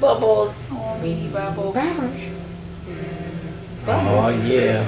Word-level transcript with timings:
bubbles. 0.00 0.54
Oh, 0.70 0.98
Weedy 1.02 1.28
Bubble. 1.28 1.72
Oh 3.86 4.28
yeah. 4.44 4.84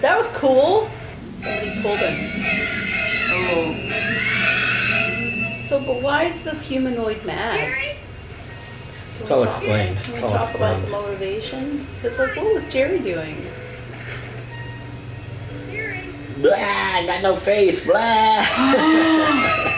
That 0.00 0.16
was 0.16 0.28
cool. 0.28 0.88
Somebody 1.42 1.80
pulled 1.82 2.00
it. 2.00 2.18
Oh. 3.34 3.74
So, 5.64 5.80
but 5.80 6.02
why 6.02 6.24
is 6.24 6.40
the 6.44 6.54
humanoid 6.56 7.24
mad? 7.24 7.96
It's 9.20 9.30
all 9.30 9.44
explained. 9.44 9.96
Can 9.98 10.10
It's 10.10 10.18
we 10.18 10.24
all 10.24 10.30
talk 10.30 10.54
about 10.54 10.76
the 10.76 10.82
explained. 10.82 10.90
motivation? 11.06 11.86
Because, 12.02 12.18
like, 12.18 12.36
what 12.36 12.54
was 12.54 12.64
Jerry 12.72 12.98
doing? 12.98 13.46
Blah, 16.38 16.54
I 16.56 17.06
got 17.06 17.22
no 17.22 17.36
face. 17.36 17.86
Blah. 17.86 18.44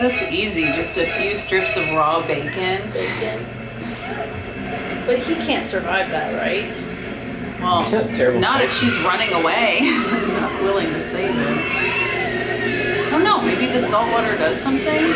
That's 0.00 0.22
easy. 0.30 0.62
Just 0.62 0.96
a 0.96 1.10
few 1.14 1.34
strips 1.34 1.76
of 1.76 1.90
raw 1.90 2.24
bacon. 2.24 2.88
Bacon. 2.92 3.44
But 5.06 5.18
he 5.18 5.34
can't 5.34 5.66
survive 5.66 6.10
that, 6.10 6.34
right? 6.34 6.70
Well, 7.60 7.82
Terrible 8.14 8.38
not 8.38 8.62
if 8.62 8.72
she's 8.72 8.96
running 9.00 9.32
away. 9.32 9.80
not 9.80 10.62
willing 10.62 10.86
to 10.86 11.10
save 11.10 11.34
him. 11.34 11.58
I 13.06 13.10
don't 13.10 13.24
know. 13.24 13.40
Maybe 13.40 13.66
the 13.66 13.80
salt 13.88 14.08
water 14.12 14.36
does 14.36 14.60
something. 14.60 15.12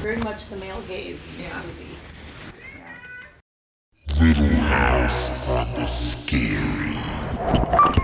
Very 0.00 0.16
much 0.16 0.48
the 0.48 0.56
male 0.56 0.80
gaze. 0.88 1.20
Yeah. 1.38 1.62
Little 4.18 4.46
House 4.46 5.50
on 5.50 5.74
the 5.74 5.86
Scary. 5.86 7.97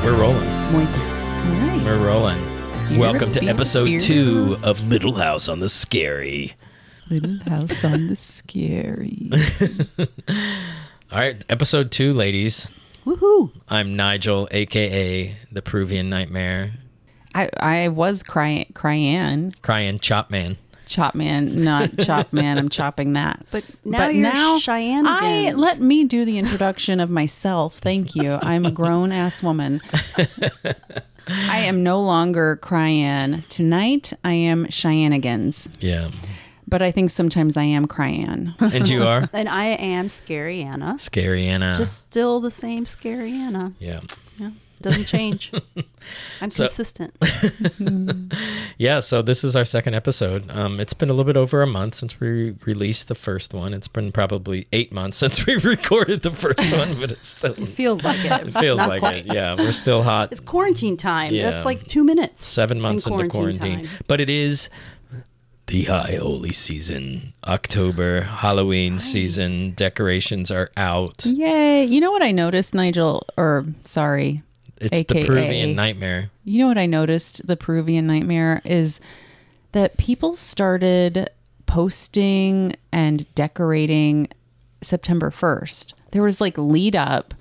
Right, 0.00 0.04
we're 0.04 0.20
rolling. 0.20 0.48
Alright. 0.48 1.84
We're 1.84 2.06
rolling. 2.06 2.98
Welcome 2.98 3.32
to 3.32 3.44
episode 3.44 3.84
beer. 3.86 4.00
two 4.00 4.56
of 4.62 4.88
Little 4.88 5.14
House 5.14 5.48
on 5.48 5.60
the 5.60 5.68
Scary. 5.68 6.54
Little 7.08 7.38
house 7.48 7.84
on 7.84 8.06
the 8.06 8.14
scary. 8.16 9.30
All 10.28 11.18
right, 11.18 11.44
episode 11.48 11.90
two, 11.90 12.12
ladies. 12.12 12.68
Woohoo! 13.04 13.50
I'm 13.68 13.96
Nigel, 13.96 14.46
aka 14.52 15.36
the 15.50 15.62
Peruvian 15.62 16.08
Nightmare, 16.08 16.74
I 17.34 17.50
I 17.58 17.88
was 17.88 18.22
crying, 18.22 18.70
crying, 18.74 19.54
crying 19.62 19.98
chop 19.98 20.30
man. 20.30 20.56
Chop 20.90 21.14
man, 21.14 21.62
not 21.64 21.96
chop 21.98 22.32
man. 22.32 22.58
I'm 22.58 22.68
chopping 22.68 23.14
that. 23.14 23.46
But 23.50 23.64
now 23.84 24.08
you're 24.08 24.60
Cheyenne 24.60 25.06
I 25.06 25.52
let 25.52 25.80
me 25.80 26.04
do 26.04 26.24
the 26.24 26.36
introduction 26.38 27.00
of 27.00 27.08
myself. 27.08 27.78
Thank 27.78 28.14
you. 28.14 28.38
I'm 28.42 28.66
a 28.66 28.70
grown 28.70 29.12
ass 29.12 29.42
woman. 29.42 29.80
I 31.28 31.58
am 31.60 31.82
no 31.82 32.00
longer 32.02 32.56
crying. 32.56 33.44
Tonight 33.48 34.12
I 34.24 34.32
am 34.32 34.66
Cheyenneigans. 34.66 35.68
Yeah. 35.80 36.10
But 36.66 36.82
I 36.82 36.90
think 36.90 37.10
sometimes 37.10 37.56
I 37.56 37.64
am 37.64 37.86
crying. 37.86 38.54
And 38.60 38.88
you 38.88 39.04
are? 39.04 39.28
And 39.32 39.48
I 39.48 39.66
am 39.66 40.08
Scary 40.08 40.62
Anna. 40.62 40.98
Scary 40.98 41.46
Anna. 41.46 41.74
Just 41.76 42.00
still 42.02 42.40
the 42.40 42.50
same 42.50 42.84
Scary 42.86 43.32
Anna. 43.32 43.72
yeah. 43.78 44.00
Yeah. 44.38 44.50
Doesn't 44.80 45.04
change. 45.04 45.52
I'm 46.40 46.50
So- 46.50 46.66
consistent. 46.66 47.14
Yeah, 48.78 49.00
so 49.00 49.20
this 49.20 49.44
is 49.44 49.54
our 49.56 49.66
second 49.66 49.92
episode. 49.94 50.50
Um, 50.50 50.80
it's 50.80 50.94
been 50.94 51.10
a 51.10 51.12
little 51.12 51.26
bit 51.26 51.36
over 51.36 51.60
a 51.60 51.66
month 51.66 51.96
since 51.96 52.18
we 52.18 52.52
released 52.64 53.08
the 53.08 53.14
first 53.14 53.52
one. 53.52 53.74
It's 53.74 53.88
been 53.88 54.10
probably 54.10 54.66
eight 54.72 54.90
months 54.90 55.18
since 55.22 55.44
we 55.44 55.56
recorded 55.56 56.22
the 56.22 56.30
first 56.30 56.72
one, 56.74 56.98
but 56.98 57.10
it's 57.10 57.28
still 57.28 57.52
It 57.52 57.66
feels 57.68 58.02
like 58.02 58.24
it. 58.24 58.48
it 58.48 58.52
feels 58.58 58.78
Not 58.78 58.88
like 58.88 59.00
quite. 59.00 59.26
it. 59.26 59.34
Yeah, 59.34 59.54
we're 59.54 59.72
still 59.72 60.02
hot. 60.02 60.32
It's 60.32 60.40
quarantine 60.40 60.96
time. 60.96 61.34
Yeah. 61.34 61.50
That's 61.50 61.66
like 61.66 61.84
two 61.86 62.02
minutes. 62.04 62.46
Seven 62.46 62.80
months 62.80 63.06
in 63.06 63.12
into 63.12 63.28
quarantine 63.28 63.58
quarantine, 63.58 63.86
time. 63.86 64.04
but 64.06 64.18
it 64.20 64.30
is 64.30 64.70
the 65.66 65.84
high 65.84 66.16
holy 66.18 66.52
season. 66.52 67.34
October, 67.46 68.22
Halloween 68.22 68.98
season. 68.98 69.72
Decorations 69.72 70.50
are 70.50 70.70
out. 70.78 71.26
Yay. 71.26 71.84
You 71.84 72.00
know 72.00 72.10
what 72.10 72.22
I 72.22 72.32
noticed, 72.32 72.72
Nigel? 72.74 73.26
Or 73.36 73.66
sorry, 73.84 74.42
It's 74.80 74.96
AKA. 74.96 75.20
the 75.22 75.26
Peruvian 75.28 75.74
nightmare. 75.76 76.30
You 76.44 76.60
know 76.60 76.68
what 76.68 76.78
I 76.78 76.86
noticed? 76.86 77.46
The 77.46 77.56
Peruvian 77.56 78.06
nightmare 78.06 78.62
is 78.64 78.98
that 79.72 79.96
people 79.98 80.34
started 80.34 81.28
posting 81.66 82.74
and 82.92 83.32
decorating 83.34 84.28
September 84.82 85.30
1st. 85.30 85.92
There 86.12 86.22
was 86.22 86.40
like 86.40 86.58
lead 86.58 86.96
up. 86.96 87.34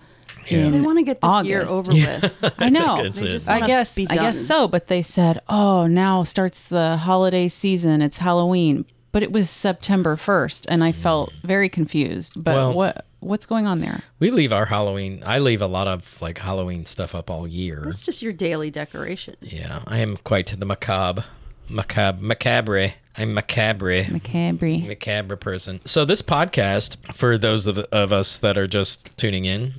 Yeah. 0.47 0.59
in 0.59 0.71
They 0.71 0.81
want 0.81 0.97
to 0.99 1.03
get 1.03 1.19
this 1.21 1.45
year 1.45 1.61
August. 1.63 1.89
over 1.89 1.91
with. 1.91 2.53
I 2.59 2.69
know. 2.69 3.01
that's 3.03 3.19
They 3.19 3.25
it. 3.27 3.31
just 3.31 3.47
I 3.49 3.65
guess 3.65 3.97
I 3.97 4.03
guess 4.05 4.39
so, 4.45 4.67
but 4.67 4.87
they 4.87 5.01
said, 5.01 5.41
"Oh, 5.49 5.85
now 5.85 6.23
starts 6.23 6.61
the 6.67 6.97
holiday 6.97 7.47
season. 7.47 8.01
It's 8.01 8.17
Halloween." 8.17 8.85
But 9.11 9.23
it 9.23 9.31
was 9.31 9.49
September 9.49 10.15
1st 10.15 10.65
and 10.69 10.83
I 10.83 10.91
felt 10.91 11.33
very 11.43 11.69
confused. 11.69 12.33
But 12.35 12.55
Well- 12.55 12.73
what 12.73 13.05
what's 13.21 13.45
going 13.45 13.67
on 13.67 13.81
there? 13.81 14.01
We 14.19 14.31
leave 14.31 14.53
our 14.53 14.65
Halloween. 14.65 15.23
I 15.25 15.39
leave 15.39 15.61
a 15.61 15.67
lot 15.67 15.87
of 15.87 16.21
like 16.21 16.37
Halloween 16.37 16.85
stuff 16.85 17.13
up 17.13 17.29
all 17.29 17.47
year. 17.47 17.83
It's 17.87 18.01
just 18.01 18.21
your 18.21 18.31
daily 18.33 18.71
decoration. 18.71 19.35
Yeah, 19.41 19.81
I 19.87 19.97
am 19.99 20.17
quite 20.17 20.47
the 20.57 20.65
macabre, 20.65 21.25
macabre, 21.67 22.21
macabre. 22.21 22.93
I'm 23.17 23.33
macabre. 23.33 24.05
Macabre. 24.09 24.77
macabre 24.87 25.35
person. 25.35 25.81
So 25.85 26.05
this 26.05 26.21
podcast, 26.21 26.95
for 27.13 27.37
those 27.37 27.67
of, 27.67 27.77
of 27.91 28.13
us 28.13 28.37
that 28.37 28.57
are 28.57 28.67
just 28.67 29.15
tuning 29.17 29.43
in 29.43 29.73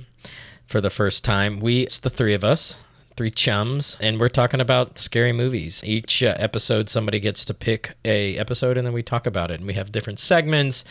for 0.67 0.79
the 0.79 0.91
first 0.91 1.23
time, 1.23 1.59
we 1.59 1.81
it's 1.81 1.97
the 1.97 2.09
three 2.11 2.35
of 2.35 2.43
us, 2.43 2.75
three 3.21 3.29
chums, 3.29 3.97
and 3.99 4.19
we're 4.19 4.27
talking 4.29 4.59
about 4.59 4.97
scary 4.97 5.31
movies. 5.31 5.79
Each 5.85 6.23
uh, 6.23 6.33
episode, 6.39 6.89
somebody 6.89 7.19
gets 7.19 7.45
to 7.45 7.53
pick 7.53 7.93
a 8.03 8.35
episode, 8.35 8.77
and 8.77 8.87
then 8.87 8.93
we 8.95 9.03
talk 9.03 9.27
about 9.27 9.51
it. 9.51 9.59
And 9.59 9.67
we 9.67 9.75
have 9.75 9.91
different 9.91 10.17
segments, 10.17 10.83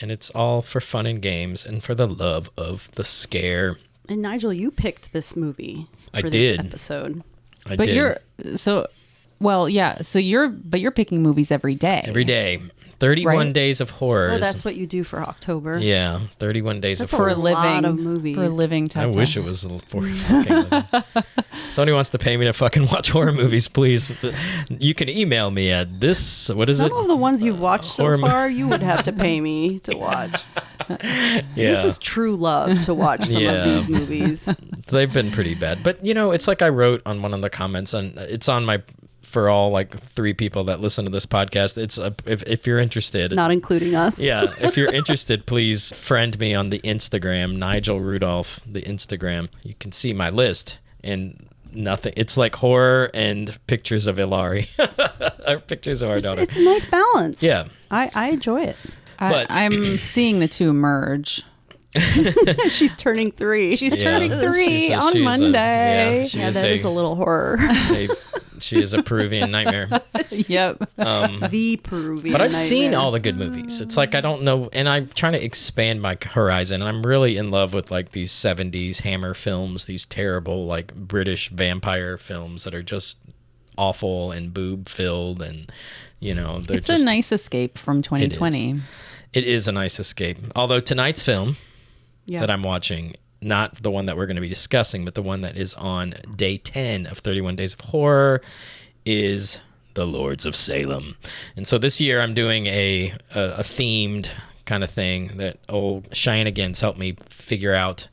and 0.00 0.10
it's 0.10 0.28
all 0.30 0.62
for 0.62 0.80
fun 0.80 1.06
and 1.06 1.22
games 1.22 1.64
and 1.64 1.84
for 1.84 1.94
the 1.94 2.08
love 2.08 2.50
of 2.58 2.90
the 2.96 3.04
scare. 3.04 3.78
And 4.08 4.20
Nigel, 4.20 4.52
you 4.52 4.72
picked 4.72 5.12
this 5.12 5.36
movie 5.36 5.86
I 6.12 6.22
for 6.22 6.28
did. 6.30 6.58
this 6.58 6.66
episode. 6.66 7.22
I 7.64 7.76
But 7.76 7.86
did 7.86 7.94
you're 7.94 8.18
so 8.56 8.88
well, 9.38 9.68
yeah. 9.68 10.02
So 10.02 10.18
you're 10.18 10.48
but 10.48 10.80
you're 10.80 10.90
picking 10.90 11.22
movies 11.22 11.52
every 11.52 11.76
day. 11.76 12.02
every 12.04 12.24
day. 12.24 12.62
Thirty-one 12.98 13.36
Right? 13.36 13.52
days 13.52 13.80
of 13.82 13.90
horror. 13.90 14.28
Well, 14.30 14.40
that's 14.40 14.64
what 14.64 14.74
you 14.76 14.86
do 14.86 15.04
for 15.04 15.20
October. 15.20 15.78
yeah, 15.78 16.20
thirty-one 16.38 16.80
days 16.80 16.98
That's 17.00 17.12
of 17.12 17.18
a 17.18 17.22
for 17.22 17.28
a 17.28 17.34
living 17.34 17.52
lot 17.62 17.84
of 17.84 17.98
movies. 17.98 18.34
for 18.36 18.44
a 18.44 18.48
living. 18.48 18.84
I 18.84 18.88
Tata. 18.88 19.18
wish 19.18 19.36
it 19.36 19.44
was 19.44 19.64
a 19.64 19.68
little 19.68 19.80
for 19.86 20.02
fucking 20.10 20.54
living. 20.70 21.04
Somebody 21.72 21.92
wants 21.92 22.08
to 22.10 22.18
pay 22.18 22.36
me 22.38 22.46
to 22.46 22.52
fucking 22.54 22.86
watch 22.86 23.10
horror 23.10 23.32
movies, 23.32 23.68
please. 23.68 24.12
You 24.70 24.94
can 24.94 25.08
email 25.10 25.50
me 25.50 25.70
at 25.70 26.00
this. 26.00 26.48
What 26.48 26.68
is 26.70 26.78
Some 26.78 26.86
it? 26.86 26.88
Some 26.90 26.98
of 27.00 27.08
the 27.08 27.16
ones 27.16 27.42
you've 27.42 27.60
watched 27.60 27.92
so 27.92 28.02
Horror 28.04 28.18
mo- 28.18 28.28
far, 28.28 28.48
you 28.48 28.66
would 28.68 28.80
have 28.82 29.04
to 29.04 29.12
pay 29.12 29.40
me 29.42 29.78
to 29.80 29.94
watch. 29.96 30.42
yeah, 30.88 31.42
This 31.54 31.84
is 31.84 31.98
true 31.98 32.34
love 32.36 32.82
to 32.86 32.94
watch 32.94 33.26
some 33.28 33.42
Yeah. 33.42 33.50
of 33.64 33.86
these 33.86 33.88
movies. 33.88 34.48
they've 34.86 35.12
been 35.12 35.30
pretty 35.30 35.54
bad. 35.54 35.82
But 35.82 36.02
you 36.04 36.14
know, 36.14 36.30
it's 36.32 36.48
like 36.48 36.62
I 36.62 36.68
wrote 36.70 37.02
on 37.04 37.20
one 37.20 37.34
of 37.34 37.42
the 37.42 37.50
comments, 37.50 37.92
and 37.92 38.16
it's 38.18 38.48
on 38.48 38.64
my 38.64 38.82
for 39.26 39.48
all 39.50 39.70
like 39.70 39.98
three 40.10 40.32
people 40.32 40.64
that 40.64 40.80
listen 40.80 41.04
to 41.04 41.10
this 41.10 41.26
podcast. 41.26 41.76
It's 41.76 41.98
a, 41.98 42.14
if 42.24 42.42
if 42.44 42.66
you're 42.66 42.78
interested, 42.78 43.32
Not 43.32 43.50
including 43.50 43.94
us. 43.94 44.18
yeah, 44.18 44.52
if 44.60 44.76
you're 44.76 44.90
interested, 45.00 45.44
please 45.46 45.92
friend 45.94 46.38
me 46.38 46.54
on 46.54 46.70
the 46.70 46.78
Instagram, 46.80 47.56
Nigel 47.56 48.00
Rudolph, 48.00 48.60
the 48.66 48.82
Instagram. 48.82 49.48
You 49.62 49.74
can 49.78 49.92
see 49.92 50.12
my 50.12 50.30
list 50.30 50.78
and 51.04 51.48
nothing. 51.72 52.14
It's 52.16 52.36
like 52.36 52.56
horror 52.56 53.10
and 53.12 53.58
pictures 53.66 54.06
of 54.06 54.16
Ilari, 54.16 54.68
or 55.48 55.60
pictures 55.60 56.00
of 56.02 56.08
our 56.10 56.16
It's, 56.16 56.22
daughter. 56.24 56.42
it's 56.42 56.56
a 56.56 56.60
nice 56.64 56.86
balance. 56.86 57.42
Yeah. 57.42 57.66
I, 57.90 58.10
I 58.14 58.28
enjoy 58.30 58.62
it. 58.62 58.76
I, 59.18 59.30
But- 59.32 59.46
I'm 59.50 59.98
seeing 60.14 60.38
the 60.40 60.48
two 60.48 60.72
merge. 60.72 61.42
She's 62.68 62.94
turning 62.94 63.32
three. 63.32 63.76
She's 63.76 63.94
Yeah. 63.96 64.02
turning 64.12 64.30
three 64.38 64.78
She's 64.80 64.90
a- 64.90 64.94
on 64.94 65.12
she's 65.12 65.20
a- 65.22 65.24
Monday. 65.24 66.20
yeah, 66.22 66.26
she 66.28 66.38
yeah, 66.38 66.48
is 66.48 66.54
that 66.54 66.64
a- 66.64 66.74
is 66.74 66.84
a 66.84 66.90
little 66.90 67.14
horror. 67.16 67.58
a- 67.60 68.08
she 68.58 68.80
is 68.80 68.94
a 68.94 69.02
Peruvian 69.02 69.50
nightmare. 69.50 69.86
yep. 70.30 70.78
Um, 70.98 71.44
the 71.50 71.76
Peruvian. 71.76 72.32
but 72.32 72.40
I've 72.40 72.54
seen 72.56 72.94
all 72.94 73.10
the 73.10 73.20
good 73.20 73.36
movies. 73.36 73.80
It's 73.80 73.98
like 73.98 74.14
I 74.14 74.22
don't 74.22 74.42
know, 74.42 74.70
and 74.72 74.88
I'm 74.88 75.08
trying 75.08 75.34
to 75.34 75.44
expand 75.44 76.00
my 76.00 76.16
horizon. 76.22 76.80
And 76.80 76.88
I'm 76.88 77.04
really 77.06 77.36
in 77.36 77.50
love 77.50 77.74
with 77.74 77.90
like 77.90 78.12
these 78.12 78.32
'70s 78.32 79.00
Hammer 79.02 79.34
films, 79.34 79.84
these 79.84 80.06
terrible 80.06 80.64
like 80.66 80.94
British 80.94 81.50
vampire 81.50 82.16
films 82.16 82.64
that 82.64 82.74
are 82.74 82.82
just 82.82 83.18
awful 83.76 84.30
and 84.32 84.54
boob 84.54 84.88
filled 84.88 85.42
and 85.42 85.70
you 86.18 86.32
know 86.32 86.60
they're 86.62 86.78
It's 86.78 86.86
just, 86.88 87.02
a 87.02 87.04
nice 87.04 87.30
escape 87.30 87.76
from 87.76 88.00
2020. 88.00 88.80
it 89.34 89.44
is 89.44 89.68
a 89.68 89.72
nice 89.72 90.00
escape 90.00 90.38
although 90.56 90.80
tonight's 90.80 91.22
film 91.22 91.58
Yeah. 92.26 92.40
that 92.40 92.50
i'm 92.50 92.62
watching. 92.62 93.14
Not 93.42 93.82
the 93.82 93.90
one 93.90 94.06
that 94.06 94.16
we're 94.16 94.26
going 94.26 94.36
to 94.36 94.42
be 94.42 94.48
discussing 94.48 95.04
but 95.04 95.14
the 95.14 95.22
one 95.22 95.42
that 95.42 95.56
is 95.56 95.74
on 95.74 96.14
day 96.34 96.56
10 96.58 97.06
of 97.06 97.18
31 97.18 97.56
days 97.56 97.74
of 97.74 97.80
horror 97.82 98.40
is 99.04 99.58
the 99.94 100.06
lords 100.06 100.44
of 100.44 100.54
salem. 100.56 101.16
And 101.54 101.66
so 101.66 101.78
this 101.78 102.00
year 102.00 102.20
i'm 102.20 102.34
doing 102.34 102.66
a 102.66 103.12
a, 103.34 103.40
a 103.58 103.62
themed 103.62 104.28
kind 104.64 104.82
of 104.82 104.90
thing 104.90 105.36
that 105.36 105.58
old 105.68 106.08
shenanigans 106.14 106.80
helped 106.80 106.98
me 106.98 107.16
figure 107.28 107.74
out. 107.74 108.08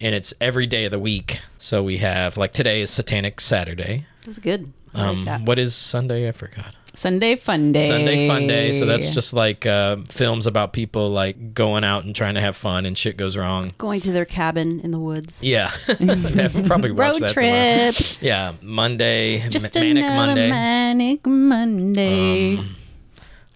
And 0.00 0.14
it's 0.14 0.32
every 0.40 0.66
day 0.66 0.84
of 0.84 0.92
the 0.92 0.98
week. 0.98 1.40
So 1.58 1.82
we 1.82 1.98
have 1.98 2.36
like 2.36 2.52
today 2.52 2.82
is 2.82 2.90
satanic 2.90 3.40
saturday. 3.40 4.06
That's 4.24 4.38
good. 4.38 4.72
I 4.94 4.98
like 4.98 5.08
um, 5.08 5.24
that. 5.24 5.42
what 5.42 5.58
is 5.58 5.74
sunday? 5.74 6.28
I 6.28 6.32
forgot 6.32 6.74
Sunday 6.98 7.36
Fun 7.36 7.70
Day. 7.70 7.86
Sunday 7.88 8.26
Fun 8.26 8.48
Day. 8.48 8.72
So 8.72 8.84
that's 8.84 9.14
just 9.14 9.32
like 9.32 9.64
uh, 9.66 9.98
films 10.08 10.46
about 10.48 10.72
people 10.72 11.10
like 11.10 11.54
going 11.54 11.84
out 11.84 12.04
and 12.04 12.14
trying 12.14 12.34
to 12.34 12.40
have 12.40 12.56
fun 12.56 12.84
and 12.86 12.98
shit 12.98 13.16
goes 13.16 13.36
wrong. 13.36 13.72
Going 13.78 14.00
to 14.00 14.10
their 14.10 14.24
cabin 14.24 14.80
in 14.80 14.90
the 14.90 14.98
woods. 14.98 15.40
Yeah, 15.42 15.70
Yeah, 16.00 16.48
we'll 16.52 16.64
probably 16.66 16.90
watch 16.90 17.12
road 17.20 17.22
that 17.22 17.34
tomorrow. 17.34 17.92
trip. 17.92 18.22
Yeah, 18.22 18.54
Monday, 18.62 19.48
Just 19.48 19.72
Ma- 19.74 19.80
Manic 19.80 20.04
another 20.04 20.16
Monday, 20.26 20.50
Manic 20.50 21.26
Monday. 21.26 22.56
Um, 22.56 22.74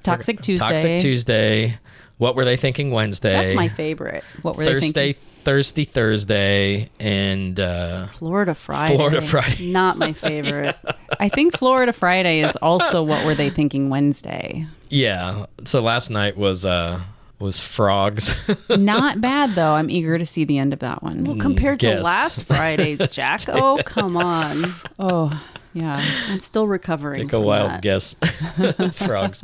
Toxic 0.04 0.40
Tuesday. 0.40 0.66
Toxic 0.68 1.00
Tuesday. 1.00 1.78
What 2.18 2.36
were 2.36 2.44
they 2.44 2.56
thinking 2.56 2.92
Wednesday? 2.92 3.32
That's 3.32 3.54
my 3.56 3.68
favorite. 3.68 4.22
What 4.42 4.56
were 4.56 4.64
they 4.64 4.72
Thursday, 4.74 5.12
thinking? 5.14 5.31
Thursday, 5.44 5.84
Thursday, 5.84 6.90
and 7.00 7.58
uh, 7.58 8.06
Florida 8.08 8.54
Friday. 8.54 8.96
Florida 8.96 9.20
Friday. 9.20 9.66
Not 9.72 9.98
my 9.98 10.12
favorite. 10.12 10.76
I 11.20 11.28
think 11.28 11.56
Florida 11.56 11.92
Friday 11.92 12.40
is 12.40 12.56
also 12.56 13.02
what 13.02 13.24
were 13.26 13.34
they 13.34 13.50
thinking 13.50 13.88
Wednesday. 13.90 14.66
yeah. 14.88 15.46
So 15.64 15.80
last 15.82 16.10
night 16.10 16.36
was 16.36 16.64
uh 16.64 17.00
was 17.38 17.58
frogs. 17.58 18.32
Not 18.70 19.20
bad 19.20 19.54
though. 19.54 19.74
I'm 19.74 19.90
eager 19.90 20.16
to 20.16 20.24
see 20.26 20.44
the 20.44 20.58
end 20.58 20.72
of 20.72 20.78
that 20.78 21.02
one. 21.02 21.24
well, 21.24 21.36
compared 21.36 21.80
to 21.80 22.00
last 22.00 22.42
Friday's, 22.44 23.00
Jack. 23.10 23.42
Oh, 23.48 23.80
come 23.84 24.16
on. 24.16 24.64
Oh, 24.98 25.42
yeah. 25.72 26.04
I'm 26.28 26.40
still 26.40 26.66
recovering. 26.66 27.20
Take 27.20 27.28
a 27.28 27.30
from 27.30 27.44
wild 27.44 27.70
that. 27.70 27.82
guess. 27.82 28.14
Frogs. 28.92 29.42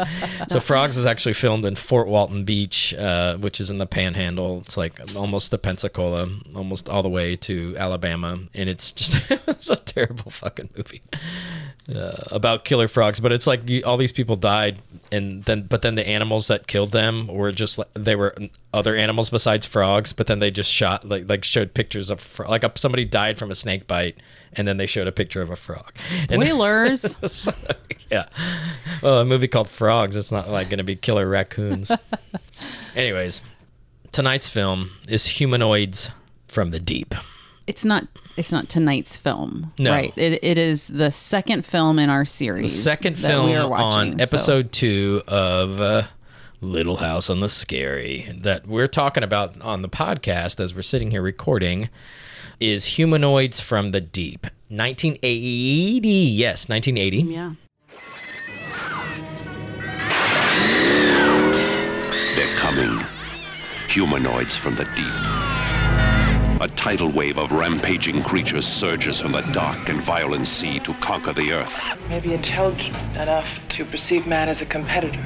So 0.49 0.61
Frogs 0.61 0.97
is 0.97 1.07
actually 1.07 1.33
filmed 1.35 1.65
in 1.65 1.75
Fort 1.75 2.09
Walton 2.09 2.45
Beach, 2.45 2.95
uh, 2.95 3.37
which 3.37 3.61
is 3.61 3.71
in 3.71 3.79
the 3.79 3.87
Panhandle. 3.87 4.59
It's 4.61 4.77
like 4.77 5.01
almost 5.17 5.51
to 5.51 5.59
Pensacola, 5.59 6.29
almost 6.55 6.89
all 6.89 7.03
the 7.03 7.09
way 7.09 7.37
to 7.37 7.77
Alabama, 7.79 8.39
and 8.55 8.69
it's 8.69 8.93
just 8.93 9.31
it's 9.31 9.71
a 9.71 9.77
terrible 9.77 10.31
fucking 10.31 10.71
movie 10.77 11.03
uh, 11.95 12.13
about 12.31 12.65
killer 12.65 12.89
frogs. 12.89 13.21
But 13.21 13.33
it's 13.33 13.47
like 13.47 13.69
you, 13.69 13.83
all 13.85 13.97
these 13.97 14.13
people 14.13 14.37
died, 14.37 14.81
and 15.11 15.45
then 15.45 15.63
but 15.63 15.83
then 15.83 15.95
the 15.95 16.07
animals 16.07 16.49
that 16.49 16.67
killed 16.67 16.93
them 16.93 17.27
were 17.29 17.53
just 17.53 17.79
like 17.79 17.89
they 17.95 18.15
were 18.17 18.35
other 18.75 18.95
animals 18.97 19.31
besides 19.31 19.67
frogs. 19.67 20.13
But 20.13 20.27
then 20.27 20.39
they 20.39 20.51
just 20.51 20.71
shot 20.73 21.09
like 21.09 21.29
like 21.29 21.45
showed 21.45 21.75
pictures 21.75 22.11
of 22.11 22.21
fro- 22.21 22.49
like 22.49 22.65
a, 22.65 22.73
somebody 22.77 23.05
died 23.05 23.39
from 23.39 23.51
a 23.51 23.55
snake 23.55 23.87
bite, 23.87 24.17
and 24.53 24.69
then 24.69 24.77
they 24.77 24.87
showed 24.87 25.07
a 25.07 25.13
picture 25.13 25.43
of 25.43 25.51
a 25.51 25.57
frog. 25.57 25.93
And- 26.29 26.43
Spoilers. 26.43 27.17
so, 27.33 27.53
yeah. 28.11 28.27
Well, 29.03 29.21
a 29.21 29.25
movie 29.25 29.49
called 29.49 29.69
Frogs. 29.69 30.17
It's 30.17 30.33
not 30.33 30.51
like 30.51 30.69
going 30.69 30.79
to 30.79 30.85
be 30.85 30.97
killer 30.97 31.29
raccoons. 31.29 31.91
Anyways, 32.97 33.41
tonight's 34.13 34.49
film 34.49 34.91
is 35.09 35.27
Humanoids 35.27 36.11
from 36.49 36.71
the 36.71 36.81
Deep. 36.81 37.15
it's 37.67 37.85
not 37.85 38.07
it's 38.39 38.53
not 38.53 38.69
tonight's 38.69 39.17
film. 39.17 39.73
No. 39.79 39.91
Right. 39.93 40.13
It, 40.17 40.39
it 40.43 40.57
is 40.59 40.87
the 40.89 41.11
second 41.11 41.67
film 41.67 41.99
in 41.99 42.09
our 42.11 42.23
The 42.25 42.31
series. 42.31 42.83
second 42.83 43.17
that 43.17 43.29
film 43.29 43.47
we 43.51 43.57
are 43.57 43.69
watching, 43.69 44.13
on 44.13 44.19
so- 44.19 44.23
episode 44.23 44.73
two 44.73 45.23
of 45.27 45.81
uh, 45.81 46.05
Little 46.61 46.97
House 46.97 47.29
on 47.29 47.41
the 47.41 47.49
Scary 47.49 48.31
that 48.41 48.67
we're 48.67 48.89
talking 48.89 49.23
about 49.23 49.61
on 49.61 49.83
the 49.83 49.89
podcast 49.89 50.59
as 50.61 50.75
we're 50.75 50.83
sitting 50.83 51.11
here 51.11 51.23
recording 51.23 51.89
is 52.61 52.85
Humanoids 52.97 53.61
from 53.61 53.91
the 53.93 54.01
Deep. 54.01 54.43
1980. 54.69 56.09
Yes, 56.09 56.69
1980. 56.69 57.19
Yeah. 57.33 57.53
They're 62.37 62.57
coming. 62.57 62.99
Humanoids 63.89 64.57
from 64.57 64.75
the 64.75 64.85
deep. 64.85 65.38
A 66.61 66.67
tidal 66.67 67.13
wave 67.13 67.39
of 67.39 67.53
rampaging 67.53 68.25
creatures 68.25 68.67
surges 68.67 69.21
from 69.21 69.31
the 69.31 69.43
dark 69.53 69.89
and 69.89 70.01
violent 70.01 70.45
sea 70.49 70.81
to 70.81 70.93
conquer 70.95 71.33
the 71.33 71.53
earth. 71.53 71.81
may 72.09 72.19
be 72.19 72.35
intelligent 72.35 72.97
enough 73.15 73.61
to 73.69 73.85
perceive 73.85 74.27
man 74.27 74.49
as 74.49 74.61
a 74.61 74.67
competitor. 74.67 75.23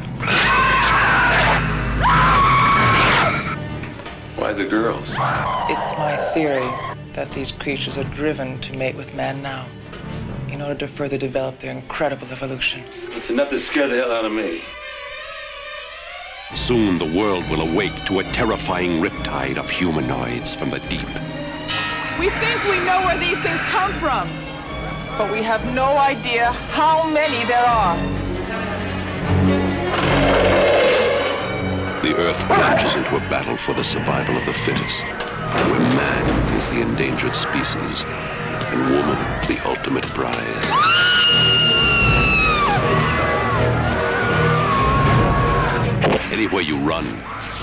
Why 4.37 4.53
the 4.53 4.67
girls? 4.67 5.09
It's 5.09 5.97
my 5.97 6.19
theory 6.35 6.69
that 7.15 7.31
these 7.31 7.51
creatures 7.51 7.97
are 7.97 8.05
driven 8.05 8.61
to 8.61 8.77
mate 8.77 8.95
with 8.95 9.15
man 9.15 9.41
now 9.41 9.67
in 10.51 10.61
order 10.61 10.75
to 10.75 10.87
further 10.87 11.17
develop 11.17 11.61
their 11.61 11.73
incredible 11.73 12.29
evolution. 12.31 12.85
It's 13.13 13.31
enough 13.31 13.49
to 13.49 13.59
scare 13.59 13.89
the 13.89 13.97
hell 13.97 14.13
out 14.13 14.27
of 14.27 14.33
me. 14.33 14.61
Soon 16.55 16.99
the 16.99 17.07
world 17.07 17.49
will 17.49 17.63
awake 17.63 18.05
to 18.05 18.19
a 18.19 18.25
terrifying 18.25 19.01
riptide 19.01 19.57
of 19.57 19.71
humanoids 19.71 20.55
from 20.55 20.69
the 20.69 20.81
deep. 20.81 21.09
We 22.21 22.29
think 22.41 22.63
we 22.65 22.79
know 22.85 23.01
where 23.07 23.19
these 23.19 23.41
things 23.41 23.59
come 23.63 23.91
from, 23.95 24.29
but 25.17 25.33
we 25.33 25.43
have 25.43 25.65
no 25.75 25.97
idea 25.97 26.53
how 26.53 27.09
many 27.09 27.45
there 27.47 27.65
are. 27.65 27.97
The 32.03 32.15
earth 32.17 32.47
plunges 32.47 32.97
into 32.97 33.17
a 33.17 33.21
battle 33.31 33.57
for 33.57 33.73
the 33.73 33.85
survival 33.85 34.37
of 34.37 34.45
the 34.45 34.53
fittest, 34.53 35.05
where 35.05 35.81
man 35.81 36.55
is 36.55 36.69
the 36.69 36.83
endangered 36.83 37.35
species 37.35 38.05
and 38.05 38.91
woman 38.91 39.19
the 39.47 39.59
ultimate 39.65 40.05
prize. 40.15 41.42
Anywhere 46.43 46.63
you 46.63 46.77
run, 46.79 47.07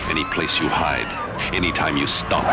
any 0.10 0.24
place 0.24 0.58
you 0.58 0.70
hide, 0.70 1.06
anytime 1.54 1.98
you 1.98 2.08
stop, 2.08 2.46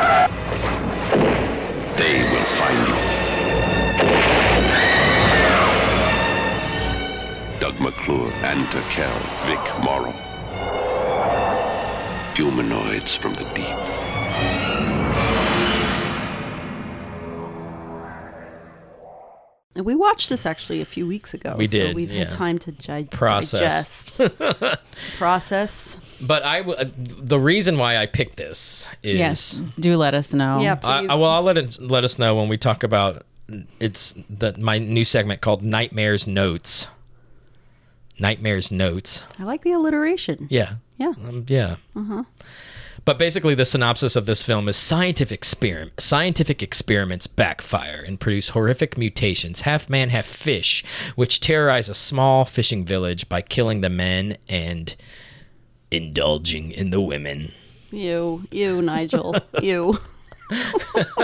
they 1.96 2.24
will 2.32 2.44
find 2.58 2.88
you. 2.88 2.96
Doug 7.60 7.78
McClure, 7.78 8.32
Ann 8.42 8.66
Turkel, 8.72 9.20
Vic 9.46 9.84
Morrow. 9.84 10.10
Humanoids 12.34 13.14
from 13.14 13.34
the 13.34 13.44
deep. 13.54 14.75
We 19.84 19.94
watched 19.94 20.28
this 20.28 20.46
actually 20.46 20.80
a 20.80 20.84
few 20.84 21.06
weeks 21.06 21.34
ago. 21.34 21.54
We 21.56 21.66
so 21.66 21.72
did, 21.72 21.96
we've 21.96 22.10
yeah. 22.10 22.20
had 22.24 22.30
time 22.30 22.58
to 22.60 22.72
gi- 22.72 23.04
Process. 23.10 24.16
digest, 24.16 24.80
process. 25.18 25.98
But 26.20 26.42
I 26.44 26.58
w- 26.58 26.76
uh, 26.78 26.84
the 26.96 27.38
reason 27.38 27.78
why 27.78 27.96
I 27.98 28.06
picked 28.06 28.36
this 28.36 28.88
is 29.02 29.16
Yes. 29.16 29.60
Do 29.78 29.96
let 29.96 30.14
us 30.14 30.32
know. 30.32 30.60
Yeah, 30.60 30.72
I, 30.82 31.00
please. 31.00 31.10
I- 31.10 31.14
well, 31.14 31.30
I'll 31.30 31.42
let 31.42 31.58
it, 31.58 31.78
let 31.80 32.04
us 32.04 32.18
know 32.18 32.34
when 32.34 32.48
we 32.48 32.56
talk 32.56 32.82
about 32.82 33.24
it's 33.78 34.14
the 34.28 34.54
my 34.58 34.78
new 34.78 35.04
segment 35.04 35.40
called 35.40 35.62
Nightmares 35.62 36.26
Notes. 36.26 36.88
Nightmares 38.18 38.70
Notes. 38.70 39.22
I 39.38 39.44
like 39.44 39.62
the 39.62 39.72
alliteration. 39.72 40.46
Yeah. 40.50 40.76
Yeah. 40.96 41.08
Um, 41.22 41.44
yeah. 41.48 41.76
But 43.06 43.18
basically, 43.18 43.54
the 43.54 43.64
synopsis 43.64 44.16
of 44.16 44.26
this 44.26 44.42
film 44.42 44.68
is 44.68 44.76
scientific 44.76 45.32
experiment. 45.38 45.98
Scientific 46.00 46.62
experiments 46.62 47.26
backfire 47.26 48.02
and 48.06 48.20
produce 48.20 48.50
horrific 48.50 48.98
mutations, 48.98 49.60
half 49.60 49.88
man, 49.88 50.10
half 50.10 50.26
fish, 50.26 50.84
which 51.14 51.40
terrorize 51.40 51.88
a 51.88 51.94
small 51.94 52.44
fishing 52.44 52.84
village 52.84 53.28
by 53.28 53.40
killing 53.40 53.80
the 53.80 53.88
men 53.88 54.36
and 54.48 54.96
indulging 55.90 56.72
in 56.72 56.90
the 56.90 57.00
women. 57.00 57.52
You, 57.92 58.46
you, 58.50 58.82
Nigel, 58.82 59.34
you. 59.62 59.98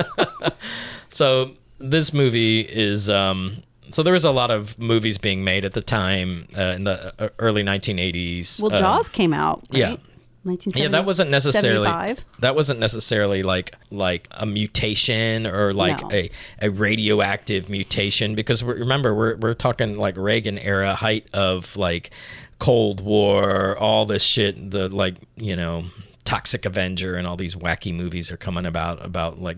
So 1.10 1.52
this 1.78 2.12
movie 2.12 2.60
is 2.60 3.10
um 3.10 3.62
so 3.90 4.02
there 4.02 4.14
was 4.14 4.24
a 4.24 4.30
lot 4.30 4.50
of 4.50 4.78
movies 4.78 5.18
being 5.18 5.44
made 5.44 5.64
at 5.66 5.74
the 5.74 5.82
time 5.82 6.48
uh, 6.56 6.62
in 6.62 6.84
the 6.84 7.12
uh, 7.22 7.28
early 7.38 7.62
1980s. 7.62 8.62
Well, 8.62 8.72
Um, 8.72 8.78
Jaws 8.78 9.08
came 9.10 9.34
out. 9.34 9.58
Right? 9.70 9.78
yeah. 9.78 9.96
1970, 10.44 10.82
yeah, 10.82 10.88
that 10.88 11.06
wasn't 11.06 11.30
necessarily 11.30 11.86
75. 11.86 12.24
that 12.40 12.54
wasn't 12.54 12.80
necessarily 12.80 13.42
like 13.42 13.74
like 13.90 14.28
a 14.32 14.44
mutation 14.46 15.46
or 15.46 15.72
like 15.72 16.00
No. 16.02 16.10
a, 16.12 16.30
a 16.60 16.68
radioactive 16.70 17.68
mutation 17.68 18.34
because 18.34 18.64
we 18.64 18.74
remember 18.74 19.14
we're 19.14 19.36
we're 19.36 19.54
talking 19.54 19.96
like 19.96 20.16
Reagan 20.16 20.58
era 20.58 20.94
height 20.94 21.26
of 21.32 21.76
like 21.76 22.10
Cold 22.58 23.00
War, 23.00 23.76
all 23.78 24.06
this 24.06 24.22
shit, 24.22 24.70
the 24.70 24.88
like 24.88 25.14
you 25.36 25.54
know 25.56 25.84
Toxic 26.24 26.64
Avenger 26.64 27.14
and 27.14 27.26
all 27.26 27.36
these 27.36 27.54
wacky 27.56 27.92
movies 27.94 28.30
are 28.30 28.36
coming 28.36 28.66
about 28.66 29.04
about 29.04 29.40
like 29.42 29.56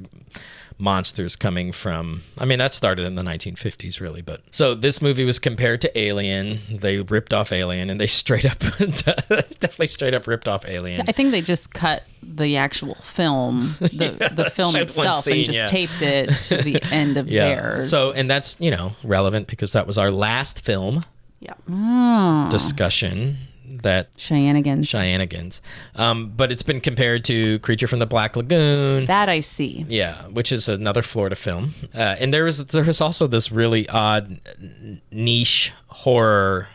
monsters 0.78 1.36
coming 1.36 1.72
from. 1.72 2.22
I 2.38 2.44
mean, 2.44 2.58
that 2.58 2.74
started 2.74 3.06
in 3.06 3.14
the 3.14 3.22
1950s, 3.22 4.00
really. 4.00 4.22
But 4.22 4.42
so 4.50 4.74
this 4.74 5.00
movie 5.00 5.24
was 5.24 5.38
compared 5.38 5.80
to 5.82 5.98
Alien. 5.98 6.60
They 6.70 6.98
ripped 6.98 7.32
off 7.32 7.52
Alien, 7.52 7.90
and 7.90 8.00
they 8.00 8.06
straight 8.08 8.44
up, 8.44 8.58
definitely 8.58 9.88
straight 9.88 10.14
up 10.14 10.26
ripped 10.26 10.48
off 10.48 10.64
Alien. 10.66 11.08
I 11.08 11.12
think 11.12 11.30
they 11.30 11.40
just 11.40 11.72
cut 11.72 12.04
the 12.22 12.56
actual 12.56 12.94
film, 12.96 13.76
the, 13.80 14.30
the 14.32 14.50
film 14.50 14.76
itself, 14.76 15.24
scene, 15.24 15.38
and 15.38 15.44
just 15.46 15.58
yeah. 15.58 15.66
taped 15.66 16.02
it 16.02 16.30
to 16.42 16.56
the 16.58 16.82
end 16.90 17.16
of 17.16 17.28
yeah. 17.28 17.54
theirs. 17.54 17.90
So, 17.90 18.12
and 18.12 18.30
that's 18.30 18.56
you 18.58 18.70
know 18.70 18.92
relevant 19.02 19.46
because 19.46 19.72
that 19.72 19.86
was 19.86 19.98
our 19.98 20.10
last 20.10 20.64
film 20.64 21.04
Yeah. 21.40 21.54
Oh. 21.68 22.48
discussion 22.50 23.38
that 23.84 24.14
Cheyennegan's. 24.16 24.88
Cheyennegan's. 24.88 25.62
Um, 25.94 26.32
but 26.36 26.50
it's 26.50 26.62
been 26.62 26.80
compared 26.80 27.24
to 27.26 27.60
Creature 27.60 27.86
from 27.86 28.00
the 28.00 28.06
Black 28.06 28.36
Lagoon. 28.36 29.04
That 29.06 29.28
I 29.28 29.40
see. 29.40 29.86
Yeah, 29.88 30.26
which 30.26 30.50
is 30.50 30.68
another 30.68 31.02
Florida 31.02 31.36
film, 31.36 31.74
uh, 31.94 32.16
and 32.18 32.34
there 32.34 32.44
was 32.44 32.66
there 32.66 32.84
was 32.84 33.00
also 33.00 33.26
this 33.26 33.52
really 33.52 33.88
odd 33.88 34.40
niche 35.12 35.72
horror 35.86 36.68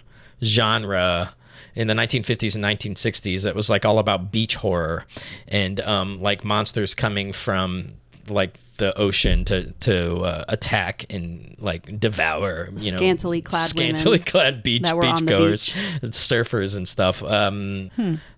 genre 0.44 1.36
in 1.76 1.88
the 1.88 1.94
1950s 1.94 2.56
and 2.56 2.64
1960s 2.64 3.44
that 3.44 3.56
was 3.56 3.70
like 3.70 3.86
all 3.86 4.00
about 4.00 4.32
beach 4.32 4.56
horror 4.56 5.06
and 5.48 5.80
um, 5.82 6.22
like 6.22 6.44
monsters 6.44 6.96
coming 6.96 7.32
from 7.32 7.94
like 8.30 8.58
the 8.78 8.98
ocean 8.98 9.44
to 9.46 9.72
to 9.74 10.20
uh, 10.22 10.46
attack 10.48 11.06
and 11.10 11.56
like 11.60 12.00
devour 12.00 12.70
you 12.78 12.92
know 12.92 12.98
Scantily 12.98 13.42
clad 13.42 13.74
women 13.76 13.98
scantily 13.98 14.20
clad 14.32 14.64
beach 14.64 14.84
that 14.84 14.96
were 14.96 15.06
on 15.06 15.26
the 15.26 15.32
beachgoers 15.34 15.74
surfers 16.12 16.76
and 16.76 16.88
stuff. 16.88 17.22
Um, 17.22 17.92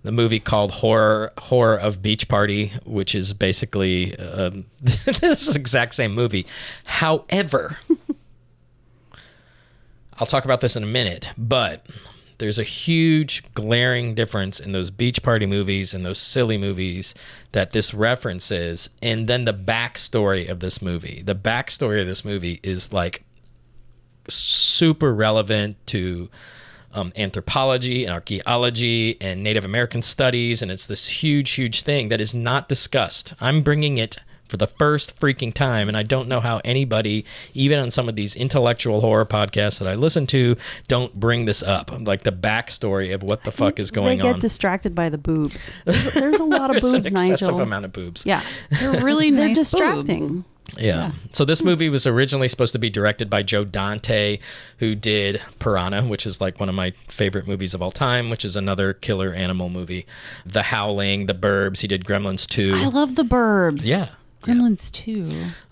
the 0.04 0.12
movie 0.12 0.40
called 0.40 0.72
horror 0.72 1.32
horror 1.38 1.78
of 1.78 2.02
beach 2.02 2.28
party 2.28 2.74
which 2.86 3.14
is 3.14 3.34
basically 3.34 4.18
um, 4.18 4.66
this 4.82 5.56
exact 5.56 5.94
same 5.94 6.14
movie. 6.14 6.46
However 6.84 7.78
i'll 10.16 10.28
talk 10.28 10.46
about 10.46 10.62
this 10.62 10.76
in 10.76 10.84
a 10.84 10.88
minute 10.88 11.30
but 11.38 11.86
there's 12.42 12.60
a 12.60 12.64
huge 12.64 13.44
glaring 13.54 14.14
difference 14.14 14.60
in 14.60 14.74
those 14.74 14.90
beach 14.90 15.24
party 15.24 15.46
movies 15.46 15.94
and 15.94 16.06
those 16.06 16.20
silly 16.20 16.58
movies 16.58 17.14
that 17.54 17.72
this 17.72 17.94
references 17.94 18.90
and 19.02 19.28
then 19.28 19.46
the 19.46 19.54
backstory 19.54 20.50
of 20.50 20.60
this 20.60 20.82
movie 20.82 21.22
the 21.26 21.36
backstory 21.36 22.02
of 22.02 22.08
this 22.08 22.26
movie 22.26 22.60
is 22.64 22.92
like 22.92 23.24
super 24.28 25.14
relevant 25.14 25.76
to 25.86 26.30
um, 26.94 27.14
anthropology 27.16 28.06
and 28.06 28.14
archaeology 28.14 29.18
and 29.22 29.44
Native 29.44 29.66
American 29.66 30.02
studies, 30.02 30.62
and 30.62 30.72
it's 30.72 30.88
this 30.88 31.08
huge, 31.08 31.52
huge 31.52 31.84
thing 31.84 32.10
that 32.10 32.20
is 32.20 32.34
not 32.34 32.68
discussed. 32.68 33.34
I'm 33.40 33.62
bringing 33.62 33.98
it 33.98 34.18
for 34.52 34.58
the 34.58 34.68
first 34.68 35.18
freaking 35.20 35.52
time, 35.54 35.88
and 35.88 35.98
I 35.98 36.04
don't 36.04 36.28
know 36.28 36.42
how 36.42 36.62
anybody, 36.64 37.26
even 37.56 37.80
on 37.80 37.90
some 37.90 38.08
of 38.08 38.16
these 38.16 38.36
intellectual 38.36 39.02
horror 39.02 39.26
podcasts 39.26 39.80
that 39.80 39.88
I 39.88 39.96
listen 39.96 40.28
to, 40.28 40.58
don't 40.88 41.20
bring 41.20 41.46
this 41.46 41.64
up, 41.64 41.90
like 42.02 42.24
the 42.24 42.32
backstory 42.32 43.14
of 43.16 43.24
what 43.24 43.44
the 43.46 43.52
fuck 43.52 43.80
is 43.80 43.90
going 43.90 44.12
on. 44.12 44.18
they 44.18 44.24
get 44.24 44.36
on. 44.36 44.40
distracted 44.42 44.94
by 44.94 45.10
the 45.10 45.18
boobs. 45.18 45.72
There's, 45.86 46.14
there's 46.14 46.40
a 46.40 46.44
lot 46.44 46.70
of 46.76 46.82
There's 46.82 46.94
boobs, 46.94 47.08
an 47.08 47.14
excessive 47.18 47.48
Nigel. 47.48 47.62
amount 47.62 47.86
of 47.86 47.94
boobs. 47.94 48.26
Yeah, 48.26 48.44
They're 48.70 49.02
really 49.04 49.32
they're 49.32 49.48
nice 49.48 49.58
distracting. 49.58 50.04
boobs. 50.30 50.46
Yeah. 50.78 51.12
So 51.34 51.44
this 51.44 51.64
movie 51.64 51.90
was 51.90 52.08
originally 52.08 52.48
supposed 52.48 52.72
to 52.74 52.80
be 52.80 52.90
directed 52.90 53.30
by 53.30 53.44
Joe 53.44 53.66
Dante, 53.66 54.40
who 54.78 54.96
did 54.96 55.42
Piranha, 55.60 56.04
which 56.08 56.26
is 56.26 56.40
like 56.40 56.60
one 56.62 56.70
of 56.70 56.76
my 56.76 56.94
favorite 57.10 57.46
movies 57.48 57.74
of 57.74 57.82
all 57.82 57.92
time, 57.92 58.30
which 58.30 58.46
is 58.46 58.56
another 58.56 58.94
killer 58.94 59.34
animal 59.34 59.68
movie. 59.70 60.06
The 60.46 60.64
Howling, 60.64 61.26
The 61.26 61.34
Burbs. 61.34 61.82
He 61.82 61.88
did 61.88 62.06
Gremlins 62.06 62.48
2. 62.48 62.74
I 62.76 62.86
love 62.88 63.16
the 63.16 63.24
Burbs. 63.24 63.86
yeah. 63.86 64.10
Gremlins 64.42 64.92
2. 64.92 65.30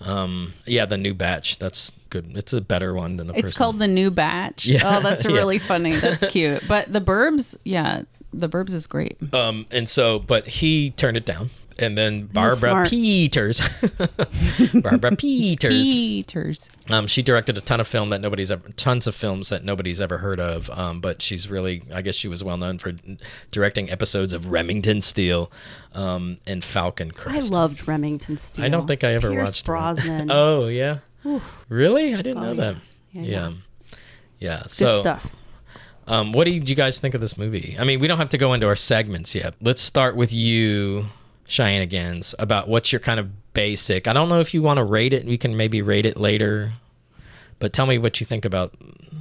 Um, 0.10 0.54
yeah, 0.66 0.86
the 0.86 0.98
new 0.98 1.14
batch. 1.14 1.58
That's 1.60 1.92
good. 2.10 2.36
It's 2.38 2.54
a 2.54 2.62
better 2.62 2.94
one 2.94 3.18
than 3.18 3.28
the 3.28 3.34
It's 3.34 3.42
first 3.42 3.58
called 3.58 3.76
one. 3.76 3.80
the 3.80 3.88
new 3.88 4.12
batch. 4.12 4.66
Yeah. 4.66 4.98
Oh, 4.98 5.02
that's 5.02 5.26
Yeah. 5.30 5.32
really 5.32 5.58
funny. 5.60 5.96
That's 5.96 6.26
cute. 6.32 6.64
But 6.68 6.92
the 6.94 7.02
Burbs, 7.02 7.56
yeah, 7.64 8.04
the 8.34 8.48
Burbs 8.50 8.74
is 8.74 8.86
great. 8.88 9.18
Um, 9.34 9.66
and 9.72 9.90
so, 9.90 10.20
but 10.20 10.48
he 10.48 10.92
turned 10.92 11.18
it 11.18 11.26
down. 11.26 11.50
And 11.82 11.98
then 11.98 12.26
Barbara. 12.26 12.86
Peeters, 12.90 13.62
Barbara 14.74 15.16
Peeters, 15.16 15.72
Peeters. 15.72 16.70
Um, 16.90 17.08
she 17.08 17.22
directed 17.22 17.58
a 17.58 17.62
ton 17.62 17.80
of 17.80 17.88
film 17.88 18.10
that 18.10 18.20
nobody's 18.20 18.52
ever, 18.52 18.68
tons 18.76 19.08
of 19.08 19.16
films 19.16 19.48
that 19.50 19.64
nobody's 19.64 20.02
ever 20.02 20.18
heard 20.18 20.40
of. 20.42 20.70
Um, 20.72 21.00
but 21.00 21.22
she's 21.22 21.50
really, 21.50 21.84
I 21.94 22.02
guess 22.02 22.16
she 22.16 22.28
was 22.28 22.44
well 22.44 22.58
known 22.58 22.78
for 22.80 22.92
directing 23.52 23.90
episodes 23.90 24.34
of 24.34 24.48
Remington 24.48 25.02
Steele 25.02 25.50
um, 25.94 26.38
and 26.46 26.66
Falcon 26.66 27.12
Crest. 27.12 27.52
I 27.52 27.56
loved 27.56 27.88
Remington 27.88 28.38
Steele. 28.38 28.66
I 28.66 28.70
don't 28.70 28.86
think 28.88 29.04
I 29.04 29.14
ever 29.14 29.30
Pierce 29.32 29.46
watched 29.48 29.62
that. 29.66 29.72
Brosnan. 29.72 30.28
oh 30.32 30.68
yeah, 30.68 31.00
really? 31.70 32.14
I 32.14 32.22
didn't 32.22 32.42
know 32.44 32.50
Oh, 32.52 32.56
that. 32.56 32.76
yeah. 33.14 33.22
Yeah, 33.22 33.24
Yeah, 33.24 33.52
yeah. 34.40 34.60
Good 34.64 34.72
So, 34.72 35.00
stuff. 35.02 35.28
um, 36.08 36.34
what 36.34 36.46
did 36.46 36.70
you 36.70 36.76
guys 36.76 37.00
think 37.00 37.14
of 37.16 37.22
this 37.22 37.38
movie? 37.38 37.76
I 37.80 37.84
mean, 37.86 38.00
we 38.00 38.08
don't 38.08 38.18
have 38.18 38.30
to 38.30 38.38
go 38.38 38.54
into 38.54 38.68
our 38.68 38.76
segments 38.76 39.34
yet. 39.34 39.54
Let's 39.62 39.82
start 39.82 40.16
with 40.16 40.32
you, 40.34 41.06
Cheyennegan's, 41.50 42.34
about 42.40 42.68
what's 42.68 42.92
your 42.94 43.00
kind 43.00 43.20
of 43.20 43.54
basic. 43.54 44.08
I 44.08 44.14
don't 44.14 44.30
know 44.30 44.40
if 44.40 44.54
you 44.54 44.62
want 44.62 44.78
to 44.78 44.84
rate 44.84 45.12
it. 45.14 45.26
We 45.26 45.38
can 45.38 45.58
maybe 45.58 45.82
rate 45.82 46.06
it 46.06 46.16
later. 46.18 46.72
But 47.58 47.74
tell 47.74 47.86
me 47.86 47.98
what 47.98 48.22
you 48.22 48.26
think 48.26 48.46
about 48.46 48.74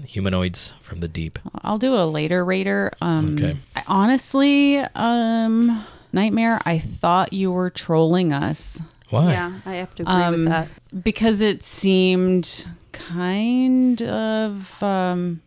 humanoids 0.07 0.73
from 0.83 1.01
the 1.01 1.09
deep. 1.09 1.39
I'll 1.63 1.79
do 1.79 1.97
a 1.97 2.05
later 2.07 2.45
rater. 2.45 2.93
Um, 3.01 3.35
Okay. 3.35 3.57
I, 3.75 3.83
honestly, 3.89 4.77
um, 4.95 5.85
Nightmare, 6.13 6.61
I 6.65 6.79
thought 6.79 7.33
you 7.33 7.51
were 7.51 7.69
trolling 7.71 8.33
us 8.33 8.81
Why? 9.11 9.33
Yeah, 9.33 9.53
I 9.67 9.75
have 9.75 9.93
to 9.97 10.03
agree 10.05 10.15
Um, 10.15 10.33
with 10.45 10.49
that. 10.51 10.69
because 11.03 11.41
it 11.41 11.65
seemed 11.65 12.67
kind 12.93 14.01
of 14.03 14.81
um, 14.83 15.41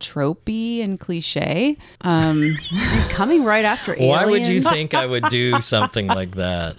tropey 0.00 0.82
and 0.82 0.98
cliche. 0.98 1.76
Um, 2.02 2.56
Coming 3.08 3.44
right 3.44 3.64
after 3.64 3.94
Why 3.94 4.26
would 4.26 4.46
you 4.46 4.62
think 4.62 4.94
I 4.94 5.06
would 5.06 5.28
do 5.28 5.60
something 5.60 6.06
like 6.06 6.36
that? 6.36 6.76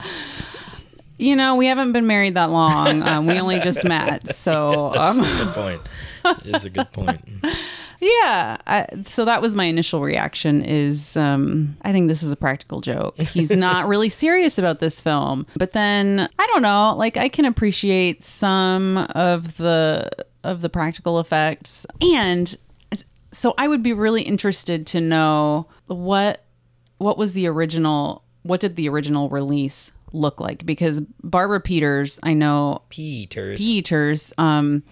you 1.18 1.36
know, 1.36 1.56
we 1.56 1.68
haven't 1.68 1.92
been 1.92 2.08
married 2.08 2.36
that 2.36 2.52
long. 2.52 3.04
Um, 3.04 3.26
we 3.26 3.40
only 3.40 3.60
just 3.60 3.84
met, 3.84 4.36
so 4.36 4.92
That's 4.96 5.18
um, 5.18 5.24
a 5.24 5.44
good 5.44 5.54
point. 5.54 5.82
It's 6.46 6.66
a 6.66 6.70
good 6.70 6.92
point. 6.92 7.22
yeah. 8.02 8.58
I, 8.68 8.88
so 9.06 9.26
that 9.26 9.42
was 9.42 9.56
my 9.56 9.66
initial 9.66 10.02
reaction. 10.02 10.64
Is 10.64 11.16
um, 11.16 11.78
I 11.84 11.92
think 11.92 12.08
this 12.08 12.24
is 12.24 12.32
a 12.32 12.36
practical 12.36 12.82
joke. 12.82 13.18
He's 13.18 13.52
not 13.52 13.88
really 13.88 14.10
serious 14.10 14.58
about 14.58 14.80
this 14.80 15.00
film. 15.00 15.46
But 15.56 15.72
then 15.74 16.28
I 16.38 16.48
don't 16.48 16.62
know. 16.62 16.96
Like 16.98 17.18
I 17.18 17.30
can 17.30 17.46
appreciate 17.46 18.24
some 18.24 18.98
of 19.12 19.58
the 19.58 20.10
of 20.44 20.62
the 20.62 20.70
practical 20.70 21.20
effects, 21.20 21.86
and 22.02 22.56
so 23.36 23.54
I 23.58 23.68
would 23.68 23.84
be 23.84 23.94
really 23.94 24.22
interested 24.22 24.88
to 24.88 25.02
know 25.02 25.68
what 25.88 26.44
what 26.98 27.18
was 27.18 27.34
the 27.34 27.48
original. 27.48 28.24
What 28.44 28.62
did 28.62 28.76
the 28.76 28.88
original 28.90 29.28
release 29.30 29.92
look 30.14 30.40
like? 30.40 30.66
Because 30.66 31.02
Barbara 31.24 31.60
Peeters, 31.60 32.20
I 32.24 32.34
know 32.34 32.84
Peeters. 32.90 33.58
Peeters 33.58 34.34
um, 34.38 34.84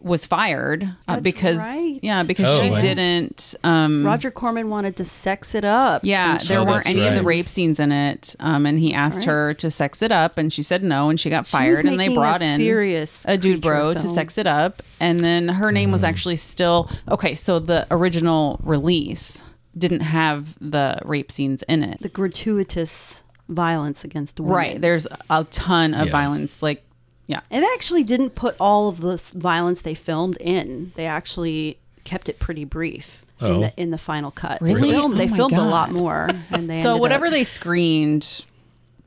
was 0.00 0.26
fired 0.26 0.88
uh, 1.08 1.18
because 1.20 1.58
right. 1.58 1.98
yeah 2.02 2.22
because 2.22 2.46
Oh, 2.48 2.60
she 2.62 2.70
wow. 2.70 2.78
didn't 2.80 3.54
um, 3.64 4.04
Roger 4.06 4.30
Corman 4.30 4.68
wanted 4.70 4.94
to 4.96 5.04
sex 5.04 5.54
it 5.54 5.64
up. 5.64 6.02
yeah 6.04 6.38
there 6.38 6.60
Oh, 6.60 6.64
weren't 6.64 6.84
that's 6.84 6.88
any 6.88 7.06
of 7.06 7.14
the 7.14 7.22
rape 7.22 7.46
scenes 7.46 7.80
in 7.80 7.90
it 7.90 8.36
um, 8.40 8.66
and 8.66 8.78
he 8.78 8.92
asked 8.94 9.20
right. 9.20 9.26
her 9.26 9.54
to 9.54 9.70
sex 9.70 10.02
it 10.02 10.12
up 10.12 10.38
and 10.38 10.52
she 10.52 10.62
said 10.62 10.82
no 10.84 11.08
and 11.08 11.18
she 11.18 11.30
got 11.30 11.44
was 11.44 11.50
fired 11.50 11.78
and 11.84 11.94
they 11.98 12.08
making 12.08 12.16
a 12.18 12.20
brought 12.20 12.42
in 12.42 12.56
serious 12.58 13.24
a 13.26 13.36
dude 13.36 13.62
creature 13.62 13.74
bro 13.74 13.94
to 13.94 14.06
sex 14.06 14.38
it 14.38 14.46
up 14.46 14.82
and 15.00 15.20
then 15.20 15.48
her 15.48 15.72
name 15.72 15.88
Mm. 15.88 15.92
was 15.92 16.04
actually 16.04 16.36
still 16.36 16.90
okay 17.10 17.34
so 17.34 17.58
the 17.58 17.86
original 17.90 18.60
release 18.62 19.42
didn't 19.76 20.00
have 20.00 20.56
the 20.60 20.98
rape 21.04 21.32
scenes 21.32 21.62
in 21.68 21.82
it 21.82 21.98
the 22.00 22.08
gratuitous 22.08 23.22
violence 23.48 24.04
against 24.04 24.40
women. 24.40 24.54
right 24.56 24.80
there's 24.80 25.06
a 25.30 25.44
ton 25.44 25.94
of 25.94 26.06
Yeah. 26.06 26.12
violence 26.12 26.62
like 26.62 26.82
yeah 27.26 27.40
It 27.50 27.62
actually 27.74 28.02
didn't 28.04 28.30
put 28.34 28.56
all 28.60 28.88
of 28.88 29.00
the 29.00 29.16
violence 29.34 29.82
they 29.82 29.94
filmed 29.94 30.36
in. 30.38 30.92
They 30.96 31.06
actually 31.06 31.78
kept 32.04 32.28
it 32.28 32.38
pretty 32.38 32.64
brief 32.64 33.22
Oh. 33.40 33.52
in 33.54 33.60
the 33.60 33.72
in 33.76 33.90
the 33.90 33.98
final 33.98 34.30
cut. 34.30 34.62
Really? 34.62 34.80
They 34.80 34.90
filmed, 34.92 35.14
Oh 35.14 35.18
they 35.18 35.26
my 35.28 35.36
filmed 35.36 35.54
a 35.54 35.62
lot 35.62 35.90
more. 35.90 36.30
And 36.50 36.70
they 36.70 36.74
so 36.82 36.96
whatever 36.96 37.26
up- 37.26 37.32
they 37.32 37.44
screened 37.44 38.44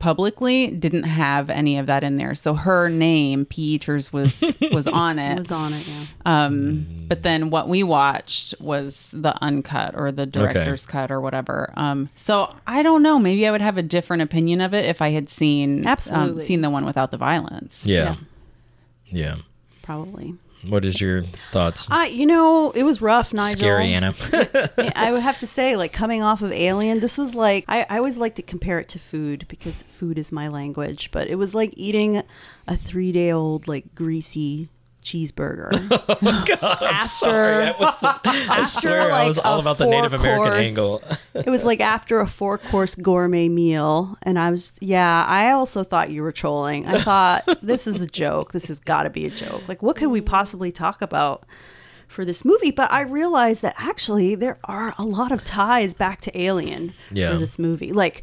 publicly 0.00 0.68
didn't 0.68 1.04
have 1.04 1.48
any 1.50 1.78
of 1.78 1.86
that 1.86 2.02
in 2.02 2.16
there 2.16 2.34
so 2.34 2.54
her 2.54 2.88
name 2.88 3.44
peeters 3.44 4.12
was 4.12 4.56
was 4.72 4.88
on 4.88 5.18
it 5.18 5.38
was 5.38 5.50
on 5.52 5.72
it, 5.72 5.86
yeah. 5.86 6.04
um 6.24 6.86
but 7.06 7.22
then 7.22 7.50
what 7.50 7.68
we 7.68 7.82
watched 7.82 8.54
was 8.60 9.10
the 9.12 9.32
uncut 9.42 9.94
or 9.94 10.10
the 10.10 10.26
director's 10.26 10.86
cut 10.86 11.12
or 11.12 11.20
whatever 11.20 11.70
um 11.76 12.08
so 12.14 12.52
i 12.66 12.82
don't 12.82 13.02
know 13.02 13.18
maybe 13.18 13.46
i 13.46 13.50
would 13.50 13.60
have 13.60 13.76
a 13.76 13.82
different 13.82 14.22
opinion 14.22 14.60
of 14.60 14.74
it 14.74 14.86
if 14.86 15.00
i 15.02 15.10
had 15.10 15.28
seen 15.28 15.80
um, 15.80 15.92
Absolutely. 15.92 16.44
seen 16.44 16.62
the 16.62 16.70
one 16.70 16.84
without 16.84 17.10
the 17.10 17.18
violence 17.18 17.84
Yeah. 17.86 18.16
Yeah. 19.06 19.36
Probably. 19.82 20.34
What 20.66 20.84
is 20.84 21.00
your 21.00 21.22
thoughts? 21.52 21.88
I, 21.90 22.06
you 22.06 22.26
know, 22.26 22.70
it 22.72 22.82
was 22.82 23.00
rough, 23.00 23.32
Nigel. 23.32 23.60
Scary 23.60 23.92
Anna. 23.92 24.14
I 24.94 25.10
would 25.12 25.22
have 25.22 25.38
to 25.38 25.46
say, 25.46 25.76
like 25.76 25.92
coming 25.92 26.22
off 26.22 26.42
of 26.42 26.52
Alien, 26.52 27.00
this 27.00 27.16
was 27.16 27.34
like 27.34 27.64
I, 27.68 27.86
I 27.88 27.98
always 27.98 28.18
like 28.18 28.34
to 28.36 28.42
compare 28.42 28.78
it 28.78 28.88
to 28.90 28.98
food 28.98 29.46
because 29.48 29.82
food 29.82 30.18
is 30.18 30.30
my 30.32 30.48
language. 30.48 31.10
But 31.12 31.28
it 31.28 31.36
was 31.36 31.54
like 31.54 31.72
eating 31.76 32.22
a 32.66 32.76
three 32.76 33.12
day 33.12 33.30
old 33.30 33.68
like 33.68 33.94
greasy 33.94 34.68
cheeseburger. 35.02 35.70
Oh, 36.62 36.76
I'm 36.80 37.06
sorry. 37.06 37.72
Was, 37.80 37.96
I 38.02 38.64
swear 38.64 39.10
I 39.12 39.26
was 39.26 39.38
like, 39.38 39.46
all 39.46 39.58
about 39.58 39.78
the 39.78 39.86
Native 39.86 40.12
American 40.12 40.44
four-course- 40.44 40.68
angle. 40.68 41.02
it 41.34 41.46
was 41.48 41.64
like 41.64 41.80
after 41.80 42.20
a 42.20 42.26
four 42.28 42.58
course 42.58 42.94
gourmet 42.94 43.48
meal, 43.48 44.16
and 44.22 44.38
I 44.38 44.50
was 44.50 44.72
yeah. 44.80 45.24
I 45.26 45.50
also 45.52 45.82
thought 45.84 46.10
you 46.10 46.22
were 46.22 46.32
trolling. 46.32 46.86
I 46.86 47.00
thought 47.02 47.58
this 47.62 47.86
is 47.86 48.00
a 48.02 48.06
joke. 48.06 48.52
This 48.52 48.66
has 48.66 48.78
got 48.80 49.04
to 49.04 49.10
be 49.10 49.26
a 49.26 49.30
joke. 49.30 49.66
Like, 49.68 49.82
what 49.82 49.96
could 49.96 50.08
we 50.10 50.20
possibly 50.20 50.70
talk 50.72 51.00
about? 51.02 51.44
For 52.08 52.24
this 52.24 52.44
movie, 52.44 52.72
but 52.72 52.90
I 52.90 53.02
realized 53.02 53.62
that 53.62 53.76
actually 53.78 54.34
there 54.34 54.58
are 54.64 54.96
a 54.98 55.04
lot 55.04 55.30
of 55.30 55.44
ties 55.44 55.94
back 55.94 56.20
to 56.22 56.36
Alien 56.36 56.92
Yeah. 57.12 57.30
for 57.30 57.38
this 57.38 57.56
movie. 57.56 57.92
Like, 57.92 58.22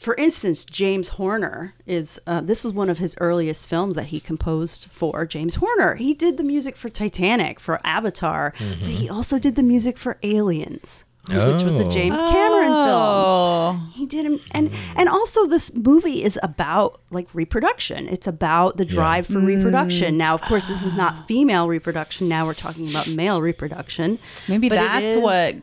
for 0.00 0.14
instance, 0.14 0.64
James 0.64 1.08
Horner 1.08 1.74
is 1.84 2.18
uh, 2.26 2.40
this 2.40 2.64
was 2.64 2.72
one 2.72 2.88
of 2.88 2.96
his 2.96 3.14
earliest 3.20 3.66
films 3.66 3.96
that 3.96 4.06
he 4.06 4.18
composed 4.18 4.86
for 4.90 5.26
James 5.26 5.56
Horner. 5.56 5.96
He 5.96 6.14
did 6.14 6.38
the 6.38 6.42
music 6.42 6.74
for 6.74 6.88
Titanic, 6.88 7.60
for 7.60 7.78
Avatar, 7.84 8.54
but 8.58 8.66
he 8.88 9.04
mm-hmm. 9.04 9.14
also 9.14 9.38
did 9.38 9.56
the 9.56 9.62
music 9.62 9.98
for 9.98 10.16
Aliens, 10.22 11.04
which 11.28 11.62
was 11.64 11.78
a 11.78 11.84
Oh. 11.84 11.90
James 11.90 12.18
Cameron 12.18 12.68
film. 12.68 12.88
Oh, 12.88 13.90
He 13.92 14.06
did 14.06 14.24
him, 14.24 14.40
and 14.52 14.72
and 14.96 15.06
also 15.10 15.44
this 15.44 15.74
movie 15.74 16.24
is 16.24 16.38
about 16.42 17.02
like 17.10 17.28
reproduction. 17.34 18.08
It's 18.08 18.26
about 18.26 18.78
the 18.78 18.86
drive 18.86 19.26
for 19.26 19.38
reproduction. 19.38 20.14
Mm. 20.14 20.16
Now, 20.16 20.32
of 20.32 20.40
course, 20.40 20.66
this 20.66 20.82
is 20.82 20.94
not 20.94 21.12
ah. 21.18 21.24
female 21.28 21.68
reproduction. 21.68 22.26
Now 22.26 22.46
we're 22.46 22.54
talking 22.54 22.88
about 22.88 23.06
male 23.08 23.42
reproduction. 23.42 24.18
maybe 24.48 24.70
But 24.70 24.76
that's 24.76 25.20
what 25.20 25.56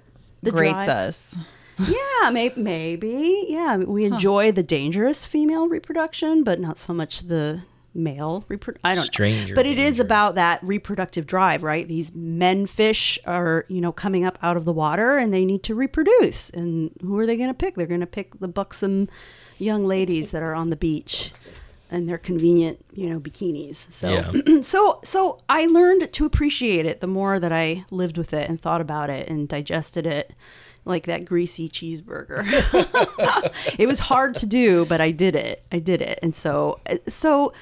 the 0.44 0.52
grates 0.52 0.86
drive- 0.86 0.90
us. 0.90 1.38
Yeah, 1.80 2.30
may- 2.32 2.54
maybe. 2.56 3.46
Yeah, 3.48 3.78
we 3.78 4.06
enjoy 4.06 4.52
the 4.52 4.64
dangerous 4.64 5.26
female 5.26 5.68
reproduction, 5.68 6.44
but 6.44 6.60
not 6.60 6.78
so 6.78 6.94
much 6.94 7.28
the 7.28 7.62
male 7.94 8.46
reproduction. 8.48 8.82
I 8.84 8.96
don't 8.96 9.06
Stranger 9.06 9.54
know. 9.54 9.56
But 9.56 9.66
it 9.66 9.80
is 9.80 10.00
about 10.00 10.36
that 10.36 10.64
reproductive 10.64 11.26
drive, 11.26 11.64
right? 11.64 11.88
These 11.88 12.14
men 12.14 12.68
fish 12.68 13.18
are, 13.26 13.66
you 13.68 13.82
know, 13.82 13.92
coming 13.92 14.24
up 14.24 14.38
out 14.42 14.56
of 14.56 14.66
the 14.66 14.74
water 14.74 15.18
and 15.18 15.34
they 15.34 15.46
need 15.46 15.64
to 15.64 15.76
reproduce. 15.76 16.50
And 16.52 16.92
who 17.02 17.18
are 17.18 17.26
they 17.26 17.36
going 17.36 17.50
to 17.50 17.54
pick? 17.56 17.76
They're 17.76 17.88
going 17.88 18.00
to 18.02 18.06
pick 18.06 18.40
the 18.40 18.48
buxom 18.48 19.10
young 19.58 19.86
ladies 19.86 20.32
that 20.32 20.44
are 20.44 20.54
on 20.54 20.70
the 20.70 20.76
beach 20.76 21.32
and 21.90 22.08
their 22.08 22.18
convenient, 22.18 22.84
you 22.94 23.10
know, 23.10 23.20
bikinis. 23.20 23.92
So 23.92 24.10
Yeah. 24.10 24.62
so 24.62 25.00
so 25.04 25.40
I 25.50 25.66
learned 25.66 26.12
to 26.14 26.26
appreciate 26.26 26.86
it 26.86 27.02
the 27.02 27.08
more 27.08 27.40
that 27.40 27.52
I 27.52 27.86
lived 27.90 28.18
with 28.18 28.34
it 28.34 28.50
and 28.50 28.62
thought 28.62 28.82
about 28.82 29.10
it 29.10 29.28
and 29.28 29.48
digested 29.48 30.06
it 30.06 30.34
like 30.88 31.06
that 31.06 31.26
greasy 31.26 31.70
cheeseburger. 31.70 32.44
it 33.78 33.88
was 33.88 34.00
hard 34.00 34.38
to 34.38 34.46
do, 34.46 34.86
but 34.86 35.02
I 35.02 35.12
did 35.12 35.36
it. 35.36 35.64
I 35.72 35.80
did 35.80 36.02
it. 36.02 36.20
And 36.24 36.36
so 36.36 36.80
so 37.08 37.54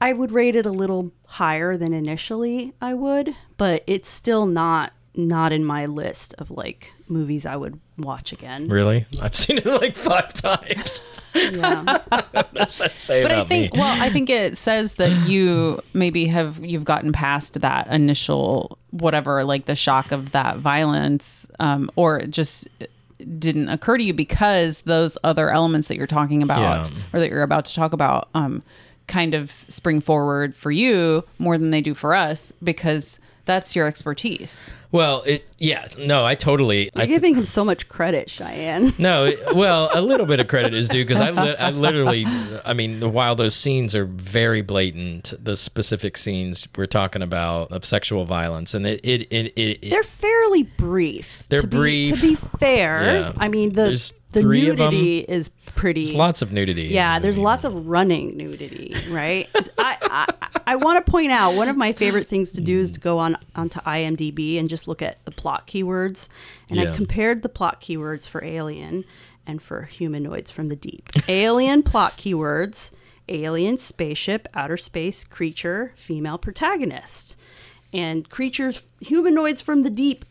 I 0.00 0.12
would 0.12 0.32
rate 0.32 0.56
it 0.56 0.66
a 0.66 0.70
little 0.70 1.12
higher 1.26 1.76
than 1.76 1.92
initially 1.92 2.72
I 2.80 2.94
would, 2.94 3.34
but 3.56 3.82
it's 3.86 4.08
still 4.08 4.46
not 4.46 4.92
not 5.16 5.52
in 5.52 5.64
my 5.64 5.86
list 5.86 6.34
of 6.38 6.50
like 6.50 6.92
movies 7.08 7.46
I 7.46 7.56
would 7.56 7.78
watch 7.96 8.32
again. 8.32 8.68
Really? 8.68 9.06
I've 9.22 9.36
seen 9.36 9.58
it 9.58 9.66
like 9.66 9.94
five 9.96 10.32
times. 10.34 11.00
Yeah. 11.34 11.98
what 12.08 12.52
does 12.54 12.78
that 12.78 12.98
say 12.98 13.22
But 13.22 13.32
I 13.32 13.44
think 13.44 13.72
me? 13.74 13.78
well, 13.80 14.02
I 14.02 14.10
think 14.10 14.28
it 14.30 14.56
says 14.56 14.94
that 14.94 15.28
you 15.28 15.80
maybe 15.92 16.26
have 16.26 16.64
you've 16.64 16.84
gotten 16.84 17.12
past 17.12 17.60
that 17.60 17.86
initial 17.88 18.78
whatever, 18.90 19.44
like 19.44 19.66
the 19.66 19.74
shock 19.76 20.10
of 20.12 20.32
that 20.32 20.58
violence, 20.58 21.46
um, 21.60 21.90
or 21.96 22.22
just 22.22 22.68
didn't 23.38 23.68
occur 23.68 23.96
to 23.96 24.04
you 24.04 24.12
because 24.14 24.80
those 24.82 25.16
other 25.24 25.50
elements 25.50 25.88
that 25.88 25.96
you're 25.96 26.06
talking 26.06 26.42
about 26.42 26.90
Yeah. 26.90 26.96
or 27.12 27.20
that 27.20 27.30
you're 27.30 27.42
about 27.42 27.64
to 27.66 27.74
talk 27.74 27.92
about 27.92 28.28
um, 28.34 28.62
kind 29.06 29.34
of 29.34 29.64
spring 29.68 30.00
forward 30.00 30.54
for 30.56 30.70
you 30.70 31.24
more 31.38 31.56
than 31.56 31.70
they 31.70 31.80
do 31.80 31.94
for 31.94 32.14
us 32.14 32.52
because 32.62 33.18
that's 33.44 33.76
your 33.76 33.86
expertise. 33.86 34.72
Well, 34.94 35.24
it 35.26 35.44
yeah, 35.58 35.86
no, 35.98 36.24
I 36.24 36.36
totally. 36.36 36.88
I 36.94 37.00
You're 37.00 37.06
th- 37.06 37.16
giving 37.16 37.34
him 37.34 37.44
so 37.44 37.64
much 37.64 37.88
credit, 37.88 38.30
Cheyenne. 38.30 38.92
no, 38.96 39.24
it, 39.24 39.40
well, 39.56 39.90
a 39.92 40.00
little 40.00 40.24
bit 40.24 40.38
of 40.38 40.46
credit 40.46 40.72
is 40.72 40.88
due 40.88 41.04
because 41.04 41.20
I, 41.20 41.30
li- 41.30 41.56
I 41.56 41.70
literally, 41.70 42.24
I 42.64 42.74
mean, 42.74 43.12
while 43.12 43.34
those 43.34 43.56
scenes 43.56 43.96
are 43.96 44.04
very 44.04 44.62
blatant, 44.62 45.34
the 45.36 45.56
specific 45.56 46.16
scenes 46.16 46.68
we're 46.76 46.86
talking 46.86 47.22
about 47.22 47.72
of 47.72 47.84
sexual 47.84 48.24
violence, 48.24 48.72
and 48.72 48.86
it, 48.86 49.00
it, 49.02 49.22
it, 49.32 49.52
it, 49.56 49.78
it 49.82 49.90
They're 49.90 50.04
fairly 50.04 50.62
brief. 50.62 51.42
They're 51.48 51.62
to 51.62 51.66
be, 51.66 51.76
brief. 51.76 52.14
To 52.14 52.20
be 52.20 52.34
fair, 52.60 53.16
Yeah. 53.16 53.32
I 53.36 53.48
mean 53.48 53.70
the 53.70 53.86
There's 53.86 54.14
the 54.30 54.42
nudity 54.42 55.20
is 55.20 55.48
pretty. 55.74 56.06
there's 56.06 56.16
lots 56.16 56.42
of 56.42 56.52
nudity. 56.52 56.84
Yeah, 56.84 57.18
there's 57.20 57.36
mean, 57.36 57.44
lots 57.44 57.64
of 57.64 57.86
running 57.86 58.36
nudity, 58.36 58.94
right? 59.10 59.48
I, 59.78 59.96
I 60.02 60.48
I 60.66 60.76
want 60.76 61.04
to 61.04 61.10
point 61.10 61.30
out 61.30 61.54
one 61.54 61.68
of 61.68 61.76
my 61.76 61.92
favorite 61.92 62.26
things 62.28 62.52
to 62.52 62.60
do 62.60 62.80
is 62.80 62.90
to 62.92 63.00
go 63.00 63.18
on 63.18 63.36
onto 63.54 63.78
IMDb 63.80 64.58
and 64.58 64.68
just 64.68 64.83
look 64.88 65.02
at 65.02 65.24
the 65.24 65.30
plot 65.30 65.66
keywords, 65.66 66.28
and 66.68 66.78
Yeah. 66.78 66.92
I 66.92 66.96
compared 66.96 67.42
the 67.42 67.48
plot 67.48 67.80
keywords 67.80 68.28
for 68.28 68.42
Alien 68.44 69.04
and 69.46 69.60
for 69.62 69.82
humanoids 69.82 70.50
from 70.50 70.68
the 70.68 70.76
deep. 70.76 71.10
Alien 71.28 71.82
plot 71.82 72.16
keywords: 72.16 72.90
alien, 73.28 73.78
spaceship, 73.78 74.48
outer 74.54 74.76
space, 74.76 75.24
creature, 75.24 75.92
female 75.96 76.36
protagonist, 76.38 77.36
and 77.92 78.28
creatures, 78.28 78.82
humanoids 79.00 79.60
from 79.62 79.82
the 79.82 79.90
deep 79.90 80.24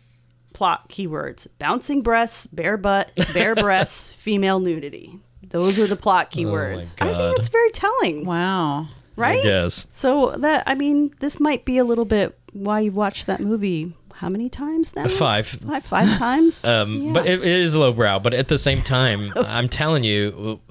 plot 0.54 0.88
keywords 0.89 1.48
bouncing 1.58 2.02
breasts, 2.04 2.46
bare 2.48 2.78
butt, 2.78 3.10
bare 3.34 3.56
breasts, 3.66 4.12
female 4.12 4.60
nudity. 4.60 5.20
Those 5.42 5.78
are 5.80 5.88
the 5.88 5.96
plot 5.96 6.32
keywords. 6.32 6.88
I 7.00 7.13
think 7.13 7.38
that's 7.38 7.50
very 7.50 7.70
telling, 7.72 8.26
Wow. 8.26 8.88
right? 9.16 9.44
Yes. 9.44 9.86
So 9.94 10.32
that 10.38 10.63
I 10.68 10.74
mean, 10.76 11.13
this 11.20 11.39
might 11.39 11.66
be 11.66 11.78
a 11.78 11.84
little 11.84 12.06
bit 12.06 12.38
why 12.54 12.82
you've 12.82 12.96
watched 12.96 13.26
that 13.28 13.39
movie 13.39 13.94
how 14.23 14.29
many 14.29 14.47
times 14.47 14.95
now? 14.95 15.05
Five. 15.09 15.47
Five, 15.47 15.83
five 15.83 16.17
times. 16.17 16.63
Um, 16.63 17.01
Yeah. 17.01 17.12
But 17.12 17.25
it, 17.25 17.41
it 17.41 17.59
is 17.59 17.75
lowbrow. 17.75 18.19
But 18.19 18.33
at 18.33 18.47
the 18.47 18.57
same 18.57 18.81
time, 18.81 19.33
I'm 19.36 19.67
telling 19.67 20.03
you, 20.03 20.62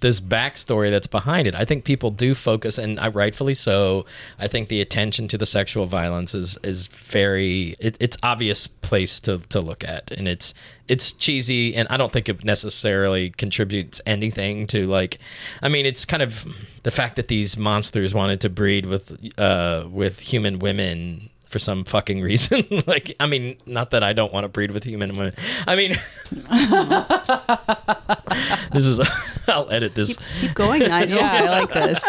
this 0.00 0.20
backstory 0.20 0.90
that's 0.90 1.06
behind 1.06 1.46
it, 1.46 1.54
I 1.54 1.64
think 1.64 1.84
people 1.84 2.10
do 2.10 2.34
focus, 2.34 2.76
and 2.76 3.00
I, 3.00 3.08
rightfully 3.08 3.54
so. 3.54 4.04
I 4.38 4.48
think 4.48 4.68
the 4.68 4.82
attention 4.82 5.28
to 5.28 5.38
the 5.38 5.46
sexual 5.46 5.86
violence 5.86 6.34
is 6.34 6.58
is 6.62 6.88
very. 6.88 7.74
It, 7.78 7.96
it's 8.00 8.18
obvious 8.22 8.66
place 8.66 9.18
to, 9.20 9.38
to 9.38 9.60
look 9.60 9.82
at, 9.82 10.10
and 10.10 10.28
it's 10.28 10.52
it's 10.88 11.12
cheesy, 11.12 11.74
and 11.74 11.88
I 11.88 11.96
don't 11.96 12.12
think 12.12 12.28
it 12.28 12.44
necessarily 12.44 13.30
contributes 13.30 14.00
anything 14.04 14.66
to 14.68 14.86
like. 14.86 15.18
I 15.62 15.68
mean, 15.68 15.86
it's 15.86 16.04
kind 16.04 16.22
of 16.22 16.44
the 16.82 16.90
fact 16.90 17.16
that 17.16 17.28
these 17.28 17.56
monsters 17.56 18.12
wanted 18.14 18.42
to 18.42 18.50
breed 18.50 18.84
with 18.84 19.16
uh, 19.38 19.86
with 19.90 20.18
human 20.20 20.58
women 20.58 21.30
for 21.48 21.58
some 21.58 21.84
fucking 21.84 22.20
reason. 22.20 22.64
like, 22.86 23.14
I 23.18 23.26
mean, 23.26 23.56
not 23.66 23.90
that 23.90 24.02
I 24.02 24.12
don't 24.12 24.32
want 24.32 24.44
to 24.44 24.48
breed 24.48 24.70
with 24.70 24.84
human 24.84 25.16
women. 25.16 25.34
I 25.66 25.76
mean, 25.76 25.96
this 28.72 28.86
is. 28.86 29.00
I'll 29.48 29.70
edit 29.70 29.94
this. 29.94 30.16
Keep 30.40 30.54
going, 30.54 30.82
Nigel. 30.82 31.16
Yeah, 31.16 31.32
I 31.32 31.60
like 31.60 31.72
this. 31.72 32.04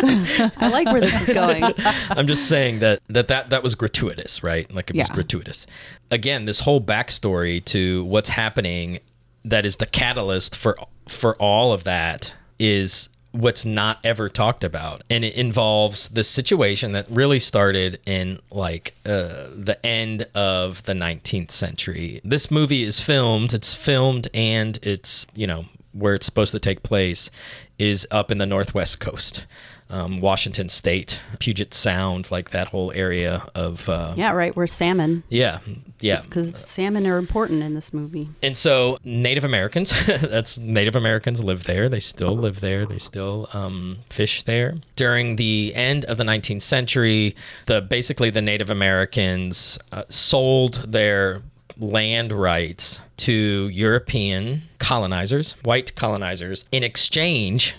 I 0.58 0.67
like 0.67 0.88
where 0.88 0.99
this 0.99 1.28
is 1.28 1.34
going. 1.34 1.63
I'm 2.10 2.28
just 2.28 2.49
saying 2.49 2.80
that 2.80 2.99
that 3.08 3.30
that, 3.30 3.49
that 3.52 3.63
was 3.63 3.75
gratuitous, 3.75 4.43
right? 4.43 4.69
Like 4.73 4.89
it 4.89 4.95
was 4.97 5.08
Yeah. 5.08 5.15
gratuitous. 5.15 5.65
Again, 6.12 6.45
this 6.45 6.60
whole 6.60 6.82
backstory 6.82 7.63
to 7.65 8.04
what's 8.06 8.30
happening 8.30 8.99
that 9.45 9.65
is 9.65 9.78
the 9.78 9.86
catalyst 9.86 10.56
for 10.56 10.78
for 11.08 11.36
all 11.38 11.71
of 11.71 11.86
that 11.86 12.34
is 12.60 13.08
what's 13.31 13.65
not 13.65 13.99
ever 14.03 14.27
talked 14.27 14.63
about. 14.63 15.03
And 15.09 15.23
it 15.23 15.35
involves 15.35 16.09
the 16.09 16.23
situation 16.23 16.93
that 16.93 17.05
really 17.09 17.39
started 17.39 17.99
in 18.05 18.39
like 18.49 18.95
uh, 19.05 19.49
the 19.55 19.77
end 19.83 20.27
of 20.33 20.83
the 20.83 20.93
19th 20.93 21.51
century. 21.51 22.21
This 22.23 22.49
movie 22.49 22.83
is 22.83 22.99
filmed 22.99 23.53
it's 23.53 23.73
filmed 23.73 24.27
and 24.33 24.79
it's 24.81 25.27
you 25.35 25.47
know 25.47 25.65
where 25.91 26.13
it's 26.13 26.25
supposed 26.25 26.51
to 26.51 26.59
take 26.59 26.83
place 26.83 27.29
is 27.77 28.07
up 28.11 28.31
in 28.31 28.37
the 28.37 28.45
northwest 28.45 28.99
coast 28.99 29.45
um, 29.89 30.19
washington 30.21 30.69
state 30.69 31.19
puget 31.39 31.73
sound 31.73 32.30
like 32.32 32.52
that 32.52 32.67
whole 32.67 32.91
area 32.93 33.43
of 33.56 33.89
uh, 33.89 34.13
Yeah, 34.15 34.32
right. 34.32 34.56
We're 34.56 34.67
salmon 34.67 35.23
yeah 35.30 35.60
yeah 35.99 36.21
because 36.21 36.56
salmon 36.58 37.06
are 37.08 37.17
important 37.17 37.62
in 37.63 37.73
this 37.73 37.93
movie. 37.93 38.30
and 38.41 38.56
so 38.56 38.97
Native 39.04 39.43
Americans, 39.43 39.91
that's 40.08 40.58
Native 40.58 40.95
Americans 40.95 41.43
live 41.43 41.63
there. 41.65 41.89
They 41.89 41.99
still 41.99 42.36
live 42.38 42.62
there. 42.62 42.86
They 42.86 42.99
still 42.99 43.49
um, 43.54 43.99
fish 44.10 44.43
there. 44.43 44.75
During 44.95 45.36
the 45.38 45.73
end 45.75 46.06
of 46.06 46.17
the 46.17 46.23
19th 46.23 46.62
century, 46.62 47.36
the 47.65 47.82
basically 47.82 48.30
the 48.30 48.41
Native 48.41 48.69
Americans 48.69 49.80
uh, 49.91 50.04
sold 50.10 50.86
their 50.91 51.41
land 51.78 52.32
rights 52.32 52.99
to 53.17 53.69
European 53.69 54.63
colonizers, 54.80 55.54
white 55.63 55.95
colonizers, 55.95 56.65
in 56.71 56.84
exchange 56.84 57.75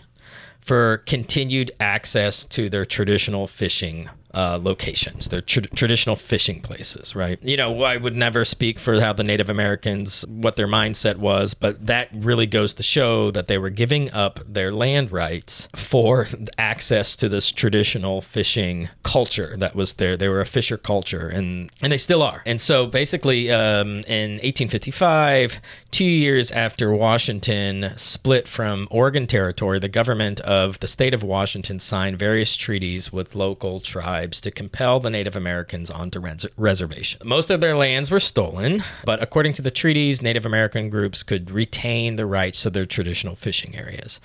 for 0.60 0.98
continued 0.98 1.70
access 1.80 2.44
to 2.46 2.68
their 2.68 2.84
traditional 2.84 3.46
fishing 3.46 4.08
uh, 4.34 4.58
locations. 4.62 5.28
They're 5.28 5.40
tr- 5.40 5.60
traditional 5.74 6.16
fishing 6.16 6.60
places, 6.60 7.16
right? 7.16 7.42
You 7.42 7.56
know, 7.56 7.82
I 7.82 7.96
would 7.96 8.16
never 8.16 8.44
speak 8.44 8.78
for 8.78 9.00
how 9.00 9.12
the 9.12 9.24
Native 9.24 9.48
Americans, 9.48 10.24
what 10.28 10.56
their 10.56 10.68
mindset 10.68 11.16
was, 11.16 11.54
but 11.54 11.86
that 11.86 12.08
really 12.12 12.46
goes 12.46 12.74
to 12.74 12.82
show 12.82 13.30
that 13.32 13.48
they 13.48 13.58
were 13.58 13.70
giving 13.70 14.10
up 14.12 14.40
their 14.46 14.72
land 14.72 15.10
rights 15.10 15.68
for 15.74 16.28
access 16.58 17.16
to 17.16 17.28
this 17.28 17.50
traditional 17.50 18.20
fishing 18.20 18.88
culture 19.02 19.56
that 19.56 19.74
was 19.74 19.94
there. 19.94 20.16
They 20.16 20.28
were 20.28 20.40
a 20.40 20.46
fisher 20.46 20.76
culture, 20.76 21.28
and 21.28 21.70
and 21.82 21.92
they 21.92 21.98
still 21.98 22.22
are. 22.22 22.42
And 22.46 22.60
so 22.60 22.86
basically, 22.86 23.50
um, 23.50 24.00
in 24.06 24.32
1855, 24.42 25.60
two 25.90 26.04
years 26.04 26.52
after 26.52 26.92
Washington 26.92 27.92
split 27.96 28.46
from 28.46 28.86
Oregon 28.90 29.26
Territory, 29.26 29.78
the 29.78 29.88
government 29.88 30.40
of 30.40 30.78
the 30.80 30.86
state 30.86 31.14
of 31.14 31.22
Washington 31.22 31.80
signed 31.80 32.18
various 32.18 32.56
treaties 32.56 33.12
with 33.12 33.34
local 33.34 33.80
tribes 33.80 34.19
to 34.28 34.50
compel 34.50 35.00
the 35.00 35.10
Native 35.10 35.36
Americans 35.36 35.90
onto 35.90 36.20
res- 36.20 36.46
reservation. 36.56 37.20
Most 37.24 37.50
of 37.50 37.60
their 37.60 37.76
lands 37.76 38.10
were 38.10 38.20
stolen, 38.20 38.82
but 39.04 39.22
according 39.22 39.52
to 39.54 39.62
the 39.62 39.70
treaties, 39.70 40.20
Native 40.22 40.46
American 40.46 40.90
groups 40.90 41.22
could 41.22 41.50
retain 41.50 42.16
the 42.16 42.26
rights 42.26 42.62
to 42.62 42.70
their 42.70 42.86
traditional 42.86 43.34
fishing 43.34 43.76
areas. 43.76 44.20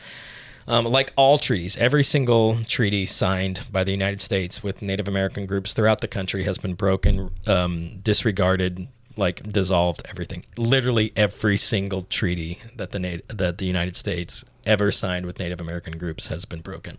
Um, 0.67 0.86
like 0.86 1.13
all 1.15 1.38
treaties, 1.38 1.77
every 1.77 2.03
single 2.03 2.63
treaty 2.63 3.05
signed 3.05 3.62
by 3.71 3.84
the 3.84 3.91
United 3.91 4.19
States 4.19 4.63
with 4.63 4.81
Native 4.81 5.08
American 5.08 5.45
groups 5.45 5.73
throughout 5.73 6.01
the 6.01 6.08
country 6.08 6.43
has 6.43 6.58
been 6.58 6.73
broken, 6.73 7.29
um, 7.45 7.99
disregarded, 8.01 8.88
like 9.15 9.43
dissolved, 9.51 10.01
everything. 10.10 10.43
Literally 10.58 11.13
every 11.15 11.58
single 11.58 12.03
treaty 12.03 12.60
that 12.75 12.91
the 12.91 13.21
that 13.27 13.60
the 13.60 13.65
United 13.65 13.95
States 13.95 14.43
ever 14.65 14.91
signed 14.91 15.27
with 15.27 15.38
Native 15.38 15.62
American 15.62 15.99
groups 15.99 16.27
has 16.27 16.45
been 16.45 16.62
broken 16.62 16.97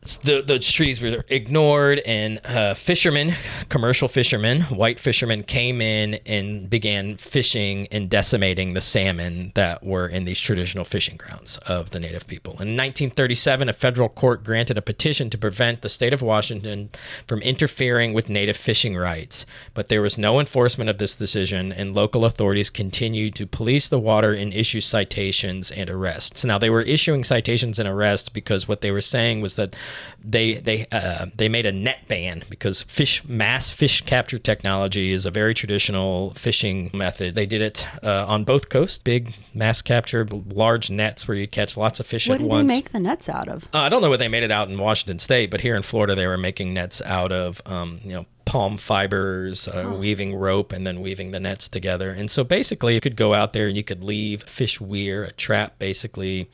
the 0.00 0.42
the 0.42 0.58
treaties 0.58 1.00
were 1.00 1.24
ignored, 1.28 2.00
and 2.06 2.40
uh, 2.44 2.74
fishermen, 2.74 3.34
commercial 3.68 4.06
fishermen, 4.06 4.62
white 4.62 5.00
fishermen, 5.00 5.42
came 5.42 5.82
in 5.82 6.14
and 6.24 6.70
began 6.70 7.16
fishing 7.16 7.88
and 7.90 8.08
decimating 8.08 8.74
the 8.74 8.80
salmon 8.80 9.52
that 9.54 9.82
were 9.82 10.06
in 10.06 10.24
these 10.24 10.38
traditional 10.38 10.84
fishing 10.84 11.16
grounds 11.16 11.58
of 11.66 11.90
the 11.90 11.98
native 11.98 12.26
people. 12.26 12.52
In 12.52 12.76
1937, 12.76 13.68
a 13.68 13.72
federal 13.72 14.08
court 14.08 14.44
granted 14.44 14.78
a 14.78 14.82
petition 14.82 15.30
to 15.30 15.38
prevent 15.38 15.82
the 15.82 15.88
state 15.88 16.12
of 16.12 16.22
Washington 16.22 16.90
from 17.26 17.42
interfering 17.42 18.12
with 18.12 18.28
native 18.28 18.56
fishing 18.56 18.96
rights, 18.96 19.44
but 19.74 19.88
there 19.88 20.02
was 20.02 20.16
no 20.16 20.38
enforcement 20.38 20.88
of 20.88 20.98
this 20.98 21.16
decision, 21.16 21.72
and 21.72 21.94
local 21.94 22.24
authorities 22.24 22.70
continued 22.70 23.34
to 23.34 23.46
police 23.46 23.88
the 23.88 23.98
water 23.98 24.32
and 24.32 24.54
issue 24.54 24.80
citations 24.80 25.72
and 25.72 25.90
arrests. 25.90 26.44
Now, 26.44 26.56
they 26.56 26.70
were 26.70 26.82
issuing 26.82 27.24
citations 27.24 27.80
and 27.80 27.88
arrests 27.88 28.28
because 28.28 28.68
what 28.68 28.80
they 28.80 28.92
were 28.92 29.00
saying 29.00 29.40
was 29.40 29.56
that 29.56 29.74
they 30.24 30.54
they 30.54 30.86
uh, 30.90 31.26
they 31.36 31.48
made 31.48 31.66
a 31.66 31.72
net 31.72 32.08
ban 32.08 32.42
because 32.50 32.82
fish 32.82 33.24
mass 33.24 33.70
fish 33.70 34.02
capture 34.02 34.38
technology 34.38 35.12
is 35.12 35.26
a 35.26 35.30
very 35.30 35.54
traditional 35.54 36.30
fishing 36.30 36.90
method. 36.92 37.34
They 37.34 37.46
did 37.46 37.60
it 37.60 37.86
uh, 38.02 38.26
on 38.26 38.44
both 38.44 38.68
coasts, 38.68 38.98
big 38.98 39.34
mass 39.54 39.82
capture, 39.82 40.26
large 40.26 40.90
nets 40.90 41.28
where 41.28 41.36
you 41.36 41.46
catch 41.46 41.76
lots 41.76 42.00
of 42.00 42.06
fish 42.06 42.28
What 42.28 42.40
at 42.40 42.40
once. 42.40 42.50
What 42.50 42.56
did 42.62 42.68
they 42.68 42.74
make 42.74 42.92
the 42.92 43.00
nets 43.00 43.28
out 43.28 43.48
of? 43.48 43.64
Uh, 43.72 43.78
I 43.78 43.88
don't 43.88 44.02
know 44.02 44.10
what 44.10 44.18
they 44.18 44.28
made 44.28 44.42
it 44.42 44.50
out 44.50 44.68
in 44.68 44.78
Washington 44.78 45.18
State, 45.18 45.50
but 45.50 45.60
here 45.60 45.76
in 45.76 45.82
Florida, 45.82 46.14
they 46.14 46.26
were 46.26 46.38
making 46.38 46.74
nets 46.74 47.00
out 47.02 47.32
of, 47.32 47.62
um, 47.66 48.00
you 48.02 48.14
know, 48.14 48.26
palm 48.48 48.78
fibers, 48.78 49.68
uh, 49.68 49.94
weaving 49.94 50.34
rope, 50.34 50.72
and 50.72 50.86
then 50.86 51.02
weaving 51.02 51.32
the 51.32 51.38
nets 51.38 51.68
together. 51.68 52.10
And 52.10 52.30
so 52.30 52.42
basically, 52.42 52.94
you 52.94 53.00
could 53.00 53.14
go 53.14 53.34
out 53.34 53.52
there 53.52 53.66
and 53.66 53.76
you 53.76 53.84
could 53.84 54.02
leave 54.02 54.42
fish 54.44 54.80
weir, 54.80 55.22
a 55.22 55.32
trap 55.32 55.78
basically, 55.78 56.48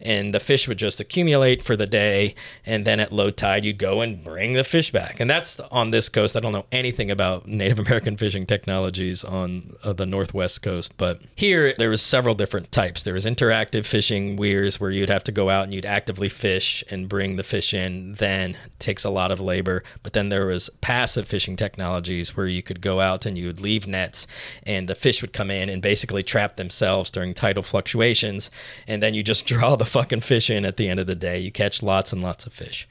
and 0.00 0.32
the 0.32 0.40
fish 0.40 0.66
would 0.66 0.78
just 0.78 1.00
accumulate 1.00 1.62
for 1.62 1.76
the 1.76 1.86
day. 1.86 2.34
And 2.64 2.86
then 2.86 2.98
at 2.98 3.12
low 3.12 3.30
tide, 3.30 3.62
you'd 3.66 3.76
go 3.76 4.00
and 4.00 4.24
bring 4.24 4.54
the 4.54 4.64
fish 4.64 4.90
back. 4.90 5.20
And 5.20 5.28
that's 5.28 5.60
on 5.60 5.90
this 5.90 6.08
coast. 6.08 6.34
I 6.34 6.40
don't 6.40 6.52
know 6.52 6.64
anything 6.72 7.10
about 7.10 7.46
Native 7.46 7.78
American 7.78 8.16
fishing 8.16 8.46
technologies 8.46 9.22
on 9.22 9.76
uh, 9.84 9.92
the 9.92 10.06
Northwest 10.06 10.62
coast, 10.62 10.96
but 10.96 11.20
here 11.34 11.74
there 11.76 11.90
was 11.90 12.00
several 12.00 12.34
different 12.34 12.72
types. 12.72 13.02
There 13.02 13.12
was 13.12 13.26
interactive 13.26 13.84
fishing 13.84 14.36
weirs 14.36 14.80
where 14.80 14.90
you'd 14.90 15.10
have 15.10 15.24
to 15.24 15.32
go 15.32 15.50
out 15.50 15.64
and 15.64 15.74
you'd 15.74 15.84
actively 15.84 16.30
fish 16.30 16.82
and 16.88 17.06
bring 17.06 17.36
the 17.36 17.42
fish 17.42 17.74
in. 17.74 18.14
Then 18.14 18.56
takes 18.78 19.04
a 19.04 19.10
lot 19.10 19.30
of 19.30 19.40
labor. 19.40 19.84
But 20.02 20.14
then 20.14 20.30
there 20.30 20.46
was 20.46 20.70
passive 20.80 21.33
fishing 21.34 21.56
technologies 21.56 22.36
where 22.36 22.46
you 22.46 22.62
could 22.62 22.80
go 22.80 23.00
out 23.00 23.26
and 23.26 23.36
you 23.36 23.48
would 23.48 23.58
leave 23.58 23.88
nets 23.88 24.24
and 24.62 24.88
the 24.88 24.94
fish 24.94 25.20
would 25.20 25.32
come 25.32 25.50
in 25.50 25.68
and 25.68 25.82
basically 25.82 26.22
trap 26.22 26.54
themselves 26.54 27.10
during 27.10 27.34
tidal 27.34 27.64
fluctuations. 27.64 28.52
And 28.86 29.02
then 29.02 29.14
you 29.14 29.24
just 29.24 29.44
draw 29.52 29.74
the 29.74 29.84
fucking 29.84 30.20
fish 30.20 30.48
in 30.48 30.64
at 30.64 30.76
the 30.76 30.88
end 30.88 31.00
of 31.00 31.08
the 31.08 31.16
day. 31.16 31.40
You 31.40 31.50
catch 31.50 31.82
lots 31.82 32.12
and 32.12 32.22
lots 32.22 32.46
of 32.46 32.52
fish. 32.52 32.86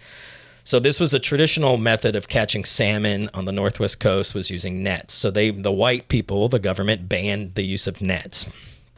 So 0.66 0.78
this 0.78 1.00
was 1.00 1.14
a 1.14 1.20
traditional 1.22 1.78
method 1.78 2.18
of 2.18 2.28
catching 2.28 2.66
salmon 2.66 3.30
on 3.34 3.46
the 3.46 3.54
northwest 3.54 4.02
coast 4.02 4.36
was 4.36 4.52
using 4.52 4.84
nets. 4.84 5.14
So 5.14 5.32
they 5.32 5.50
the 5.52 5.72
white 5.72 6.10
people, 6.10 6.50
the 6.50 6.60
government 6.60 7.08
banned 7.08 7.56
the 7.56 7.64
use 7.64 7.88
of 7.88 8.02
nets. 8.02 8.46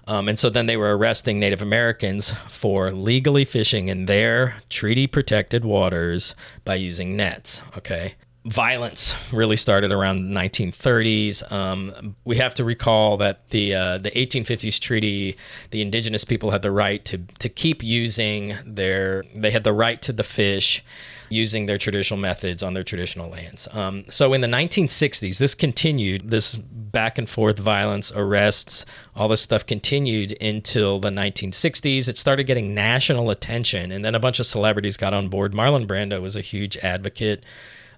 Um, 0.07 0.27
and 0.27 0.39
so 0.39 0.49
then 0.49 0.65
they 0.65 0.77
were 0.77 0.97
arresting 0.97 1.39
Native 1.39 1.61
Americans 1.61 2.33
for 2.49 2.89
legally 2.89 3.45
fishing 3.45 3.89
in 3.89 4.07
their 4.07 4.55
treaty 4.69 5.05
protected 5.05 5.63
waters 5.63 6.33
by 6.63 6.75
using 6.75 7.15
nets. 7.15 7.61
Okay. 7.77 8.15
Violence 8.45 9.15
really 9.33 9.55
started 9.55 9.91
around 9.91 10.29
the 10.29 10.39
1930s. 10.39 11.51
Um, 11.51 12.15
we 12.25 12.37
have 12.37 12.53
to 12.55 12.63
recall 12.63 13.17
that 13.17 13.49
the 13.49 13.73
uh, 13.73 13.97
the 13.97 14.11
1850s 14.11 14.79
treaty, 14.79 15.35
the 15.71 15.81
indigenous 15.81 16.23
people 16.23 16.51
had 16.51 16.61
the 16.61 16.71
right 16.71 17.03
to 17.05 17.17
to 17.39 17.49
keep 17.49 17.83
using 17.83 18.55
their 18.63 19.23
they 19.33 19.49
had 19.49 19.63
the 19.63 19.73
right 19.73 19.99
to 20.03 20.13
the 20.13 20.23
fish 20.23 20.83
using 21.29 21.65
their 21.65 21.77
traditional 21.77 22.19
methods 22.19 22.61
on 22.61 22.73
their 22.73 22.83
traditional 22.83 23.29
lands. 23.29 23.67
Um, 23.73 24.05
so 24.09 24.33
in 24.33 24.41
the 24.41 24.47
1960s, 24.47 25.37
this 25.37 25.55
continued, 25.55 26.29
this 26.29 26.55
back 26.55 27.17
and 27.17 27.29
forth 27.29 27.57
violence, 27.57 28.11
arrests, 28.15 28.85
all 29.15 29.27
this 29.27 29.41
stuff 29.41 29.65
continued 29.65 30.37
until 30.41 30.99
the 30.99 31.09
1960s. 31.09 32.07
It 32.07 32.17
started 32.17 32.43
getting 32.43 32.73
national 32.73 33.29
attention, 33.29 33.91
and 33.91 34.05
then 34.05 34.15
a 34.15 34.19
bunch 34.19 34.39
of 34.39 34.45
celebrities 34.45 34.97
got 34.97 35.13
on 35.13 35.29
board. 35.29 35.53
Marlon 35.53 35.87
Brando 35.87 36.21
was 36.21 36.35
a 36.35 36.41
huge 36.41 36.77
advocate 36.77 37.43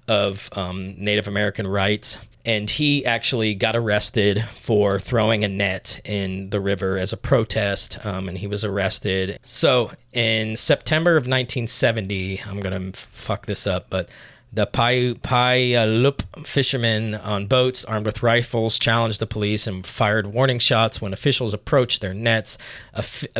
of 0.08 0.50
um, 0.54 0.96
Native 0.98 1.28
American 1.28 1.68
rights. 1.68 2.18
And 2.46 2.70
he 2.70 3.06
actually 3.06 3.56
got 3.56 3.76
arrested 3.76 4.46
for 4.62 5.00
throwing 5.00 5.44
a 5.44 5.50
net 5.50 6.00
in 6.06 6.50
the 6.50 6.62
river 6.62 6.98
as 6.98 7.12
a 7.12 7.18
protest, 7.18 8.06
um, 8.06 8.30
and 8.30 8.38
he 8.38 8.48
was 8.48 8.64
arrested. 8.64 9.38
So 9.44 9.92
in 10.14 10.56
September 10.56 11.18
of 11.18 11.24
1970, 11.24 12.42
I'm 12.46 12.62
gonna 12.62 12.94
fuck 12.94 13.48
this 13.48 13.68
up, 13.68 13.88
but 13.90 14.08
the 14.52 14.66
Puyallup 14.66 16.22
uh, 16.34 16.42
fishermen 16.42 17.16
on 17.16 17.48
boats 17.48 17.84
armed 17.84 18.06
with 18.06 18.24
rifles 18.24 18.80
challenged 18.80 19.20
the 19.20 19.28
police 19.28 19.68
and 19.68 19.86
fired 19.86 20.28
warning 20.28 20.60
shots 20.60 21.02
when 21.02 21.14
officials 21.14 21.54
approached 21.54 22.02
their 22.02 22.14
nets. 22.14 22.58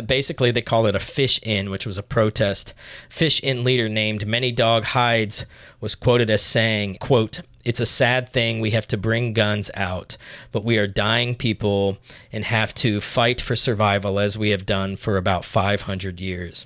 Basically, 0.06 0.50
they 0.50 0.62
call 0.62 0.86
it 0.86 0.94
a 0.94 1.00
fish 1.00 1.40
in, 1.42 1.70
which 1.70 1.86
was 1.86 1.98
a 1.98 2.02
protest. 2.02 2.74
Fish 3.08 3.40
in 3.40 3.64
leader 3.64 3.88
named 3.88 4.26
Many 4.26 4.52
Dog 4.52 4.84
Hides 4.84 5.46
was 5.80 5.94
quoted 5.94 6.28
as 6.30 6.42
saying, 6.42 6.96
quote, 6.96 7.40
it's 7.64 7.80
a 7.80 7.86
sad 7.86 8.28
thing 8.28 8.60
we 8.60 8.70
have 8.70 8.86
to 8.88 8.96
bring 8.96 9.32
guns 9.32 9.70
out, 9.74 10.16
but 10.52 10.64
we 10.64 10.78
are 10.78 10.86
dying 10.86 11.34
people 11.34 11.98
and 12.32 12.44
have 12.44 12.72
to 12.74 13.00
fight 13.00 13.40
for 13.40 13.56
survival 13.56 14.18
as 14.18 14.38
we 14.38 14.50
have 14.50 14.64
done 14.64 14.96
for 14.96 15.16
about 15.16 15.44
500 15.44 16.20
years. 16.20 16.64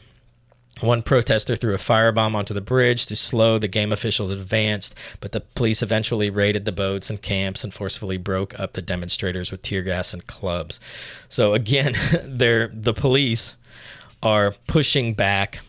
One 0.81 1.03
protester 1.03 1.55
threw 1.55 1.75
a 1.75 1.79
firebomb 1.79 2.35
onto 2.35 2.55
the 2.55 2.61
bridge 2.61 3.07
to 3.07 3.15
slow 3.15 3.59
the 3.59 3.69
game 3.69 3.93
officials 3.93 4.31
advanced, 4.31 4.97
but 5.21 5.33
the 5.33 5.41
police 5.41 5.83
eventually 5.83 6.29
raided 6.29 6.65
the 6.65 6.73
boats 6.73 7.09
and 7.09 7.23
camps 7.23 7.63
and 7.63 7.73
forcefully 7.73 8.17
broke 8.17 8.59
up 8.59 8.73
the 8.73 8.83
demonstrators 8.83 9.53
with 9.53 9.63
tear 9.63 9.83
gas 9.83 10.13
and 10.13 10.27
clubs. 10.27 10.81
So 11.29 11.55
again, 11.55 11.95
they're 12.25 12.69
the 12.69 12.95
police 12.95 13.55
are 14.23 14.53
pushing 14.67 15.15
back 15.15 15.61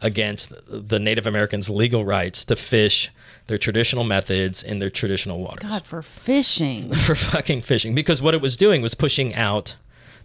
against 0.00 0.52
the 0.66 0.98
Native 0.98 1.26
Americans' 1.26 1.70
legal 1.70 2.04
rights 2.04 2.44
to 2.46 2.56
fish 2.56 3.10
their 3.46 3.58
traditional 3.58 4.04
methods 4.04 4.62
in 4.62 4.80
their 4.80 4.90
traditional 4.90 5.40
waters 5.40 5.68
God, 5.70 5.84
for 5.84 6.02
fishing. 6.02 6.94
for 7.06 7.14
fucking 7.14 7.62
fishing 7.62 7.94
because 7.94 8.20
what 8.20 8.34
it 8.34 8.40
was 8.40 8.56
doing 8.56 8.82
was 8.82 8.94
pushing 8.94 9.34
out 9.34 9.76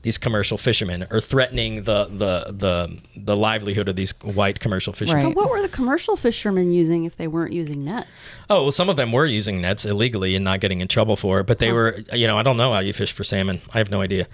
these 0.02 0.18
commercial 0.18 0.58
fishermen 0.58 1.08
or 1.10 1.20
threatening 1.20 1.84
the 1.84 2.06
the 2.06 2.52
the, 2.52 3.00
the 3.16 3.36
livelihood 3.36 3.88
of 3.90 3.96
these 3.96 4.12
white 4.22 4.60
commercial 4.60 4.94
fishermen. 4.94 5.22
So 5.22 5.30
what 5.32 5.50
were 5.50 5.62
the 5.62 5.70
commercial 5.70 6.16
fishermen 6.16 6.72
using 6.72 7.06
if 7.06 7.18
they 7.18 7.28
weren't 7.28 7.54
using 7.54 7.86
nets? 7.86 8.08
Oh, 8.50 8.64
well, 8.64 8.72
some 8.72 8.90
of 8.90 8.96
them 8.96 9.12
were 9.12 9.26
using 9.26 9.62
nets 9.62 9.86
illegally 9.86 10.36
and 10.36 10.46
not 10.46 10.62
getting 10.62 10.80
in 10.80 10.88
trouble 10.88 11.16
for 11.16 11.42
it, 11.42 11.48
but 11.48 11.60
they 11.60 11.72
oh. 11.72 11.76
were, 11.76 12.00
you 12.14 12.28
know, 12.28 12.38
I 12.38 12.44
don't 12.44 12.58
know 12.58 12.74
how 12.74 12.80
you 12.80 12.94
fish 12.94 13.12
for 13.12 13.24
salmon. 13.24 13.62
I 13.74 13.80
have 13.80 13.92
no 13.92 14.02
idea. 14.02 14.28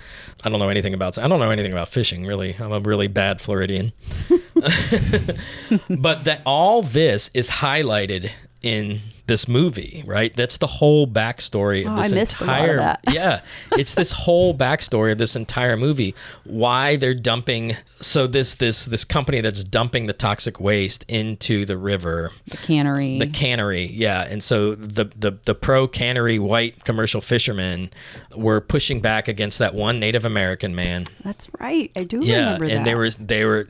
I 0.44 0.50
don't 0.50 0.60
know 0.60 0.70
anything 0.70 0.94
about. 0.94 1.18
I 1.18 1.28
don't 1.28 1.40
know 1.40 1.50
anything 1.50 1.72
about 1.72 1.90
fishing 1.90 2.26
really. 2.26 2.56
I'm 2.60 2.72
a 2.72 2.80
really 2.80 3.08
bad 3.08 3.42
Floridian. 3.42 3.94
but 5.90 6.24
that 6.26 6.42
all 6.46 6.84
this 6.84 7.32
is 7.34 7.50
highlighted 7.50 8.32
in 8.64 9.02
this 9.26 9.48
movie, 9.48 10.04
right? 10.06 10.36
That's 10.36 10.58
the 10.58 10.68
whole 10.68 11.08
backstory 11.08 11.86
of 11.86 11.94
Oh, 11.98 12.02
this 12.02 12.12
I 12.12 12.16
missed 12.16 12.42
a 12.42 12.46
lot 12.46 12.58
of 12.58 12.64
entire 12.70 12.78
that. 12.78 13.00
yeah, 13.14 13.42
it's 13.74 13.94
this 13.94 14.12
whole 14.12 14.54
backstory 14.54 15.14
of 15.14 15.18
this 15.18 15.36
entire 15.38 15.78
movie. 15.78 16.14
Why 16.44 16.98
they're 16.98 17.14
dumping 17.14 17.78
so 18.02 18.28
this 18.28 18.56
this 18.56 18.84
this 18.86 19.06
company 19.06 19.40
that's 19.40 19.64
dumping 19.64 20.08
the 20.08 20.14
toxic 20.14 20.60
waste 20.60 21.06
into 21.08 21.66
the 21.66 21.78
river, 21.78 22.32
The 22.48 22.58
cannery. 22.58 23.18
the 23.20 23.28
cannery, 23.28 23.86
yeah. 23.92 24.24
And 24.24 24.44
so 24.44 24.76
the 24.76 25.06
the 25.16 25.38
the 25.46 25.56
pro 25.56 25.88
cannery 25.88 26.38
white 26.40 26.84
commercial 26.84 27.22
fishermen 27.22 27.92
were 28.36 28.60
pushing 28.60 29.00
back 29.00 29.30
against 29.30 29.58
that 29.60 29.74
one 29.74 30.00
Native 30.02 30.26
American 30.26 30.76
man 30.76 31.06
That's 31.24 31.48
right. 31.60 31.92
I 31.96 32.04
do 32.04 32.20
yeah 32.26 32.56
remember 32.56 32.66
and 32.66 32.72
that. 32.80 32.84
they 32.86 32.96
were 32.96 33.10
they 33.12 33.46
were 33.46 33.68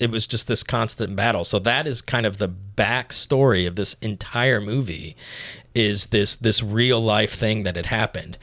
it 0.00 0.10
was 0.10 0.26
just 0.26 0.48
this 0.48 0.62
constant 0.62 1.14
battle. 1.14 1.44
So 1.44 1.58
that 1.60 1.86
is 1.86 2.00
kind 2.02 2.26
of 2.26 2.38
the 2.38 2.48
backstory 2.48 3.68
of 3.68 3.76
this 3.76 3.94
entire 4.00 4.60
movie 4.60 5.16
is 5.74 6.06
this 6.06 6.34
this 6.36 6.62
real 6.62 7.00
life 7.00 7.34
thing 7.34 7.62
that 7.62 7.76
had 7.76 7.86
happened 7.86 8.36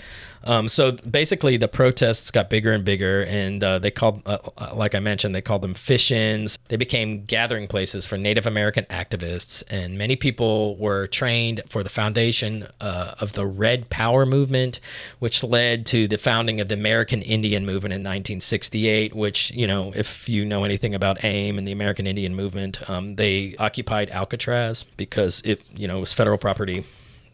um, 0.43 0.67
so 0.67 0.91
basically 0.91 1.57
the 1.57 1.67
protests 1.67 2.31
got 2.31 2.49
bigger 2.49 2.71
and 2.71 2.85
bigger 2.85 3.23
and 3.23 3.63
uh, 3.63 3.79
they 3.79 3.91
called 3.91 4.21
uh, 4.25 4.37
uh, 4.57 4.71
like 4.73 4.95
i 4.95 4.99
mentioned 4.99 5.33
they 5.33 5.41
called 5.41 5.61
them 5.61 5.73
fish-ins. 5.73 6.57
They 6.67 6.77
became 6.77 7.25
gathering 7.25 7.67
places 7.67 8.05
for 8.05 8.17
native 8.17 8.45
american 8.45 8.85
activists 8.85 9.63
and 9.69 9.97
many 9.97 10.15
people 10.15 10.75
were 10.77 11.07
trained 11.07 11.61
for 11.69 11.83
the 11.83 11.89
foundation 11.89 12.67
uh, 12.81 13.15
of 13.19 13.33
the 13.33 13.45
red 13.45 13.89
power 13.89 14.25
movement 14.25 14.79
which 15.19 15.43
led 15.43 15.85
to 15.87 16.07
the 16.07 16.17
founding 16.17 16.59
of 16.61 16.67
the 16.67 16.75
american 16.75 17.21
indian 17.21 17.65
movement 17.65 17.93
in 17.93 18.01
1968 18.01 19.15
which 19.15 19.51
you 19.51 19.67
know 19.67 19.91
if 19.95 20.27
you 20.29 20.45
know 20.45 20.63
anything 20.63 20.93
about 20.93 21.23
aim 21.23 21.57
and 21.57 21.67
the 21.67 21.71
american 21.71 22.07
indian 22.07 22.35
movement 22.35 22.87
um, 22.89 23.15
they 23.15 23.55
occupied 23.57 24.09
alcatraz 24.11 24.83
because 24.95 25.41
it 25.45 25.61
you 25.75 25.87
know 25.87 25.99
was 25.99 26.13
federal 26.13 26.37
property 26.37 26.85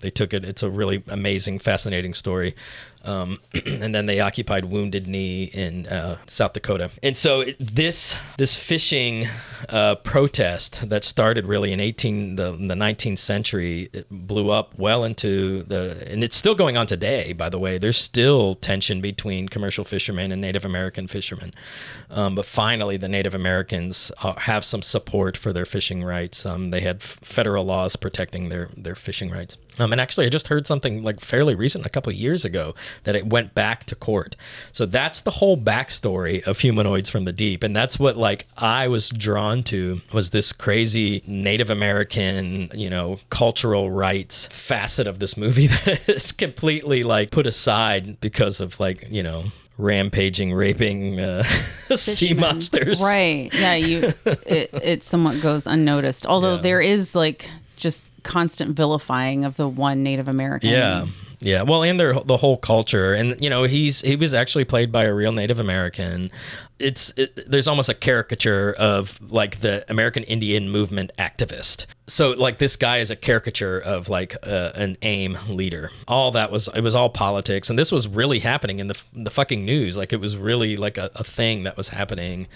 they 0.04 0.12
took 0.12 0.34
it. 0.34 0.46
It's 0.46 0.62
a 0.62 0.70
really 0.70 1.02
amazing, 1.08 1.58
fascinating 1.60 2.14
story. 2.14 2.54
Um, 3.06 3.40
and 3.66 3.94
then 3.94 4.06
they 4.06 4.20
occupied 4.20 4.66
Wounded 4.66 5.08
Knee 5.08 5.46
in 5.46 5.88
uh, 5.88 6.18
South 6.28 6.54
Dakota. 6.54 6.92
And 7.02 7.18
so 7.18 7.42
it, 7.42 7.58
this 7.60 8.16
this 8.38 8.56
fishing 8.56 9.28
uh, 9.70 9.96
protest 9.96 10.88
that 10.90 11.04
started 11.04 11.46
really 11.46 11.72
in 11.72 11.80
18 11.80 12.36
the, 12.36 12.52
the 12.52 12.76
19th 12.76 13.20
century 13.20 13.90
blew 14.12 14.52
up 14.52 14.78
well 14.78 15.04
into 15.04 15.64
the 15.64 16.06
and 16.10 16.24
it's 16.24 16.38
still 16.38 16.56
going 16.56 16.78
on 16.78 16.86
today. 16.86 17.34
By 17.34 17.50
the 17.50 17.60
way, 17.60 17.78
there's 17.78 17.98
still 17.98 18.56
tension 18.56 19.02
between 19.02 19.50
commercial 19.50 19.84
fishermen 19.84 20.32
and 20.32 20.42
Native 20.42 20.66
American 20.66 21.08
fishermen. 21.08 21.54
Um, 22.10 22.36
but 22.36 22.46
finally, 22.46 22.98
the 22.98 23.10
Native 23.10 23.34
Americans 23.34 24.12
uh, 24.22 24.34
have 24.34 24.64
some 24.64 24.82
support 24.82 25.36
for 25.38 25.52
their 25.52 25.66
fishing 25.66 26.04
rights. 26.04 26.46
Um, 26.46 26.70
they 26.72 26.82
had 26.82 26.98
f- 26.98 27.20
federal 27.22 27.66
laws 27.66 27.96
protecting 27.96 28.50
their 28.50 28.70
their 28.78 28.96
fishing 28.96 29.32
rights. 29.32 29.58
Um, 29.80 29.92
and 29.92 30.00
actually, 30.00 30.26
I 30.26 30.30
just 30.30 30.48
heard 30.48 30.68
something 30.68 31.04
like 31.04 31.20
fairly 31.20 31.56
recent, 31.56 31.86
a 31.86 31.90
couple 31.90 32.12
of 32.12 32.16
years 32.18 32.46
ago, 32.46 32.76
that 33.06 33.16
it 33.16 33.26
went 33.28 33.56
back 33.56 33.86
to 33.86 33.96
court. 33.96 34.36
So 34.72 34.86
that's 34.86 35.22
the 35.22 35.32
whole 35.32 35.58
backstory 35.58 36.44
of 36.44 36.60
humanoids 36.60 37.10
from 37.10 37.26
the 37.26 37.34
deep, 37.34 37.64
and 37.64 37.76
that's 37.76 37.98
what 38.00 38.18
like 38.18 38.48
I 38.58 38.88
was 38.88 39.10
drawn 39.10 39.64
to 39.64 40.02
was 40.12 40.30
this 40.30 40.52
crazy 40.52 41.24
Native 41.26 41.70
American, 41.70 42.70
you 42.74 42.90
know, 42.90 43.20
cultural 43.30 43.90
rights 43.92 44.48
facet 44.48 45.08
of 45.08 45.20
this 45.20 45.36
movie 45.38 45.68
that 45.86 46.08
is 46.08 46.32
completely 46.32 47.04
like 47.04 47.32
put 47.32 47.48
aside 47.48 48.20
because 48.22 48.60
of 48.62 48.80
like 48.80 49.08
you 49.10 49.24
know 49.24 49.46
rampaging, 49.78 50.54
raping 50.54 51.20
uh, 51.20 51.44
sea 51.96 52.34
monsters. 52.34 53.02
Right. 53.02 53.52
Yeah. 53.54 53.74
You. 53.76 54.14
It, 54.26 54.70
it 54.72 55.04
somewhat 55.04 55.42
goes 55.42 55.66
unnoticed. 55.66 56.28
Although 56.28 56.56
Yeah. 56.56 56.62
there 56.62 56.82
is 56.82 57.16
like 57.16 57.50
just 57.76 58.04
constant 58.24 58.76
vilifying 58.76 59.46
of 59.46 59.58
the 59.58 59.68
one 59.68 60.04
Native 60.04 60.28
American. 60.28 60.70
Yeah. 60.70 61.06
Yeah, 61.44 61.64
well, 61.64 61.84
and 61.84 62.00
their 62.00 62.14
the 62.14 62.38
whole 62.38 62.56
culture, 62.56 63.14
and 63.14 63.40
you 63.44 63.50
know, 63.50 63.64
he's 63.64 64.00
he 64.00 64.16
was 64.16 64.34
actually 64.34 64.64
played 64.64 64.94
by 64.94 65.04
a 65.04 65.14
real 65.14 65.34
Native 65.34 65.60
American. 65.60 66.32
It's 66.80 67.14
it, 67.18 67.50
there's 67.50 67.68
almost 67.68 67.90
a 67.90 67.94
caricature 67.94 68.72
of 68.72 69.20
like 69.22 69.60
the 69.60 69.84
American 69.92 70.24
Indian 70.24 70.70
movement 70.70 71.12
activist. 71.20 71.86
So 72.08 72.32
like 72.32 72.60
this 72.60 72.78
guy 72.78 73.00
is 73.00 73.12
a 73.12 73.18
caricature 73.18 73.78
of 73.78 74.08
like 74.08 74.36
uh, 74.44 74.72
an 74.76 74.96
AIM 75.02 75.38
leader. 75.50 75.92
All 76.08 76.32
that 76.32 76.50
was 76.50 76.70
it 76.70 76.82
was 76.82 76.96
all 76.96 77.10
politics, 77.10 77.70
and 77.70 77.78
this 77.78 77.92
was 77.92 78.08
really 78.08 78.40
happening 78.40 78.80
in 78.80 78.88
the 78.88 78.98
the 79.12 79.32
fucking 79.32 79.66
news. 79.66 79.98
Like 79.98 80.14
it 80.14 80.22
was 80.22 80.38
really 80.38 80.78
like 80.78 80.98
a, 80.98 81.12
a 81.16 81.26
thing 81.26 81.64
that 81.64 81.76
was 81.76 81.90
happening. 81.90 82.48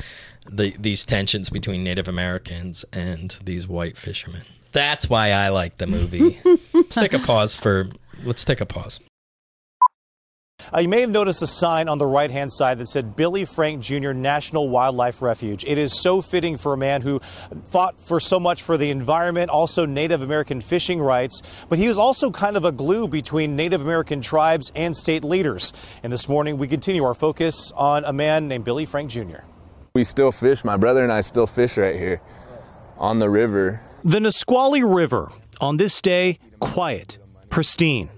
The 0.49 0.73
these 0.79 1.03
tensions 1.03 1.49
between 1.49 1.83
Native 1.83 2.07
Americans 2.07 2.85
and 2.93 3.35
these 3.43 3.67
white 3.67 3.97
fishermen. 3.97 4.43
That's 4.77 5.09
why 5.09 5.31
I 5.31 5.49
like 5.49 5.79
the 5.79 5.87
movie. 5.87 6.39
Let's 6.73 6.93
take 6.93 7.13
a 7.13 7.17
pause 7.17 7.55
for. 7.55 7.87
Let's 8.23 8.45
take 8.45 8.61
a 8.61 8.65
pause. 8.67 8.99
Uh, 10.71 10.81
you 10.81 10.87
may 10.87 11.01
have 11.01 11.09
noticed 11.09 11.41
a 11.41 11.47
sign 11.47 11.89
on 11.89 11.97
the 11.97 12.05
right 12.05 12.29
hand 12.29 12.53
side 12.53 12.77
that 12.77 12.85
said 12.85 13.15
Billy 13.15 13.43
Frank 13.43 13.81
Jr. 13.81 14.11
National 14.11 14.69
Wildlife 14.69 15.19
Refuge. 15.23 15.65
It 15.65 15.79
is 15.79 15.99
so 15.99 16.21
fitting 16.21 16.57
for 16.57 16.73
a 16.73 16.77
man 16.77 17.01
who 17.01 17.19
fought 17.71 17.99
for 17.99 18.19
so 18.19 18.39
much 18.39 18.61
for 18.61 18.77
the 18.77 18.91
environment, 18.91 19.49
also 19.49 19.87
Native 19.87 20.21
American 20.21 20.61
fishing 20.61 20.99
rights, 21.01 21.41
but 21.69 21.79
he 21.79 21.87
was 21.87 21.97
also 21.97 22.29
kind 22.29 22.55
of 22.55 22.63
a 22.63 22.71
glue 22.71 23.07
between 23.07 23.55
Native 23.55 23.81
American 23.81 24.21
tribes 24.21 24.71
and 24.75 24.95
state 24.95 25.23
leaders. 25.23 25.73
And 26.03 26.13
this 26.13 26.29
morning 26.29 26.59
we 26.59 26.67
continue 26.67 27.03
our 27.03 27.15
focus 27.15 27.71
on 27.75 28.05
a 28.05 28.13
man 28.13 28.47
named 28.47 28.63
Billy 28.63 28.85
Frank 28.85 29.09
Jr. 29.09 29.39
We 29.95 30.03
still 30.03 30.31
fish. 30.31 30.63
My 30.63 30.77
brother 30.77 31.01
and 31.01 31.11
I 31.11 31.21
still 31.21 31.47
fish 31.47 31.77
right 31.77 31.95
here 31.95 32.21
on 32.99 33.17
the 33.17 33.29
river. 33.31 33.81
The 34.03 34.19
Nisqually 34.19 34.83
River, 34.83 35.31
on 35.59 35.77
this 35.77 35.99
day, 35.99 36.37
quiet, 36.59 37.17
pristine. 37.49 38.09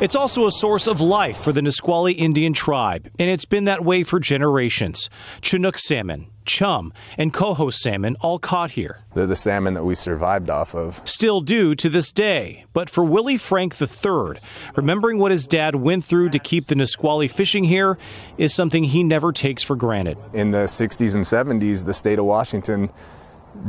It's 0.00 0.14
also 0.14 0.46
a 0.46 0.50
source 0.50 0.86
of 0.86 1.00
life 1.00 1.38
for 1.38 1.52
the 1.52 1.62
Nisqually 1.62 2.12
Indian 2.12 2.52
tribe, 2.52 3.10
and 3.18 3.30
it's 3.30 3.46
been 3.46 3.64
that 3.64 3.82
way 3.82 4.02
for 4.02 4.20
generations. 4.20 5.08
Chinook 5.40 5.78
salmon, 5.78 6.26
chum, 6.44 6.92
and 7.16 7.32
coho 7.32 7.70
salmon 7.70 8.16
all 8.20 8.38
caught 8.38 8.72
here. 8.72 8.98
They're 9.14 9.26
the 9.26 9.36
salmon 9.36 9.72
that 9.74 9.84
we 9.84 9.94
survived 9.94 10.50
off 10.50 10.74
of. 10.74 11.00
Still 11.04 11.40
do 11.40 11.74
to 11.76 11.88
this 11.88 12.12
day. 12.12 12.66
But 12.74 12.90
for 12.90 13.04
Willie 13.04 13.38
Frank 13.38 13.80
III, 13.80 14.38
remembering 14.76 15.18
what 15.18 15.32
his 15.32 15.46
dad 15.46 15.76
went 15.76 16.04
through 16.04 16.28
to 16.30 16.38
keep 16.38 16.66
the 16.66 16.74
Nisqually 16.74 17.28
fishing 17.28 17.64
here 17.64 17.96
is 18.36 18.52
something 18.52 18.84
he 18.84 19.02
never 19.02 19.32
takes 19.32 19.62
for 19.62 19.76
granted. 19.76 20.18
In 20.34 20.50
the 20.50 20.64
60s 20.64 21.14
and 21.14 21.24
70s, 21.24 21.86
the 21.86 21.94
state 21.94 22.18
of 22.18 22.26
Washington 22.26 22.90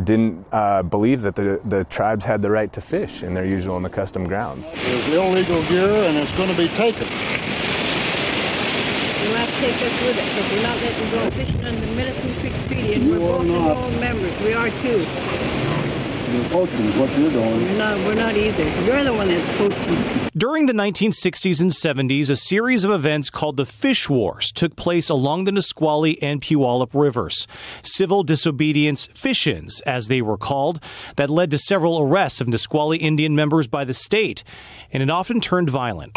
didn't 0.03 0.45
uh, 0.51 0.83
believe 0.83 1.21
that 1.21 1.35
the, 1.35 1.61
the 1.65 1.83
tribes 1.85 2.25
had 2.25 2.41
the 2.41 2.49
right 2.49 2.71
to 2.73 2.81
fish 2.81 3.23
in 3.23 3.33
their 3.33 3.45
usual 3.45 3.77
and 3.77 3.85
accustomed 3.85 4.27
grounds. 4.27 4.73
It's 4.75 5.07
illegal 5.13 5.61
gear 5.67 5.89
and 5.89 6.17
it's 6.17 6.31
going 6.37 6.49
to 6.49 6.57
be 6.57 6.67
taken. 6.69 7.07
You 9.25 9.31
have 9.33 9.49
to 9.49 9.59
take 9.59 9.81
us 9.81 10.01
with 10.03 10.17
it 10.17 10.25
because 10.35 10.51
we're 10.51 10.61
not 10.63 10.77
letting 10.77 11.05
you 11.05 11.11
go 11.11 11.31
fishing 11.31 11.65
under 11.65 11.85
the 11.85 11.95
Medicine 11.95 12.39
Creek 12.41 12.67
Treaty 12.67 12.93
and 12.95 13.09
we're 13.09 13.19
both 13.19 13.45
not. 13.45 13.71
enrolled 13.71 13.99
members. 13.99 14.41
We 14.43 14.53
are 14.53 14.69
too. 14.81 15.54
You're 16.35 16.49
poaching 16.49 16.87
is 16.87 16.99
what 16.99 17.17
you're 17.17 17.31
doing. 17.31 17.61
We're 17.61 17.77
not, 17.77 17.97
we're 17.99 18.13
not 18.13 18.35
either. 18.35 18.65
You're 18.81 19.05
the 19.05 19.13
one 19.13 19.29
that's 19.29 19.57
poaching. 19.57 20.29
During 20.35 20.65
the 20.65 20.73
1960s 20.73 21.61
and 21.61 21.71
70s, 21.71 22.29
a 22.29 22.35
series 22.35 22.83
of 22.83 22.91
events 22.91 23.29
called 23.29 23.55
the 23.55 23.65
Fish 23.65 24.09
Wars 24.09 24.51
took 24.51 24.75
place 24.75 25.07
along 25.07 25.45
the 25.45 25.53
Nisqually 25.53 26.21
and 26.21 26.41
Puyallup 26.41 26.89
rivers. 26.93 27.47
Civil 27.83 28.23
disobedience 28.23 29.05
fish 29.05 29.47
ins, 29.47 29.79
as 29.81 30.09
they 30.09 30.21
were 30.21 30.37
called, 30.37 30.83
that 31.15 31.29
led 31.29 31.51
to 31.51 31.57
several 31.57 32.01
arrests 32.01 32.41
of 32.41 32.49
Nisqually 32.49 32.97
Indian 32.97 33.33
members 33.33 33.67
by 33.69 33.85
the 33.85 33.93
state, 33.93 34.43
and 34.91 35.01
it 35.01 35.09
often 35.09 35.39
turned 35.39 35.69
violent. 35.69 36.11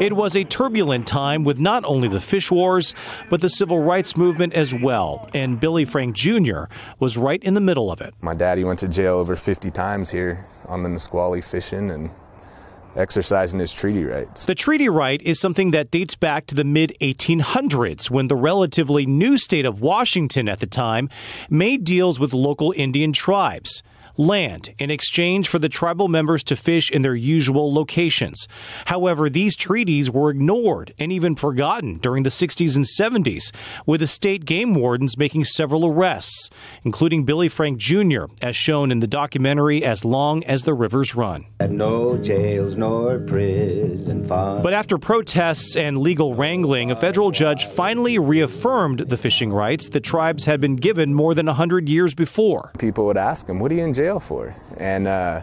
It 0.00 0.14
was 0.14 0.34
a 0.34 0.44
turbulent 0.44 1.06
time 1.06 1.44
with 1.44 1.60
not 1.60 1.84
only 1.84 2.08
the 2.08 2.20
fish 2.20 2.50
wars, 2.50 2.94
but 3.28 3.42
the 3.42 3.50
civil 3.50 3.80
rights 3.80 4.16
movement 4.16 4.54
as 4.54 4.74
well. 4.74 5.28
And 5.34 5.60
Billy 5.60 5.84
Frank 5.84 6.16
Jr. 6.16 6.64
was 6.98 7.18
right 7.18 7.42
in 7.44 7.52
the 7.52 7.60
middle 7.60 7.92
of 7.92 8.00
it. 8.00 8.14
My 8.22 8.32
daddy 8.32 8.64
went 8.64 8.78
to 8.78 8.88
jail 8.88 9.16
over 9.16 9.36
50 9.36 9.70
times 9.70 10.08
here 10.08 10.46
on 10.68 10.82
the 10.82 10.88
Nisqually 10.88 11.42
fishing 11.42 11.90
and 11.90 12.08
exercising 12.96 13.60
his 13.60 13.74
treaty 13.74 14.04
rights. 14.04 14.46
The 14.46 14.54
treaty 14.54 14.88
right 14.88 15.20
is 15.20 15.38
something 15.38 15.70
that 15.72 15.90
dates 15.90 16.14
back 16.14 16.46
to 16.46 16.54
the 16.54 16.64
mid 16.64 16.96
1800s 17.02 18.10
when 18.10 18.28
the 18.28 18.36
relatively 18.36 19.04
new 19.04 19.36
state 19.36 19.66
of 19.66 19.82
Washington 19.82 20.48
at 20.48 20.60
the 20.60 20.66
time 20.66 21.10
made 21.50 21.84
deals 21.84 22.18
with 22.18 22.32
local 22.32 22.72
Indian 22.74 23.12
tribes. 23.12 23.82
Land 24.16 24.74
in 24.78 24.90
exchange 24.90 25.48
for 25.48 25.58
the 25.58 25.68
tribal 25.68 26.08
members 26.08 26.42
to 26.44 26.56
fish 26.56 26.90
in 26.90 27.02
their 27.02 27.14
usual 27.14 27.72
locations. 27.72 28.46
However, 28.86 29.28
these 29.30 29.56
treaties 29.56 30.10
were 30.10 30.30
ignored 30.30 30.92
and 30.98 31.12
even 31.12 31.36
forgotten 31.36 31.98
during 31.98 32.22
the 32.22 32.30
60s 32.30 32.76
and 32.76 32.84
70s, 32.84 33.52
with 33.86 34.00
the 34.00 34.06
state 34.06 34.44
game 34.44 34.74
wardens 34.74 35.16
making 35.16 35.44
several 35.44 35.86
arrests, 35.86 36.50
including 36.84 37.24
Billy 37.24 37.48
Frank 37.48 37.78
Jr., 37.78 38.24
as 38.42 38.56
shown 38.56 38.90
in 38.90 39.00
the 39.00 39.06
documentary 39.06 39.84
As 39.84 40.04
Long 40.04 40.44
as 40.44 40.62
the 40.62 40.74
Rivers 40.74 41.14
Run. 41.14 41.46
No 41.68 42.16
jails 42.18 42.76
nor 42.76 43.18
prison 43.20 44.26
far. 44.26 44.62
But 44.62 44.72
after 44.72 44.98
protests 44.98 45.76
and 45.76 45.98
legal 45.98 46.34
wrangling, 46.34 46.90
a 46.90 46.96
federal 46.96 47.30
judge 47.30 47.66
finally 47.66 48.18
reaffirmed 48.18 49.00
the 49.00 49.16
fishing 49.16 49.52
rights 49.52 49.88
the 49.88 50.00
tribes 50.00 50.44
had 50.44 50.60
been 50.60 50.76
given 50.76 51.14
more 51.14 51.34
than 51.34 51.46
100 51.46 51.88
years 51.88 52.14
before. 52.14 52.72
People 52.78 53.06
would 53.06 53.16
ask 53.16 53.48
him, 53.48 53.58
What 53.58 53.72
are 53.72 53.74
you 53.74 53.84
in 53.84 53.94
jail 54.10 54.20
for? 54.20 54.54
And 54.76 55.06
uh, 55.06 55.42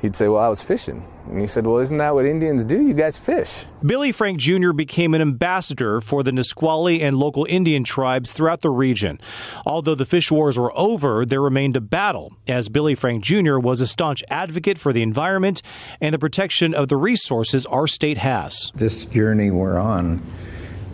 he'd 0.00 0.14
say, 0.14 0.28
Well, 0.28 0.42
I 0.42 0.48
was 0.48 0.62
fishing. 0.62 1.06
And 1.28 1.40
he 1.40 1.46
said, 1.46 1.66
Well, 1.66 1.78
isn't 1.78 1.96
that 1.96 2.14
what 2.14 2.26
Indians 2.26 2.64
do? 2.64 2.86
You 2.86 2.92
guys 2.92 3.16
fish. 3.16 3.64
Billy 3.84 4.12
Frank 4.12 4.38
Jr. 4.38 4.72
became 4.72 5.14
an 5.14 5.22
ambassador 5.22 6.00
for 6.00 6.22
the 6.22 6.32
Nisqually 6.32 7.00
and 7.00 7.16
local 7.16 7.46
Indian 7.48 7.84
tribes 7.84 8.32
throughout 8.32 8.60
the 8.60 8.70
region. 8.70 9.18
Although 9.64 9.94
the 9.94 10.04
fish 10.04 10.30
wars 10.30 10.58
were 10.58 10.76
over, 10.78 11.24
there 11.24 11.40
remained 11.40 11.76
a 11.76 11.80
battle, 11.80 12.34
as 12.46 12.68
Billy 12.68 12.94
Frank 12.94 13.24
Jr. 13.24 13.58
was 13.58 13.80
a 13.80 13.86
staunch 13.86 14.22
advocate 14.28 14.78
for 14.78 14.92
the 14.92 15.02
environment 15.02 15.62
and 16.00 16.12
the 16.12 16.18
protection 16.18 16.74
of 16.74 16.88
the 16.88 16.96
resources 16.96 17.64
our 17.66 17.86
state 17.86 18.18
has. 18.18 18.70
This 18.74 19.06
journey 19.06 19.50
we're 19.50 19.78
on 19.78 20.20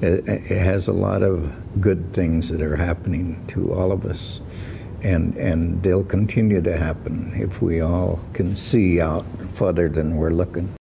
it, 0.00 0.28
it 0.28 0.62
has 0.62 0.87
a 0.87 0.92
lot 0.92 1.22
of 1.22 1.52
good 1.81 2.12
things 2.12 2.50
that 2.50 2.62
are 2.62 2.76
happening 2.76 3.44
to 3.48 3.72
all 3.74 3.90
of 3.90 4.04
us. 4.04 4.40
And, 5.02 5.37
and 5.37 5.82
they'll 5.82 6.04
continue 6.04 6.61
to 6.62 6.76
happen 6.76 7.32
if 7.37 7.62
we 7.62 7.80
all 7.80 8.18
can 8.32 8.56
see 8.56 9.00
out 9.00 9.24
further 9.52 9.88
than 9.88 10.16
we're 10.16 10.30
looking. 10.30 10.74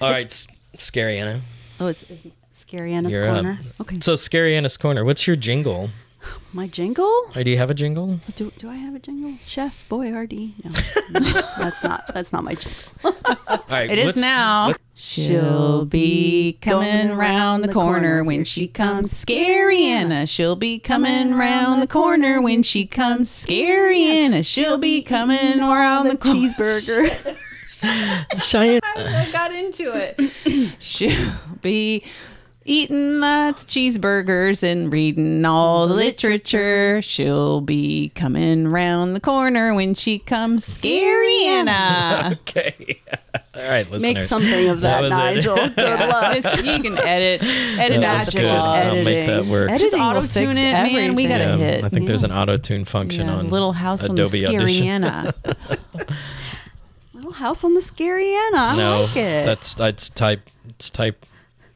All 0.00 0.10
right, 0.10 0.26
S- 0.26 0.48
Scary 0.78 1.18
Anna. 1.18 1.40
Oh, 1.78 1.88
it's, 1.88 2.02
it's 2.08 2.26
Scary 2.60 2.94
Anna's 2.94 3.12
You're 3.12 3.28
up. 3.28 3.34
corner. 3.34 3.58
Okay. 3.80 3.98
So, 4.00 4.16
Scary 4.16 4.56
Anna's 4.56 4.76
Corner, 4.78 5.04
what's 5.04 5.26
your 5.26 5.36
jingle? 5.36 5.90
My 6.54 6.66
jingle? 6.66 7.12
Or 7.36 7.44
do 7.44 7.50
you 7.50 7.58
have 7.58 7.70
a 7.70 7.74
jingle? 7.74 8.20
Do, 8.36 8.50
do 8.58 8.70
I 8.70 8.76
have 8.76 8.94
a 8.94 8.98
jingle? 8.98 9.34
Chef 9.46 9.84
Boyardee? 9.90 10.52
No, 10.64 10.70
that's 11.58 11.82
not. 11.84 12.02
That's 12.14 12.32
not 12.32 12.44
my 12.44 12.54
jingle. 12.54 12.82
All 13.04 13.58
right, 13.68 13.90
It 13.90 13.98
is 13.98 14.06
what's- 14.06 14.18
now. 14.20 14.72
She'll 14.94 15.84
be 15.84 16.58
coming 16.60 17.12
round 17.16 17.64
the 17.64 17.72
corner 17.72 18.22
when 18.22 18.44
she 18.44 18.66
comes. 18.66 19.10
Scary 19.10 19.84
Anna. 19.84 20.26
She'll 20.26 20.56
be 20.56 20.78
coming 20.78 21.34
round 21.34 21.82
the 21.82 21.86
corner 21.86 22.40
when 22.40 22.62
she 22.62 22.86
comes. 22.86 23.30
Scary 23.30 24.02
Anna. 24.02 24.42
She'll 24.42 24.78
be 24.78 25.02
coming 25.02 25.60
around 25.60 26.08
the 26.08 26.16
cheeseburger. 26.16 27.36
Cheyenne. 28.38 28.80
I 28.84 29.28
got 29.32 29.52
into 29.52 29.92
it. 29.92 30.20
She'll 30.78 31.32
be 31.62 32.04
eating 32.64 33.20
lots 33.20 33.62
of 33.62 33.68
cheeseburgers 33.68 34.62
and 34.62 34.92
reading 34.92 35.44
all 35.44 35.86
the 35.88 35.94
literature. 35.94 37.02
She'll 37.02 37.60
be 37.60 38.10
coming 38.14 38.68
round 38.68 39.16
the 39.16 39.20
corner 39.20 39.74
when 39.74 39.94
she 39.94 40.18
comes. 40.18 40.64
Scary 40.64 41.44
Anna. 41.46 42.38
okay. 42.48 43.00
All 43.54 43.62
right, 43.62 43.90
listeners. 43.90 44.14
Make 44.14 44.22
something 44.24 44.68
of 44.68 44.80
that, 44.80 45.02
was 45.02 45.12
it. 45.12 45.14
Nigel. 45.14 45.54
Good 45.76 46.00
luck. 46.00 46.36
You 46.64 46.82
can 46.82 46.98
edit, 46.98 47.42
edit 47.42 48.00
That 48.00 48.18
was 48.18 48.34
magic 48.34 48.34
good. 48.40 48.50
I'll 48.50 49.04
make 49.04 49.26
that 49.26 49.44
work. 49.44 49.70
Just 49.70 49.82
Editing 49.94 50.00
will 50.00 50.06
auto 50.06 50.20
tune 50.22 50.54
fix 50.56 50.60
it, 50.60 50.72
man. 50.72 51.14
We 51.14 51.26
got 51.26 51.38
to 51.38 51.44
Yeah, 51.44 51.56
hit. 51.56 51.84
I 51.84 51.88
think 51.88 52.06
there's 52.06 52.24
an 52.24 52.32
auto 52.32 52.56
tune 52.56 52.84
function 52.84 53.26
Yeah, 53.26 53.34
on 53.34 53.48
Little 53.48 53.72
House 53.72 54.08
on 54.08 54.14
the 54.14 54.22
Adobe 54.22 54.38
Scary 54.38 54.88
Anna. 54.88 55.34
Little 57.14 57.32
House 57.32 57.62
on 57.62 57.74
the 57.74 57.82
Scary 57.82 58.34
Anna. 58.34 58.56
I 58.56 58.76
no, 58.76 59.02
like 59.02 59.16
it. 59.16 59.44
that's 59.44 59.74
that's 59.74 60.08
type. 60.08 60.48
It's 60.68 60.90
type. 60.90 61.26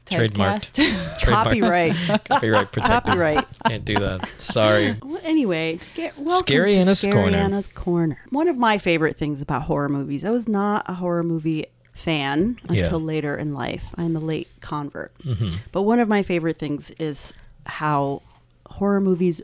Trademarked. 0.11 1.21
Copyright. 1.23 1.93
Copyright 2.29 2.71
protected. 2.71 3.05
Copyright. 3.11 3.45
Can't 3.65 3.85
do 3.85 3.95
that. 3.99 4.27
Sorry. 4.39 4.95
Well, 5.07 5.19
anyway, 5.23 5.77
sca- 5.77 6.11
welcome 6.17 6.45
Scary 6.45 6.71
to 6.73 6.77
Anna's 6.79 6.99
Scary 6.99 7.13
Corner. 7.13 7.37
Anna's 7.37 7.67
Corner. 7.67 8.19
One 8.29 8.47
of 8.47 8.57
my 8.57 8.77
favorite 8.77 9.17
things 9.17 9.41
about 9.41 9.63
horror 9.63 9.89
movies. 9.89 10.25
I 10.25 10.29
was 10.31 10.47
not 10.47 10.85
a 10.89 10.93
horror 10.95 11.23
movie 11.23 11.65
fan 11.93 12.59
Yeah. 12.69 12.83
until 12.83 12.99
later 12.99 13.35
in 13.37 13.53
life. 13.53 13.85
I'm 13.95 14.15
a 14.15 14.19
late 14.19 14.47
convert. 14.61 15.17
Mhm. 15.19 15.57
But 15.71 15.83
one 15.83 15.99
of 15.99 16.07
my 16.07 16.23
favorite 16.23 16.59
things 16.59 16.91
is 16.99 17.33
how 17.65 18.21
horror 18.69 19.01
movies 19.01 19.41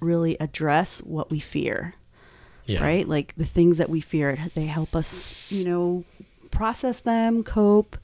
really 0.00 0.36
address 0.40 0.98
what 1.00 1.30
we 1.30 1.38
fear. 1.38 1.94
Yeah. 2.66 2.82
Right? 2.82 3.06
Like 3.08 3.34
the 3.36 3.44
things 3.46 3.78
that 3.78 3.90
we 3.90 4.00
fear, 4.00 4.38
they 4.54 4.66
help 4.66 4.94
us, 4.96 5.50
you 5.50 5.64
know, 5.64 6.04
process 6.50 7.00
them, 7.00 7.42
cope. 7.42 7.96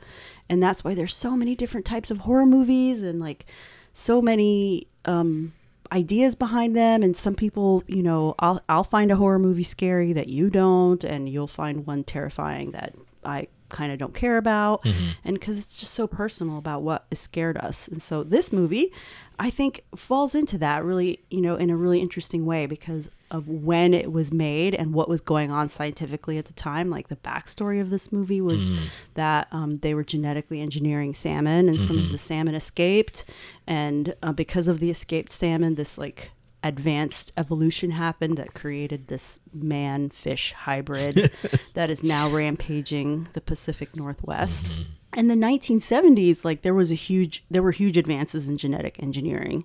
And 0.51 0.63
that's 0.63 0.83
why 0.85 0.95
there's 0.95 1.15
so 1.15 1.37
many 1.37 1.55
different 1.55 1.87
types 1.87 2.11
of 2.11 2.19
horror 2.19 2.47
movies 2.47 3.03
and 3.03 3.21
like 3.21 3.47
so 3.93 4.23
many 4.23 4.87
um 5.05 5.53
ideas 5.93 6.35
behind 6.35 6.77
them. 6.77 7.03
And 7.03 7.17
some 7.17 7.35
people, 7.35 7.83
you 7.87 8.03
know, 8.03 8.35
I'll 8.39 8.61
I'll 8.69 8.85
find 8.85 9.11
a 9.11 9.17
horror 9.17 9.39
movie 9.39 9.63
scary 9.63 10.13
that 10.13 10.29
you 10.29 10.51
don't 10.51 11.03
and 11.05 11.29
you'll 11.29 11.49
find 11.49 11.87
one 11.87 12.05
terrifying 12.05 12.73
that 12.73 12.95
I 13.25 13.49
kind 13.69 13.93
of 13.93 13.99
don't 13.99 14.15
care 14.15 14.37
about 14.39 14.83
Mm-hmm. 14.85 15.07
and 15.25 15.41
cuz 15.41 15.59
it's 15.59 15.77
just 15.77 15.95
so 15.95 16.07
personal 16.07 16.59
about 16.59 16.83
what 16.83 17.07
scared 17.15 17.57
us. 17.59 17.89
And 17.89 18.03
so 18.03 18.23
this 18.23 18.53
movie 18.53 18.93
I 19.41 19.51
think 19.51 19.83
falls 19.95 20.35
into 20.35 20.59
that 20.59 20.85
really, 20.85 21.21
you 21.31 21.41
know, 21.41 21.55
in 21.55 21.71
a 21.71 21.77
really 21.77 22.01
interesting 22.01 22.45
way 22.45 22.67
because 22.67 23.09
of 23.31 23.47
when 23.47 23.95
it 23.95 24.11
was 24.11 24.33
made 24.33 24.75
and 24.75 24.93
what 24.93 25.09
was 25.09 25.21
going 25.21 25.51
on 25.53 25.69
scientifically 25.69 26.39
at 26.39 26.47
the 26.47 26.53
time. 26.55 26.91
Like 26.91 27.07
the 27.07 27.17
backstory 27.17 27.81
of 27.81 27.91
this 27.91 28.11
movie 28.11 28.41
was 28.41 28.59
Mm. 28.59 28.79
that 29.15 29.47
um, 29.53 29.79
they 29.79 29.95
were 29.95 30.03
genetically 30.03 30.61
engineering 30.61 31.15
salmon, 31.15 31.69
and 31.69 31.81
some 31.81 31.99
of 31.99 32.05
Mhm. 32.07 32.13
the 32.13 32.19
salmon 32.19 32.55
escaped, 32.57 33.25
and 33.67 34.15
uh, 34.25 34.33
because 34.33 34.67
of 34.67 34.81
the 34.81 34.91
escaped 34.91 35.31
salmon, 35.31 35.77
this 35.77 35.97
like 35.99 36.33
advanced 36.63 37.33
evolution 37.37 37.93
happened 37.93 38.37
that 38.37 38.55
created 38.55 39.07
this 39.09 39.39
man 39.53 40.11
fish 40.11 40.53
hybrid 40.53 41.31
that 41.75 41.89
is 41.91 42.03
now 42.03 42.29
rampaging 42.29 43.29
the 43.33 43.41
Pacific 43.41 43.95
Northwest. 43.95 44.67
Mm-hmm. 44.69 44.83
In 45.17 45.29
the 45.29 45.35
1970s, 45.35 46.45
like 46.45 46.63
there 46.63 46.75
was 46.75 46.91
a 46.93 46.95
huge, 46.97 47.43
there 47.51 47.63
were 47.63 47.71
huge 47.71 47.97
advances 47.97 48.47
in 48.49 48.59
genetic 48.59 49.03
engineering. 49.03 49.65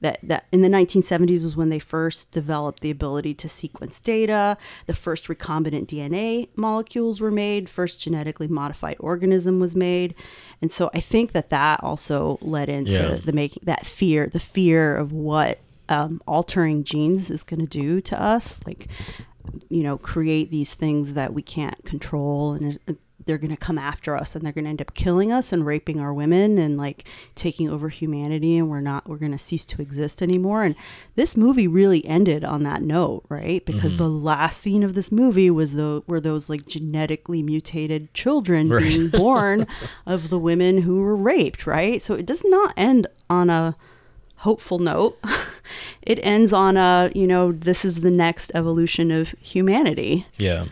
That 0.00 0.18
that 0.22 0.46
in 0.52 0.60
the 0.62 0.68
1970s 0.68 1.42
was 1.42 1.56
when 1.56 1.68
they 1.70 1.78
first 1.80 2.30
developed 2.30 2.80
the 2.80 2.90
ability 2.90 3.34
to 3.34 3.48
sequence 3.48 3.98
data. 3.98 4.56
The 4.86 4.94
first 4.94 5.26
recombinant 5.26 5.86
DNA 5.86 6.48
molecules 6.56 7.20
were 7.20 7.30
made. 7.30 7.68
First 7.68 8.00
genetically 8.00 8.46
modified 8.48 8.96
organism 9.00 9.58
was 9.60 9.74
made, 9.74 10.14
and 10.62 10.72
so 10.72 10.90
I 10.94 11.00
think 11.00 11.32
that 11.32 11.50
that 11.50 11.82
also 11.82 12.38
led 12.40 12.68
into 12.68 12.92
Yeah. 12.92 13.14
the 13.16 13.32
making 13.32 13.62
that 13.66 13.84
fear, 13.86 14.28
the 14.28 14.40
fear 14.40 14.94
of 14.96 15.10
what 15.10 15.58
um, 15.88 16.20
altering 16.26 16.84
genes 16.84 17.30
is 17.30 17.42
going 17.42 17.60
to 17.60 17.66
do 17.66 18.00
to 18.02 18.20
us, 18.20 18.60
like 18.66 18.88
you 19.68 19.82
know, 19.82 19.98
create 19.98 20.50
these 20.50 20.74
things 20.74 21.12
that 21.12 21.34
we 21.34 21.42
can't 21.42 21.84
control 21.84 22.54
and 22.54 22.78
they're 23.26 23.38
going 23.38 23.50
to 23.50 23.56
come 23.56 23.78
after 23.78 24.16
us 24.16 24.34
and 24.34 24.44
they're 24.44 24.52
going 24.52 24.64
to 24.64 24.70
end 24.70 24.80
up 24.82 24.92
killing 24.94 25.30
us 25.32 25.52
and 25.52 25.64
raping 25.64 25.98
our 26.00 26.12
women 26.12 26.58
and 26.58 26.76
like 26.78 27.04
taking 27.34 27.70
over 27.70 27.88
humanity 27.88 28.56
and 28.58 28.68
we're 28.68 28.80
not 28.80 29.06
we're 29.08 29.16
going 29.18 29.32
to 29.32 29.38
cease 29.38 29.64
to 29.64 29.80
exist 29.80 30.20
anymore 30.22 30.62
and 30.62 30.74
this 31.14 31.34
movie 31.36 31.66
really 31.68 32.04
ended 32.06 32.44
on 32.44 32.62
that 32.64 32.82
note 32.82 33.24
right 33.30 33.64
because 33.64 33.92
Mhm. 33.94 33.98
the 33.98 34.08
last 34.10 34.60
scene 34.60 34.82
of 34.82 34.94
this 34.94 35.10
movie 35.12 35.50
was 35.50 35.72
the 35.72 36.02
were 36.06 36.20
those 36.20 36.48
like 36.50 36.66
genetically 36.66 37.42
mutated 37.42 38.12
children 38.12 38.68
Right. 38.68 38.82
being 38.82 39.08
born 39.08 39.66
of 40.06 40.28
the 40.28 40.38
women 40.38 40.78
who 40.82 40.96
were 41.00 41.16
raped 41.16 41.66
right 41.66 42.02
so 42.02 42.14
it 42.14 42.26
does 42.26 42.42
not 42.44 42.74
end 42.76 43.06
on 43.30 43.48
a 43.48 43.74
hopeful 44.44 44.78
note. 44.78 45.18
it 46.02 46.18
ends 46.22 46.52
on 46.52 46.76
a, 46.76 47.10
you 47.14 47.26
know, 47.26 47.50
this 47.52 47.84
is 47.84 48.02
the 48.02 48.10
next 48.10 48.52
evolution 48.54 49.10
of 49.10 49.34
humanity. 49.40 50.26
Yeah. 50.36 50.66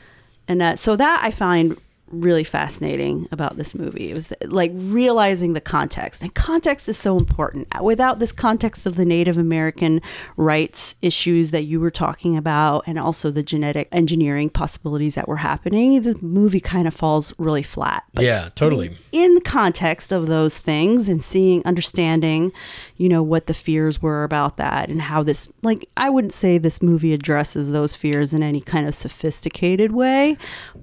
And 0.46 0.62
uh, 0.62 0.76
so 0.76 0.94
that 0.96 1.20
I 1.24 1.30
find 1.30 1.78
really 2.12 2.44
fascinating 2.44 3.28
about 3.32 3.56
this 3.56 3.74
movie. 3.74 4.10
It 4.10 4.14
was 4.14 4.32
like 4.44 4.70
realizing 4.74 5.54
the 5.54 5.60
context. 5.60 6.22
And 6.22 6.34
context 6.34 6.88
is 6.88 6.96
so 6.96 7.16
important. 7.16 7.68
Without 7.82 8.18
this 8.18 8.32
context 8.32 8.86
of 8.86 8.96
the 8.96 9.04
Native 9.04 9.36
American 9.36 10.00
rights 10.36 10.94
issues 11.02 11.50
that 11.50 11.62
you 11.62 11.80
were 11.80 11.90
talking 11.90 12.36
about 12.36 12.84
and 12.86 12.98
also 12.98 13.30
the 13.30 13.42
genetic 13.42 13.88
engineering 13.92 14.50
possibilities 14.50 15.14
that 15.14 15.26
were 15.26 15.38
happening, 15.38 16.02
the 16.02 16.16
movie 16.22 16.60
kind 16.60 16.86
of 16.86 16.94
falls 16.94 17.32
really 17.38 17.62
flat. 17.62 18.04
But 18.14 18.24
yeah, 18.24 18.50
totally. 18.54 18.96
in 19.10 19.34
the 19.34 19.40
context 19.40 20.12
of 20.12 20.26
those 20.26 20.58
things 20.58 21.08
and 21.08 21.24
seeing 21.24 21.64
understanding 21.64 22.52
you 22.96 23.08
know 23.08 23.22
what 23.22 23.46
the 23.46 23.54
fears 23.54 24.00
were 24.00 24.24
about 24.24 24.56
that 24.58 24.88
and 24.88 25.02
how 25.02 25.22
this 25.22 25.48
like 25.62 25.88
i 25.96 26.08
wouldn't 26.08 26.32
say 26.32 26.58
this 26.58 26.82
movie 26.82 27.12
addresses 27.12 27.70
those 27.70 27.96
fears 27.96 28.32
in 28.32 28.42
any 28.42 28.60
kind 28.60 28.86
of 28.86 28.94
sophisticated 28.94 29.92
way 29.92 30.36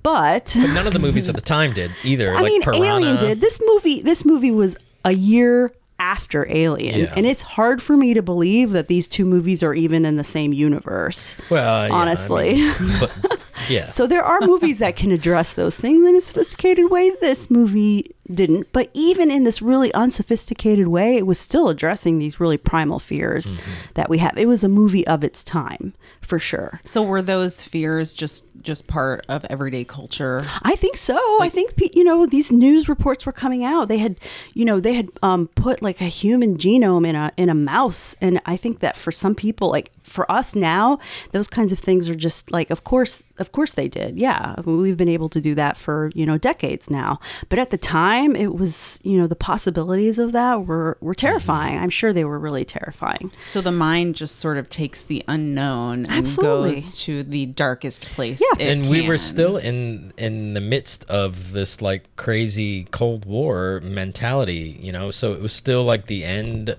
but 0.04 0.30
But 0.30 0.56
none 0.56 0.88
of 0.88 0.94
the 0.94 1.00
movies 1.20 1.30
at 1.30 1.36
the 1.36 1.42
time 1.42 1.74
did 1.74 1.92
either. 2.04 2.32
i 2.32 2.42
like 2.42 2.46
mean 2.46 2.62
Piranha. 2.62 2.86
alien 2.86 3.16
did 3.18 3.42
this 3.42 3.60
movie 3.66 4.02
this 4.02 4.26
movie 4.26 4.52
was 4.52 4.76
a 5.06 5.12
year 5.14 5.74
after 6.00 6.48
alien 6.50 7.00
Yeah. 7.02 7.14
and 7.18 7.26
it's 7.26 7.42
hard 7.42 7.82
for 7.82 7.98
me 7.98 8.14
to 8.14 8.22
believe 8.22 8.72
that 8.72 8.88
these 8.88 9.08
two 9.08 9.26
movies 9.26 9.62
are 9.64 9.74
even 9.74 10.06
in 10.06 10.16
the 10.16 10.24
same 10.24 10.54
universe 10.54 11.36
Well, 11.50 11.64
yeah, 11.88 11.94
I 11.96 12.00
honestly 12.00 12.54
mean, 12.56 12.74
but 13.00 13.40
Yeah. 13.70 13.90
So 13.90 14.08
there 14.08 14.24
are 14.24 14.40
movies 14.42 14.80
that 14.80 14.96
can 14.96 15.12
address 15.12 15.54
those 15.54 15.76
things 15.76 16.08
in 16.08 16.16
a 16.16 16.22
sophisticated 16.22 16.90
way. 16.90 17.12
This 17.22 17.52
movie 17.52 18.16
didn't, 18.34 18.68
but 18.72 18.90
even 18.94 19.32
in 19.32 19.44
this 19.44 19.62
really 19.62 19.94
unsophisticated 19.94 20.88
way, 20.88 21.18
it 21.18 21.26
was 21.26 21.40
still 21.40 21.70
addressing 21.70 22.20
these 22.20 22.40
really 22.40 22.58
primal 22.58 23.00
fears 23.00 23.52
Mm-hmm. 23.52 23.72
that 23.96 24.10
we 24.10 24.18
have. 24.20 24.38
It 24.38 24.48
was 24.48 24.64
a 24.64 24.70
movie 24.70 25.06
of 25.08 25.24
its 25.24 25.44
time, 25.44 25.94
for 26.22 26.38
sure. 26.40 26.80
So 26.84 27.02
were 27.02 27.22
those 27.22 27.64
fears 27.64 28.14
just 28.14 28.46
just 28.62 28.88
part 28.88 29.26
of 29.30 29.46
everyday 29.46 29.86
culture? 29.86 30.46
I 30.64 30.76
think 30.76 30.98
so. 30.98 31.18
I 31.42 31.48
think 31.50 31.74
you 31.96 32.04
know 32.04 32.26
these 32.26 32.52
news 32.52 32.90
reports 32.90 33.26
were 33.26 33.32
coming 33.32 33.64
out. 33.64 33.88
They 33.88 33.98
had, 33.98 34.18
you 34.54 34.66
know, 34.66 34.80
they 34.82 34.94
had 34.94 35.08
um, 35.24 35.48
put 35.56 35.82
like 35.82 36.02
a 36.02 36.06
human 36.06 36.58
genome 36.58 37.08
in 37.08 37.16
a 37.16 37.32
in 37.38 37.50
a 37.50 37.56
mouse, 37.56 38.16
and 38.22 38.42
I 38.46 38.58
think 38.58 38.80
that 38.80 38.98
for 38.98 39.12
some 39.12 39.34
people, 39.36 39.70
like 39.70 39.92
for 40.04 40.30
us 40.32 40.54
now, 40.56 41.00
those 41.32 41.48
kinds 41.48 41.72
of 41.72 41.80
things 41.80 42.10
are 42.10 42.16
just 42.16 42.52
like, 42.52 42.70
of 42.70 42.84
course, 42.84 43.24
of 43.38 43.52
course 43.52 43.74
they 43.74 43.88
did. 43.88 44.18
Yeah, 44.20 44.60
we've 44.66 44.98
been 44.98 45.10
able 45.10 45.30
to 45.30 45.40
do 45.42 45.56
that 45.56 45.78
for 45.78 46.12
you 46.14 46.26
know 46.26 46.38
decades 46.38 46.90
now. 46.90 47.20
But 47.48 47.60
at 47.60 47.70
the 47.72 47.78
time, 47.78 48.19
it 48.28 48.56
was 48.56 49.00
you 49.04 49.18
know 49.18 49.28
the 49.28 49.36
possibilities 49.36 50.20
of 50.20 50.32
that 50.34 50.66
were 50.66 50.98
were 51.02 51.14
mm-hmm. 51.14 51.20
terrifying. 51.20 51.80
I'm 51.80 51.90
sure 51.90 52.14
they 52.14 52.26
were 52.26 52.40
really 52.40 52.66
terrifying. 52.66 53.32
So 53.46 53.62
the 53.62 53.72
mind 53.72 54.16
just 54.16 54.36
sort 54.36 54.58
of 54.58 54.70
takes 54.70 55.04
the 55.04 55.24
unknown 55.28 56.06
and 56.06 56.26
goes 56.38 57.00
to 57.02 57.24
the 57.24 57.48
darkest 57.48 58.04
place. 58.04 58.42
Yeah. 58.42 58.66
it 58.66 58.72
and 58.72 58.90
we 58.90 59.08
were 59.08 59.18
still 59.18 59.58
in 59.58 60.14
in 60.18 60.54
the 60.54 60.62
midst 60.62 61.04
of 61.06 61.52
this 61.52 61.82
like 61.82 62.16
crazy 62.16 62.86
cold 62.86 63.26
war 63.26 63.82
mentality 63.84 64.78
you 64.82 64.92
know 64.92 65.12
so 65.12 65.34
it 65.34 65.42
was 65.42 65.54
still 65.54 65.84
like 65.84 66.08
the 66.08 66.24
end 66.24 66.76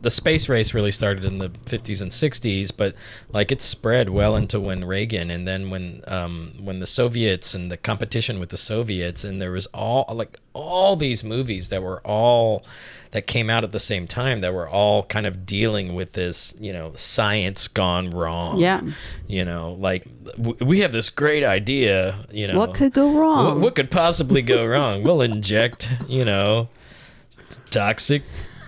the 0.00 0.10
space 0.10 0.48
race 0.48 0.74
really 0.74 0.90
started 0.90 1.24
in 1.24 1.38
the 1.38 1.48
50s 1.48 2.00
and 2.00 2.10
60s 2.10 2.72
but 2.76 2.94
like 3.30 3.52
it 3.52 3.60
spread 3.62 4.10
well 4.10 4.34
into 4.34 4.58
when 4.58 4.84
reagan 4.84 5.30
and 5.30 5.46
then 5.46 5.70
when 5.70 6.02
um 6.08 6.54
when 6.60 6.80
the 6.80 6.86
soviets 6.86 7.54
and 7.54 7.70
the 7.70 7.76
competition 7.76 8.40
with 8.40 8.48
the 8.48 8.56
soviets 8.56 9.22
and 9.22 9.40
there 9.40 9.52
was 9.52 9.66
all 9.66 10.04
like 10.14 10.40
all 10.54 10.96
these 10.96 11.22
movies 11.22 11.68
that 11.68 11.82
were 11.82 12.00
all 12.06 12.64
that 13.12 13.26
came 13.26 13.50
out 13.50 13.62
at 13.62 13.72
the 13.72 13.78
same 13.80 14.06
time 14.06 14.40
that 14.40 14.54
were 14.54 14.68
all 14.68 15.02
kind 15.04 15.26
of 15.26 15.44
dealing 15.46 15.94
with 15.94 16.12
this 16.12 16.54
you 16.58 16.72
know 16.72 16.92
science 16.96 17.68
gone 17.68 18.10
wrong 18.10 18.58
Yeah. 18.58 18.80
you 19.28 19.44
know 19.44 19.72
like 19.78 20.04
w- 20.36 20.56
we 20.64 20.80
have 20.80 20.92
this 20.92 21.10
great 21.10 21.44
idea 21.44 22.26
you 22.32 22.48
know 22.48 22.58
What 22.58 22.74
could 22.74 22.92
go 22.92 23.12
wrong? 23.12 23.44
what, 23.46 23.58
what 23.60 23.74
could 23.74 23.90
possibly 23.90 24.42
go 24.42 24.64
wrong 24.66 25.02
we'll 25.02 25.20
inject 25.20 25.88
you 26.08 26.24
know 26.24 26.68
toxic 27.70 28.22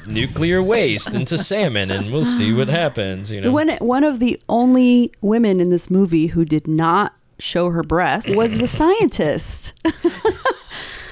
nuclear 0.06 0.62
waste 0.62 1.10
into 1.10 1.38
salmon 1.38 1.90
and 1.90 2.12
we'll 2.12 2.24
see 2.24 2.52
what 2.52 2.68
happens 2.68 3.30
you 3.30 3.40
know 3.40 3.50
When 3.52 3.70
one 3.76 4.04
of 4.04 4.20
the 4.20 4.40
only 4.48 5.12
women 5.20 5.60
in 5.60 5.70
this 5.70 5.90
movie 5.90 6.28
who 6.28 6.44
did 6.44 6.66
not 6.66 7.14
show 7.38 7.70
her 7.70 7.82
breast 7.82 8.28
was 8.30 8.56
the 8.56 8.68
scientist. 8.68 9.72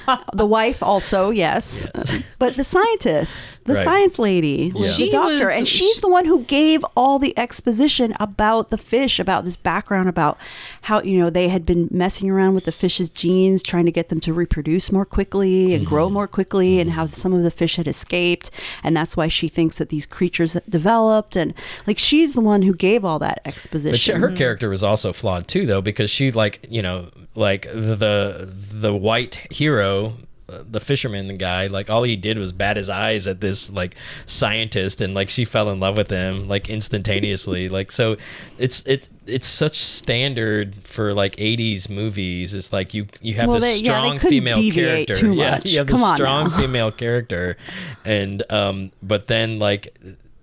the 0.33 0.45
wife 0.45 0.81
also, 0.81 1.29
yes, 1.29 1.87
but 2.39 2.55
the 2.55 2.63
scientist, 2.63 3.63
the 3.65 3.73
Right. 3.73 3.83
science 3.83 4.19
lady, 4.19 4.71
Yeah. 4.75 4.95
the 4.97 5.09
doctor, 5.09 5.45
was- 5.45 5.57
and 5.57 5.67
she's 5.67 6.01
the 6.01 6.07
one 6.07 6.25
who 6.25 6.41
gave 6.43 6.85
all 6.95 7.19
the 7.19 7.37
exposition 7.37 8.13
about 8.19 8.69
the 8.69 8.77
fish, 8.77 9.19
about 9.19 9.45
this 9.45 9.55
background, 9.55 10.09
about 10.09 10.37
how 10.83 11.01
you 11.01 11.17
know 11.17 11.29
they 11.29 11.47
had 11.47 11.65
been 11.65 11.87
messing 11.91 12.29
around 12.29 12.55
with 12.55 12.65
the 12.65 12.71
fish's 12.71 13.09
genes, 13.09 13.63
trying 13.63 13.85
to 13.85 13.91
get 13.91 14.09
them 14.09 14.19
to 14.21 14.33
reproduce 14.33 14.91
more 14.91 15.05
quickly 15.05 15.73
and 15.73 15.83
mm-hmm. 15.83 15.93
grow 15.93 16.09
more 16.09 16.27
quickly, 16.27 16.79
and 16.79 16.89
mm-hmm. 16.89 16.99
how 16.99 17.07
some 17.07 17.33
of 17.33 17.43
the 17.43 17.51
fish 17.51 17.75
had 17.77 17.87
escaped, 17.87 18.51
and 18.83 18.95
that's 18.95 19.15
why 19.15 19.27
she 19.27 19.47
thinks 19.47 19.77
that 19.77 19.89
these 19.89 20.05
creatures 20.05 20.53
developed, 20.69 21.35
and 21.35 21.53
like 21.87 21.97
she's 21.97 22.33
the 22.33 22.41
one 22.41 22.61
who 22.61 22.73
gave 22.73 23.05
all 23.05 23.19
that 23.19 23.41
exposition. 23.45 23.91
But 23.91 23.99
she, 23.99 24.11
her 24.13 24.31
character 24.31 24.69
was 24.69 24.83
also 24.83 25.13
flawed 25.13 25.47
too, 25.47 25.65
though, 25.65 25.81
because 25.81 26.09
she 26.09 26.31
like 26.31 26.65
you 26.69 26.81
know 26.81 27.09
like 27.35 27.63
the 27.63 28.47
the 28.71 28.93
white 28.93 29.35
hero, 29.49 30.13
uh, 30.49 30.59
the 30.69 30.79
fisherman 30.79 31.27
the 31.27 31.33
guy, 31.33 31.67
like 31.67 31.89
all 31.89 32.03
he 32.03 32.15
did 32.15 32.37
was 32.37 32.51
bat 32.51 32.77
his 32.77 32.89
eyes 32.89 33.27
at 33.27 33.41
this 33.41 33.69
like 33.71 33.95
scientist, 34.25 35.01
and 35.01 35.13
like 35.13 35.29
she 35.29 35.45
fell 35.45 35.69
in 35.69 35.79
love 35.79 35.97
with 35.97 36.09
him 36.09 36.47
like 36.47 36.69
instantaneously. 36.69 37.69
like 37.77 37.91
so, 37.91 38.17
it's 38.57 38.81
it 38.85 39.09
it's 39.25 39.47
such 39.47 39.77
standard 39.79 40.75
for 40.83 41.13
like 41.13 41.33
80s 41.37 41.89
movies 41.89 42.53
it's 42.53 42.73
like 42.73 42.93
you 42.93 43.07
you 43.21 43.35
have 43.35 43.47
Well, 43.47 43.61
this 43.61 43.79
they- 43.79 43.85
yeah, 43.85 43.93
strong 44.01 44.17
couldn't 44.19 44.29
female 44.29 44.71
character 44.73 45.13
too 45.13 45.33
yeah 45.33 45.51
much. 45.51 45.71
you 45.71 45.77
have 45.77 45.87
Come 45.87 46.01
this 46.01 46.09
on 46.09 46.15
strong 46.17 46.49
now. 46.49 46.57
female 46.57 46.91
character 47.03 47.55
and 48.03 48.43
um 48.51 48.91
but 49.01 49.27
then 49.27 49.59
like 49.59 49.97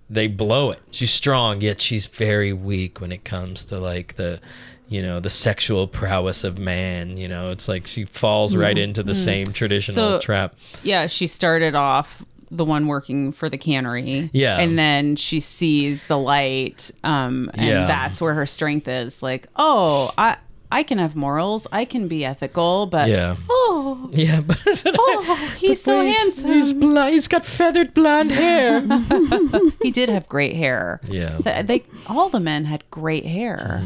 they 0.09 0.25
blow 0.25 0.71
it 0.71 0.79
she's 0.89 1.11
strong 1.11 1.61
yet 1.61 1.79
she's 1.79 2.07
very 2.07 2.51
weak 2.51 2.99
when 2.99 3.11
it 3.11 3.23
comes 3.23 3.63
to 3.65 3.77
like 3.77 4.15
the 4.15 4.41
you 4.91 5.01
know 5.01 5.19
the 5.19 5.29
sexual 5.29 5.87
prowess 5.87 6.43
of 6.43 6.59
man 6.59 7.15
you 7.17 7.27
know 7.27 7.47
it's 7.47 7.67
like 7.67 7.87
she 7.87 8.03
falls 8.05 8.55
right 8.55 8.77
into 8.77 9.01
the 9.01 9.13
Mm. 9.13 9.23
same 9.23 9.47
traditional 9.47 9.95
So- 9.95 10.19
trap 10.19 10.53
Yeah, 10.83 11.07
she 11.07 11.25
started 11.27 11.73
off 11.75 12.23
the 12.53 12.65
one 12.65 12.87
working 12.87 13.31
for 13.31 13.47
the 13.47 13.57
cannery. 13.57 14.29
Yeah. 14.33 14.59
And 14.59 14.77
then 14.77 15.15
she 15.15 15.39
sees 15.39 16.07
the 16.07 16.17
light. 16.17 16.91
Um, 17.01 17.49
and 17.53 17.65
Yeah. 17.69 17.87
that's 17.87 18.19
where 18.19 18.33
her 18.33 18.45
strength 18.45 18.89
is. 18.89 19.23
Like, 19.23 19.47
oh, 19.55 20.11
I 20.17 20.35
I 20.73 20.83
can 20.83 20.97
have 20.99 21.15
morals. 21.15 21.65
I 21.71 21.85
can 21.85 22.07
be 22.09 22.25
ethical, 22.25 22.87
but 22.87 23.07
Yeah. 23.09 23.35
oh, 23.49 24.09
yeah 24.13 24.41
but 24.41 24.57
oh, 24.85 25.51
he's 25.57 25.81
so 25.81 26.01
handsome. 26.01 26.51
he's, 26.51 26.73
bl- 26.73 27.07
he's 27.07 27.27
got 27.29 27.45
feathered 27.45 27.93
blonde 27.93 28.31
hair 28.31 28.81
he 29.81 29.89
did 29.91 30.09
have 30.09 30.27
great 30.27 30.55
hair. 30.57 30.99
Yeah. 31.07 31.37
Th- 31.37 31.65
they 31.65 31.83
all 32.07 32.27
the 32.29 32.39
men 32.41 32.65
had 32.65 32.83
great 32.91 33.25
hair. 33.25 33.81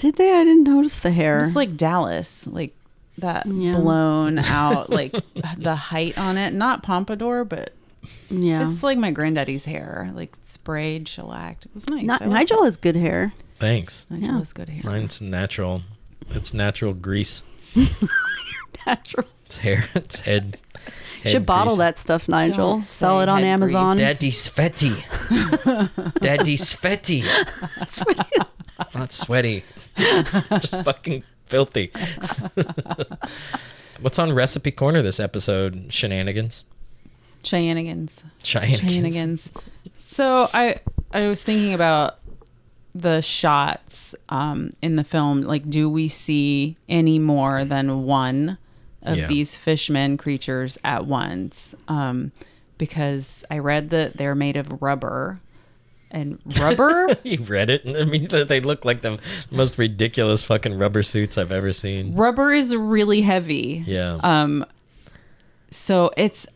Did 0.00 0.16
they? 0.16 0.32
I 0.32 0.44
didn't 0.44 0.64
notice 0.64 0.98
the 0.98 1.10
hair. 1.10 1.36
It 1.36 1.42
was 1.42 1.54
like 1.56 1.76
Dallas, 1.76 2.46
like 2.46 2.74
that 3.18 3.46
Yeah. 3.46 3.76
blown 3.76 4.38
out, 4.38 4.88
like 4.90 5.14
the 5.58 5.76
height 5.76 6.16
on 6.18 6.36
it. 6.38 6.52
Not 6.54 6.82
pompadour, 6.82 7.44
but 7.44 7.74
Yeah. 8.30 8.66
it's 8.68 8.82
like 8.82 8.96
my 8.98 9.10
granddaddy's 9.10 9.66
hair, 9.66 10.10
like 10.14 10.36
sprayed, 10.44 11.06
shellacked. 11.06 11.66
It 11.66 11.72
was 11.74 11.88
nice. 11.90 12.02
Ni- 12.02 12.08
I 12.08 12.16
liked 12.16 12.26
Nigel 12.32 12.64
has 12.64 12.76
good 12.78 12.96
hair. 12.96 13.32
thanks 13.58 14.06
Nigel 14.08 14.26
Yeah. 14.28 14.38
has 14.38 14.52
good 14.54 14.70
hair. 14.70 14.80
mine's 14.84 15.20
natural 15.20 15.82
it's 16.30 16.54
natural 16.54 16.94
grease 16.94 17.42
Natural. 18.86 19.26
it's 19.44 19.56
hair 19.58 19.88
it's 19.94 20.20
head, 20.20 20.56
head 21.22 21.30
Should 21.32 21.44
bottle 21.46 21.74
grease. 21.76 21.78
that 21.84 21.98
stuff, 21.98 22.26
Nigel. 22.28 22.56
Don't 22.56 22.82
Sell 22.82 23.20
it 23.20 23.28
on 23.28 23.42
head 23.42 23.60
grease. 23.60 23.74
Amazon. 23.74 23.96
Daddy 23.98 24.30
sweaty. 24.30 25.04
Daddy 26.20 26.56
sweaty. 26.56 27.22
Not 28.94 29.12
sweaty. 29.12 29.64
Just 30.60 30.82
fucking 30.84 31.22
filthy. 31.46 31.90
What's 34.00 34.18
on 34.18 34.32
Recipe 34.32 34.70
Corner 34.70 35.02
this 35.02 35.20
episode? 35.20 35.92
Shenanigans. 35.92 36.64
Shenanigans. 37.44 38.24
Shenanigans. 38.42 38.92
Shenanigans. 38.92 39.52
So 39.98 40.48
I 40.54 40.76
I 41.12 41.28
was 41.28 41.42
thinking 41.42 41.74
about 41.74 42.18
the 42.94 43.20
shots 43.20 44.14
um, 44.30 44.70
in 44.82 44.96
the 44.96 45.04
film. 45.04 45.42
Like, 45.42 45.68
do 45.68 45.88
we 45.88 46.08
see 46.08 46.76
any 46.88 47.18
more 47.18 47.64
than 47.64 48.04
one 48.04 48.58
of 49.02 49.16
Yeah. 49.16 49.26
these 49.26 49.56
fishmen 49.56 50.16
creatures 50.16 50.78
at 50.82 51.06
once? 51.06 51.74
Um, 51.88 52.32
because 52.78 53.44
I 53.50 53.58
read 53.58 53.90
that 53.90 54.16
they're 54.16 54.34
made 54.34 54.56
of 54.56 54.80
rubber. 54.82 55.40
And 56.10 56.40
rubber? 56.58 57.16
you 57.22 57.42
read 57.42 57.70
it? 57.70 57.82
I 57.86 58.04
mean, 58.04 58.26
they 58.28 58.60
look 58.60 58.84
like 58.84 59.02
the 59.02 59.18
most 59.50 59.78
ridiculous 59.78 60.42
fucking 60.42 60.76
rubber 60.76 61.02
suits 61.02 61.38
I've 61.38 61.52
ever 61.52 61.72
seen. 61.72 62.14
rubber 62.14 62.52
is 62.52 62.74
really 62.74 63.22
heavy. 63.22 63.84
Yeah. 63.86 64.18
Um 64.22 64.66
so 65.70 66.10
it's 66.16 66.46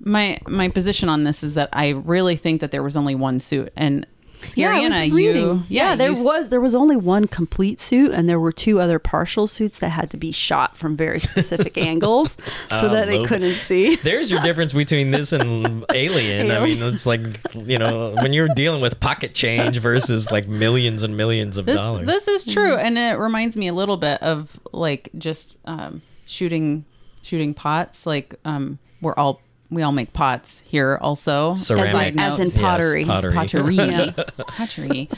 my 0.00 0.38
my 0.46 0.68
position 0.68 1.08
on 1.08 1.24
this 1.24 1.42
is 1.42 1.54
that 1.54 1.68
I 1.72 1.88
really 1.90 2.36
think 2.36 2.60
that 2.60 2.70
there 2.70 2.82
was 2.82 2.96
only 2.96 3.14
one 3.14 3.40
suit 3.40 3.72
and 3.76 4.06
Scariana, 4.46 5.02
was 5.02 5.10
reading. 5.12 5.42
you 5.44 5.62
yeah, 5.68 5.96
there 5.96 6.12
you 6.12 6.24
was 6.24 6.48
there 6.48 6.60
was 6.60 6.74
only 6.74 6.96
one 6.96 7.26
complete 7.26 7.80
suit, 7.80 8.12
and 8.12 8.28
there 8.28 8.40
were 8.40 8.52
two 8.52 8.80
other 8.80 8.98
partial 8.98 9.46
suits 9.46 9.78
that 9.80 9.90
had 9.90 10.10
to 10.10 10.16
be 10.16 10.32
shot 10.32 10.76
from 10.76 10.96
very 10.96 11.20
specific 11.20 11.76
angles 11.90 12.36
so 12.70 12.86
Um, 12.86 12.92
that 12.92 13.06
they 13.08 13.22
couldn't 13.24 13.54
see. 13.54 13.96
There's 13.96 14.30
your 14.30 14.40
difference 14.40 14.72
between 14.72 15.10
this 15.10 15.32
and 15.32 15.84
Alien. 15.94 16.50
I 16.50 16.64
mean, 16.64 16.82
it's 16.82 17.06
like, 17.06 17.20
you 17.54 17.78
know, 17.78 18.10
when 18.14 18.32
you're 18.32 18.48
dealing 18.48 18.80
with 18.80 18.98
pocket 19.00 19.34
change 19.34 19.78
versus 19.78 20.30
like 20.30 20.48
millions 20.48 21.02
and 21.02 21.16
millions 21.16 21.56
of 21.56 21.66
this 21.66 21.76
dollars. 21.80 22.06
this 22.06 22.28
is 22.28 22.44
true 22.44 22.76
and 22.76 22.96
it 22.98 23.18
reminds 23.18 23.56
me 23.56 23.68
a 23.68 23.72
little 23.74 23.96
bit 23.96 24.22
of 24.22 24.58
like 24.72 25.10
just 25.18 25.58
um 25.66 26.02
shooting 26.26 26.84
shooting 27.22 27.54
pots 27.54 28.06
like 28.06 28.34
um 28.44 28.78
we're 29.00 29.14
all 29.14 29.40
we 29.70 29.82
all 29.82 29.92
make 29.92 30.12
pots 30.12 30.60
here 30.60 30.98
also 31.00 31.54
Ceramics. 31.54 31.92
Side 31.92 32.16
note. 32.16 32.22
As 32.24 32.38
in 32.38 32.46
Yes, 32.46 32.58
pottery. 32.58 33.04
pottery. 33.04 33.34
pottery 33.34 34.14
pottery 34.48 35.08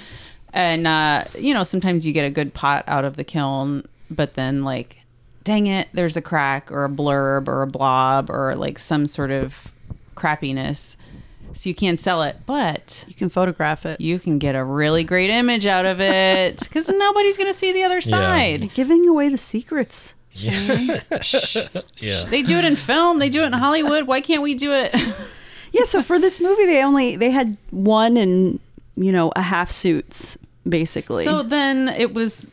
and 0.53 0.87
uh 0.87 1.25
you 1.39 1.53
know 1.55 1.65
sometimes 1.65 2.07
you 2.07 2.13
get 2.13 2.25
a 2.25 2.31
good 2.31 2.55
pot 2.55 2.85
out 2.87 3.05
of 3.05 3.17
the 3.17 3.25
kiln 3.25 3.85
but 4.11 4.35
then 4.35 4.65
like 4.65 4.99
dang 5.45 5.67
it 5.67 5.89
there's 5.93 6.17
a 6.17 6.23
crack 6.23 6.73
or 6.73 6.85
a 6.85 6.89
blurb 6.89 7.49
or 7.49 7.63
a 7.63 7.67
blob 7.67 8.31
or 8.31 8.55
like 8.57 8.79
some 8.79 9.07
sort 9.07 9.31
of 9.31 9.73
crappiness 10.17 10.97
so 11.55 11.69
you 11.69 11.75
can't 11.75 11.99
sell 11.99 12.23
it, 12.23 12.37
but 12.47 13.05
you 13.09 13.15
can 13.15 13.29
photograph 13.31 13.87
it. 13.87 14.01
You 14.01 14.19
can 14.19 14.39
get 14.39 14.55
a 14.55 14.63
really 14.63 15.03
great 15.03 15.31
image 15.31 15.67
out 15.67 15.87
of 15.87 16.01
it 16.01 16.59
because 16.61 16.89
nobody's 16.89 17.37
going 17.37 17.51
to 17.53 17.59
see 17.59 17.73
the 17.73 17.83
other 17.85 18.01
side. 18.01 18.71
Giving 18.75 19.09
away 19.09 19.29
the 19.29 19.39
secrets. 19.39 20.15
Yeah. 21.99 22.25
They 22.29 22.43
do 22.43 22.57
it 22.59 22.65
in 22.65 22.77
film. 22.77 23.19
They 23.19 23.29
do 23.29 23.43
it 23.43 23.47
in 23.47 23.53
Hollywood. 23.53 24.07
Why 24.07 24.21
can't 24.21 24.43
we 24.43 24.55
do 24.55 24.73
it? 24.73 24.95
yeah. 25.73 25.85
So 25.85 26.03
for 26.03 26.19
this 26.19 26.41
movie, 26.41 26.67
they 26.67 26.83
only 26.83 27.17
they 27.17 27.31
had 27.31 27.57
one 27.71 28.17
and 28.17 28.61
you 28.97 29.13
know 29.13 29.33
a 29.37 29.43
half 29.43 29.71
suits 29.71 30.39
basically. 30.69 31.25
So 31.25 31.43
then 31.43 31.89
it 31.89 32.15
was 32.15 32.45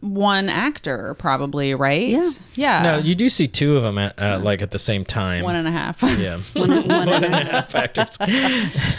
one 0.00 0.50
actor, 0.50 1.14
probably, 1.14 1.74
right? 1.74 2.08
Yeah. 2.08 2.22
Yeah. 2.56 2.82
No, 2.82 2.98
you 2.98 3.14
do 3.14 3.30
see 3.30 3.48
two 3.48 3.76
of 3.78 3.82
them 3.84 3.96
at 3.96 4.18
uh, 4.20 4.38
like 4.42 4.60
at 4.60 4.70
the 4.70 4.78
same 4.78 5.02
time. 5.04 5.42
One 5.44 5.56
and 5.56 5.66
a 5.66 5.70
half. 5.72 6.02
Yeah. 6.02 6.40
One- 6.52 6.86
one 6.88 7.24
and 7.24 7.34
a 7.34 7.44
half 7.44 7.74
actors. 7.74 8.18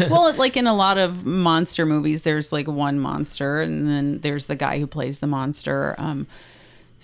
well, 0.09 0.33
like 0.33 0.57
in 0.57 0.65
a 0.67 0.73
lot 0.73 0.97
of 0.97 1.23
monster 1.25 1.85
movies, 1.85 2.23
there's 2.23 2.51
like 2.51 2.67
one 2.67 2.99
monster, 2.99 3.61
and 3.61 3.87
then 3.87 4.19
there's 4.21 4.47
the 4.47 4.55
guy 4.55 4.79
who 4.79 4.87
plays 4.87 5.19
the 5.19 5.27
monster. 5.27 5.93
Um, 5.99 6.25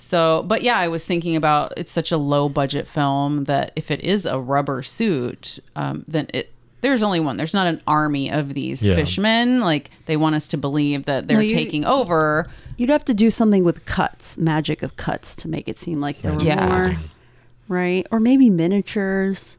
so, 0.02 0.43
but 0.43 0.64
yeah, 0.64 0.78
I 0.78 0.88
was 0.88 1.06
thinking 1.06 1.36
about 1.36 1.74
it's 1.78 1.91
such 1.91 2.12
a 2.12 2.18
low 2.18 2.49
budget 2.49 2.88
film 2.88 3.43
that 3.45 3.72
if 3.76 3.91
it 3.91 4.02
is 4.02 4.26
a 4.26 4.39
rubber 4.39 4.82
suit, 4.82 5.60
um, 5.76 6.04
then 6.08 6.28
it 6.34 6.52
there's 6.82 7.04
only 7.04 7.20
one. 7.20 7.38
There's 7.38 7.54
not 7.54 7.68
an 7.68 7.80
army 7.86 8.32
of 8.32 8.56
these 8.56 8.84
Yeah. 8.84 8.95
fishmen. 8.95 9.60
Like 9.60 9.91
they 10.08 10.18
want 10.18 10.34
us 10.34 10.47
to 10.47 10.58
believe 10.58 11.06
that 11.06 11.28
they're 11.28 11.38
No, 11.38 11.43
you- 11.43 11.49
taking 11.52 11.86
over. 11.86 12.47
You'd 12.78 12.89
have 12.89 13.06
to 13.06 13.14
do 13.14 13.30
something 13.30 13.64
with 13.64 13.86
cuts, 13.86 14.36
magic 14.38 14.82
of 14.82 14.95
cuts, 14.95 15.36
to 15.36 15.47
make 15.47 15.68
it 15.68 15.78
seem 15.78 16.02
like 16.02 16.24
there 16.24 16.34
were 16.34 16.41
Yeah. 16.41 16.66
more, 16.68 16.97
right? 17.68 18.08
Or 18.10 18.20
maybe 18.20 18.49
miniatures. 18.49 19.58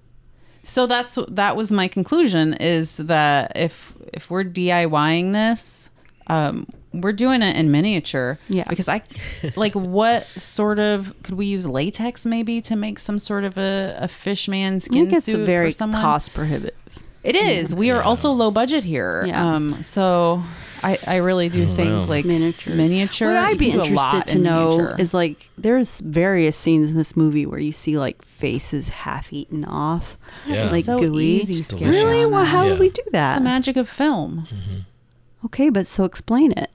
So 0.63 0.87
that's 0.89 1.17
that 1.29 1.55
was 1.57 1.71
my 1.71 1.87
conclusion 1.87 2.55
is 2.55 2.97
that 2.97 3.53
if 3.55 3.95
if 4.13 4.29
we're 4.29 4.43
DIYing 4.45 5.33
this, 5.33 5.91
um, 6.29 6.67
we're 6.93 7.13
doing 7.13 7.41
it 7.43 7.57
in 7.57 7.71
miniature. 7.71 8.39
Yeah. 8.49 8.65
Because 8.69 8.89
I 8.89 9.03
like 9.57 9.75
what 9.75 10.27
sort 10.37 10.79
of 10.79 11.15
could 11.23 11.35
we 11.35 11.47
use 11.47 11.67
latex 11.67 12.27
maybe 12.27 12.61
to 12.63 12.77
make 12.77 12.99
some 12.99 13.19
sort 13.19 13.45
of 13.45 13.57
a, 13.59 13.97
a 13.99 14.09
fishman 14.09 14.75
I 14.75 14.79
skin 14.79 15.07
think 15.07 15.13
it's 15.17 15.25
suit 15.27 15.41
a 15.41 15.45
very 15.45 15.69
for 15.71 15.75
someone? 15.77 16.01
cost 16.01 16.35
prohibitive. 16.35 16.77
It 17.25 17.37
is. 17.37 17.73
We 17.75 17.91
are 17.93 18.03
also 18.03 18.33
low 18.33 18.51
budget 18.51 18.83
here. 18.83 19.25
Yeah. 19.27 19.55
Um, 19.55 19.81
so 19.85 20.43
I, 20.83 20.99
I 21.07 21.17
really 21.19 21.49
do 21.49 21.67
think 21.67 21.89
know. 21.91 22.03
like 22.03 22.25
Miniatures. 22.25 22.75
Miniature. 22.77 23.29
What 23.29 23.37
I'd 23.37 23.59
be 23.59 23.67
can 23.71 23.75
do 23.79 23.81
a 23.83 23.85
interested 23.87 24.27
to 24.33 24.37
in 24.39 24.43
know 24.43 24.71
miniature. 24.71 24.97
is 24.99 25.15
like 25.15 25.49
there's 25.57 26.01
various 26.01 26.57
scenes 26.57 26.91
in 26.91 26.97
this 26.97 27.17
movie 27.17 27.47
where 27.47 27.61
you 27.61 27.71
see 27.71 27.97
like 27.97 28.23
faces 28.25 28.89
half 28.89 29.33
eaten 29.33 29.65
off, 29.65 30.19
Yeah. 30.47 30.69
like 30.69 30.85
So 30.85 30.99
gooey. 30.99 31.25
easy 31.25 31.63
scaring 31.63 31.95
really? 31.95 32.27
Well, 32.27 32.45
how 32.45 32.65
Yeah. 32.65 32.71
would 32.73 32.81
we 32.81 32.91
do 32.91 33.03
that? 33.13 33.37
It's 33.37 33.41
the 33.41 33.45
magic 33.45 33.77
of 33.77 33.89
film. 33.89 34.49
Okay, 35.47 35.69
but 35.71 35.87
so 35.87 36.05
explain 36.05 36.53
it. 36.53 36.71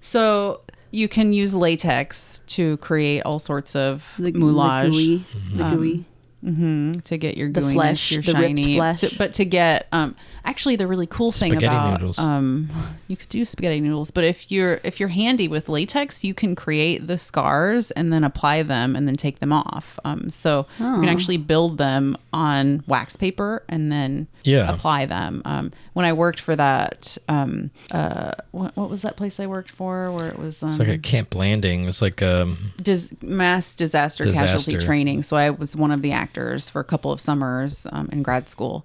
So 0.00 0.60
you 0.90 1.08
can 1.08 1.32
use 1.32 1.54
latex 1.54 2.40
to 2.48 2.76
create 2.78 3.22
all 3.22 3.38
sorts 3.38 3.74
of 3.76 4.14
The- 4.18 4.30
the 4.32 4.38
moulage, 4.38 4.90
gooey- 4.90 5.24
the 5.54 5.64
gooey. 5.70 6.04
Hmm 6.40 6.92
to 7.04 7.18
get 7.18 7.36
your 7.36 7.50
The 7.50 7.60
gooiness, 7.62 7.72
flesh, 7.72 8.12
your 8.12 8.22
the 8.22 8.32
shiny. 8.32 8.76
flesh. 8.76 9.00
to- 9.00 9.14
but 9.18 9.32
to 9.34 9.44
get, 9.44 9.88
um, 9.92 10.14
actually, 10.44 10.76
the 10.76 10.86
really 10.86 11.06
cool 11.06 11.32
thing 11.32 11.52
Spaghetti 11.52 11.66
about, 11.74 12.00
noodles. 12.00 12.18
um, 12.18 12.70
you 13.08 13.16
could 13.16 13.28
do 13.28 13.44
spaghetti 13.44 13.80
noodles, 13.80 14.10
but 14.12 14.22
if 14.24 14.50
you're 14.50 14.78
if 14.84 15.00
you're 15.00 15.08
handy 15.08 15.48
with 15.48 15.68
latex, 15.68 16.22
you 16.22 16.34
can 16.34 16.54
create 16.54 17.06
the 17.08 17.18
scars 17.18 17.90
and 17.92 18.12
then 18.12 18.22
apply 18.22 18.62
them 18.62 18.94
and 18.94 19.08
then 19.08 19.16
take 19.16 19.40
them 19.40 19.52
off. 19.52 19.98
Um, 20.04 20.30
so 20.30 20.66
you 20.78 20.86
Oh. 20.86 21.00
can 21.00 21.08
actually 21.08 21.38
build 21.38 21.76
them 21.78 22.16
on 22.32 22.84
wax 22.86 23.16
paper 23.16 23.64
and 23.68 23.90
then 23.90 24.28
Yeah. 24.44 24.72
apply 24.72 25.06
them. 25.06 25.42
Um, 25.44 25.72
when 25.94 26.06
I 26.06 26.12
worked 26.12 26.38
for 26.38 26.54
that, 26.54 27.18
um, 27.28 27.70
uh, 27.90 28.30
what, 28.52 28.76
what 28.76 28.88
was 28.88 29.02
that 29.02 29.16
place 29.16 29.40
I 29.40 29.46
worked 29.46 29.70
for 29.72 30.12
where 30.12 30.28
it 30.28 30.38
was? 30.38 30.62
Um, 30.62 30.68
It's 30.70 30.78
like 30.78 30.88
a 30.88 30.98
Camp 30.98 31.30
Blanding. 31.30 31.86
It's 31.88 32.00
like 32.00 32.22
um 32.22 32.72
dis- 32.80 33.12
mass 33.22 33.74
disaster, 33.74 34.30
casualty 34.32 34.78
training. 34.78 35.24
So 35.24 35.36
I 35.36 35.50
was 35.50 35.74
one 35.74 35.90
of 35.90 36.00
the 36.02 36.12
actors 36.12 36.27
for 36.34 36.80
a 36.80 36.84
couple 36.84 37.12
of 37.12 37.20
summers 37.20 37.86
um, 37.92 38.08
in 38.12 38.22
grad 38.22 38.48
school. 38.48 38.84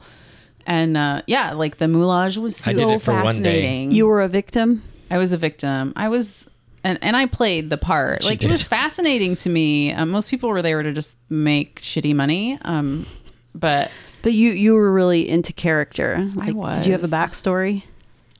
And 0.66 0.96
uh, 0.96 1.22
yeah, 1.28 1.52
like 1.54 1.78
the 1.78 1.86
moulage 1.86 2.38
was 2.38 2.56
so 2.56 2.72
I 2.72 2.74
did 2.74 2.90
it 2.90 3.02
for 3.02 3.12
one 3.14 3.24
day. 3.24 3.28
fascinating. 3.28 3.92
You 3.92 4.08
were 4.08 4.22
a 4.22 4.28
victim. 4.30 4.84
I 5.12 5.18
was 5.18 5.34
a 5.34 5.38
victim. 5.38 5.92
I 5.96 6.08
was, 6.10 6.46
and, 6.84 6.98
and 7.02 7.16
I 7.18 7.26
played 7.26 7.70
the 7.70 7.78
part. 7.78 8.24
She 8.24 8.30
like 8.30 8.44
it 8.44 8.50
was 8.50 8.62
fascinating 8.62 9.36
to 9.38 9.50
me. 9.50 9.92
Um, 9.94 10.10
most 10.10 10.30
people 10.30 10.50
were 10.50 10.62
there 10.62 10.82
to 10.82 10.92
just 10.94 11.18
make 11.30 11.82
shitty 11.82 12.16
money. 12.16 12.58
Um, 12.64 13.06
but 13.54 13.92
But 14.22 14.34
you 14.34 14.52
you 14.52 14.74
were 14.74 14.92
really 14.92 15.28
into 15.28 15.52
character. 15.54 16.32
Like, 16.34 16.56
Did 16.76 16.86
you 16.86 16.94
have 16.94 17.04
a 17.04 17.08
backstory? 17.08 17.84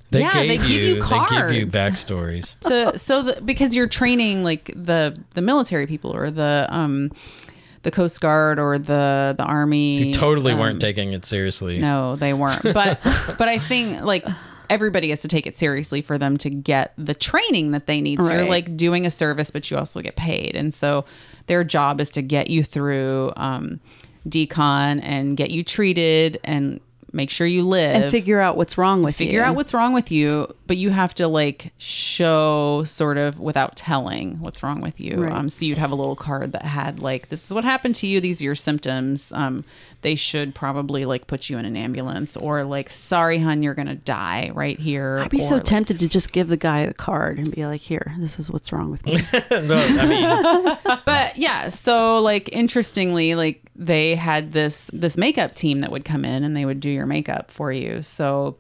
they 0.10 0.22
Yeah, 0.22 0.34
they 0.44 0.58
gave 0.58 0.68
give 0.68 0.82
you 0.82 1.02
cards. 1.02 1.32
They 1.32 1.38
give 1.38 1.62
you 1.62 1.68
backstories. 1.68 2.56
so 2.62 2.94
so 2.94 3.24
the, 3.24 3.42
because 3.42 3.76
you're 3.76 3.88
training 3.88 4.44
like 4.44 4.72
the 4.76 5.18
the 5.34 5.42
military 5.42 5.88
people 5.88 6.16
or 6.16 6.32
the 6.32 6.68
um 6.70 7.12
the 7.84 7.92
coast 7.92 8.20
guard 8.22 8.60
or 8.60 8.80
the 8.80 9.36
the 9.38 9.44
army 9.44 10.08
You 10.08 10.14
totally 10.14 10.54
um, 10.54 10.60
weren't 10.60 10.82
taking 10.82 11.14
it 11.14 11.26
seriously. 11.26 11.80
no 11.80 12.16
they 12.16 12.34
weren't. 12.34 12.64
But 12.74 13.00
but 13.38 13.48
i 13.48 13.60
think 13.60 14.02
like 14.02 14.26
everybody 14.70 15.10
has 15.10 15.22
to 15.22 15.28
take 15.28 15.46
it 15.46 15.58
seriously 15.58 16.02
for 16.02 16.18
them 16.18 16.38
to 16.38 16.50
get 16.50 16.94
the 16.98 17.14
training 17.14 17.72
that 17.72 17.86
they 17.86 18.02
need. 18.02 18.22
So 18.24 18.32
you're 18.32 18.50
like 18.50 18.76
doing 18.76 19.06
a 19.06 19.12
service 19.12 19.52
but 19.52 19.70
you 19.70 19.78
also 19.78 20.02
get 20.02 20.16
paid. 20.16 20.56
And 20.56 20.74
so 20.74 21.06
their 21.48 21.64
job 21.64 22.02
is 22.02 22.10
to 22.12 22.22
get 22.22 22.50
you 22.50 22.64
through 22.64 23.32
um 23.36 23.80
decon 24.28 25.02
and 25.04 25.36
get 25.38 25.52
you 25.52 25.64
treated 25.64 26.40
and 26.44 26.80
make 27.14 27.30
sure 27.30 27.46
you 27.48 27.66
live 27.66 27.96
And 27.96 28.12
figure 28.12 28.42
out 28.42 28.58
what's 28.58 28.78
wrong 28.78 29.04
with 29.04 29.16
figure 29.16 29.40
you. 29.40 29.46
out 29.46 29.56
what's 29.56 29.74
wrong 29.74 29.94
with 29.94 30.12
you, 30.12 30.54
but 30.68 30.78
you 30.78 30.90
have 30.90 31.14
to 31.16 31.28
like 31.28 31.72
show 31.78 32.84
sort 32.84 33.18
of 33.18 33.40
without 33.40 33.78
telling 33.78 34.40
what's 34.40 34.64
wrong 34.64 34.82
with 34.82 35.00
you. 35.00 35.24
Right. 35.24 35.32
Um, 35.32 35.48
so 35.48 35.66
you'd 35.66 35.78
have 35.78 35.92
a 35.92 35.96
little 35.96 36.16
card 36.16 36.52
that 36.54 36.64
had 36.64 37.00
like, 37.00 37.30
this 37.30 37.46
is 37.46 37.54
what 37.54 37.64
happened 37.64 37.96
to 37.96 38.08
you. 38.08 38.20
These 38.20 38.42
are 38.42 38.46
your 38.46 38.56
symptoms. 38.56 39.32
Um, 39.34 39.64
they 40.04 40.16
should 40.16 40.56
probably 40.56 41.06
like 41.06 41.28
put 41.28 41.50
you 41.50 41.58
in 41.58 41.66
an 41.66 41.76
ambulance 41.76 42.38
or 42.38 42.64
like, 42.64 42.90
sorry, 42.90 43.40
hun, 43.40 43.64
you're 43.64 43.74
gonna 43.74 43.96
die 43.96 44.52
right 44.54 44.80
here. 44.80 45.20
I'd 45.20 45.30
be 45.30 45.42
or, 45.42 45.48
so 45.48 45.56
like- 45.56 45.64
tempted 45.66 46.00
to 46.00 46.08
just 46.08 46.32
give 46.32 46.48
the 46.48 46.58
guy 46.58 46.86
the 46.86 46.94
card 46.94 47.40
and 47.40 47.52
be 47.54 47.66
like, 47.66 47.82
"Here, 47.82 48.14
this 48.20 48.40
is 48.40 48.50
what's 48.52 48.72
wrong 48.72 48.92
with 48.92 49.06
me." 49.06 49.16
no, 49.52 49.76
I 49.76 50.06
mean, 50.06 50.78
but 51.06 51.34
yeah 51.38 51.70
so 51.70 52.20
like 52.20 52.50
interestingly 52.54 53.36
like 53.36 53.62
they 53.76 54.16
had 54.16 54.52
this 54.52 54.90
this 54.94 55.18
makeup 55.18 55.56
team 55.56 55.80
that 55.80 55.92
would 55.92 56.06
come 56.06 56.26
in 56.26 56.44
and 56.44 56.56
they 56.56 56.66
would 56.66 56.80
do 56.80 56.90
your 56.90 57.06
makeup 57.06 57.50
for 57.50 57.72
you 57.72 58.02
so 58.02 58.58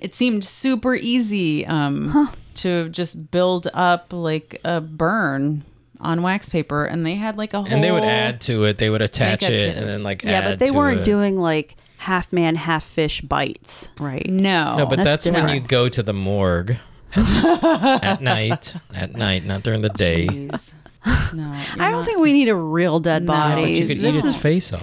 it 0.00 0.14
seemed 0.14 0.44
super 0.44 0.94
easy 0.94 1.64
um 1.66 2.30
to 2.54 2.88
just 2.88 3.30
build 3.30 3.68
up 3.72 4.12
like 4.12 4.60
a 4.64 4.80
burn 4.80 5.62
on 6.02 6.20
wax 6.22 6.48
paper 6.50 6.84
and 6.84 7.06
they 7.06 7.14
had 7.14 7.36
like 7.38 7.54
a 7.54 7.58
whole 7.62 7.66
and 7.72 7.82
they 7.82 7.90
would 7.92 8.04
add 8.04 8.40
to 8.42 8.64
it. 8.64 8.76
They 8.78 8.90
would 8.90 9.02
attach 9.02 9.42
Makeup 9.42 9.50
it 9.50 9.60
kit. 9.60 9.76
and 9.76 9.88
then 9.88 10.02
like 10.02 10.22
yeah, 10.24 10.32
add 10.40 10.44
but 10.44 10.58
they 10.58 10.66
to 10.66 10.72
weren't 10.72 11.00
it. 11.00 11.04
doing 11.04 11.38
like 11.40 11.76
half 11.98 12.32
man, 12.32 12.56
half 12.56 12.84
fish 12.84 13.20
bites, 13.20 13.88
right? 14.00 14.28
no 14.28 14.76
No, 14.78 14.86
but 14.86 14.96
that's, 15.02 15.24
when 15.24 15.34
different. 15.34 15.54
you 15.62 15.68
go 15.68 15.88
to 15.88 16.02
the 16.02 16.12
morgue 16.12 16.76
at, 17.14 18.04
at 18.04 18.20
night. 18.22 18.74
At 18.94 19.12
night, 19.14 19.44
not 19.44 19.62
during 19.62 19.82
the 19.82 19.88
day. 19.90 20.26
Jeez. 20.26 20.72
no 21.32 21.52
I 21.78 21.90
don't 21.90 22.04
think 22.04 22.18
we 22.18 22.32
need 22.32 22.48
a 22.48 22.54
real 22.54 23.00
dead 23.00 23.22
No, 23.24 23.32
body. 23.32 23.62
But 23.62 23.70
you 23.72 23.86
could 23.88 24.00
This 24.00 24.14
eat 24.14 24.18
its 24.18 24.26
is- 24.28 24.36
face 24.36 24.72
off. 24.72 24.82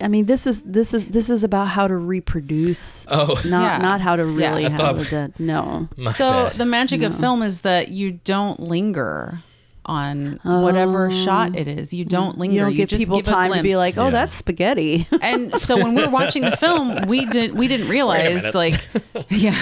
I 0.00 0.08
mean, 0.08 0.26
this 0.26 0.48
is 0.48 0.60
this 0.62 0.92
is 0.92 1.06
this 1.06 1.30
is 1.30 1.44
about 1.44 1.68
how 1.68 1.86
to 1.86 1.94
reproduce. 1.94 3.06
Oh. 3.08 3.40
not 3.44 3.74
Yeah. 3.74 3.78
not 3.78 4.00
how 4.00 4.16
to 4.16 4.24
Yeah. 4.24 4.48
really 4.50 4.66
I 4.66 4.70
have 4.70 4.80
thought- 4.80 4.96
the 4.96 5.04
dead. 5.04 5.34
No, 5.38 5.88
My 5.96 6.10
so 6.10 6.48
bad. 6.48 6.58
the 6.58 6.64
magic 6.66 7.02
of 7.02 7.16
film 7.16 7.40
is 7.44 7.60
that 7.60 7.88
you 7.90 8.12
don't 8.24 8.58
linger 8.58 9.42
on 9.86 10.38
whatever 10.44 11.10
shot 11.10 11.56
it 11.56 11.66
is 11.66 11.92
you 11.92 12.04
don't 12.04 12.36
linger 12.38 12.54
you 12.54 12.60
don't 12.60 12.74
give 12.74 12.88
just 12.88 13.00
people 13.00 13.16
give 13.16 13.26
a 13.28 13.30
time 13.30 13.52
to 13.52 13.62
be 13.62 13.76
like, 13.76 13.96
"Oh, 13.96 14.04
Yeah. 14.04 14.10
that's 14.10 14.34
spaghetti." 14.34 15.06
and 15.22 15.58
so 15.58 15.76
when 15.76 15.94
we 15.94 16.02
were 16.04 16.10
watching 16.10 16.42
the 16.42 16.56
film 16.56 17.06
we 17.08 17.24
didn't 17.26 17.56
we 17.56 17.66
didn't 17.66 17.88
realize 17.88 18.54
like 18.54 18.78
yeah 19.30 19.56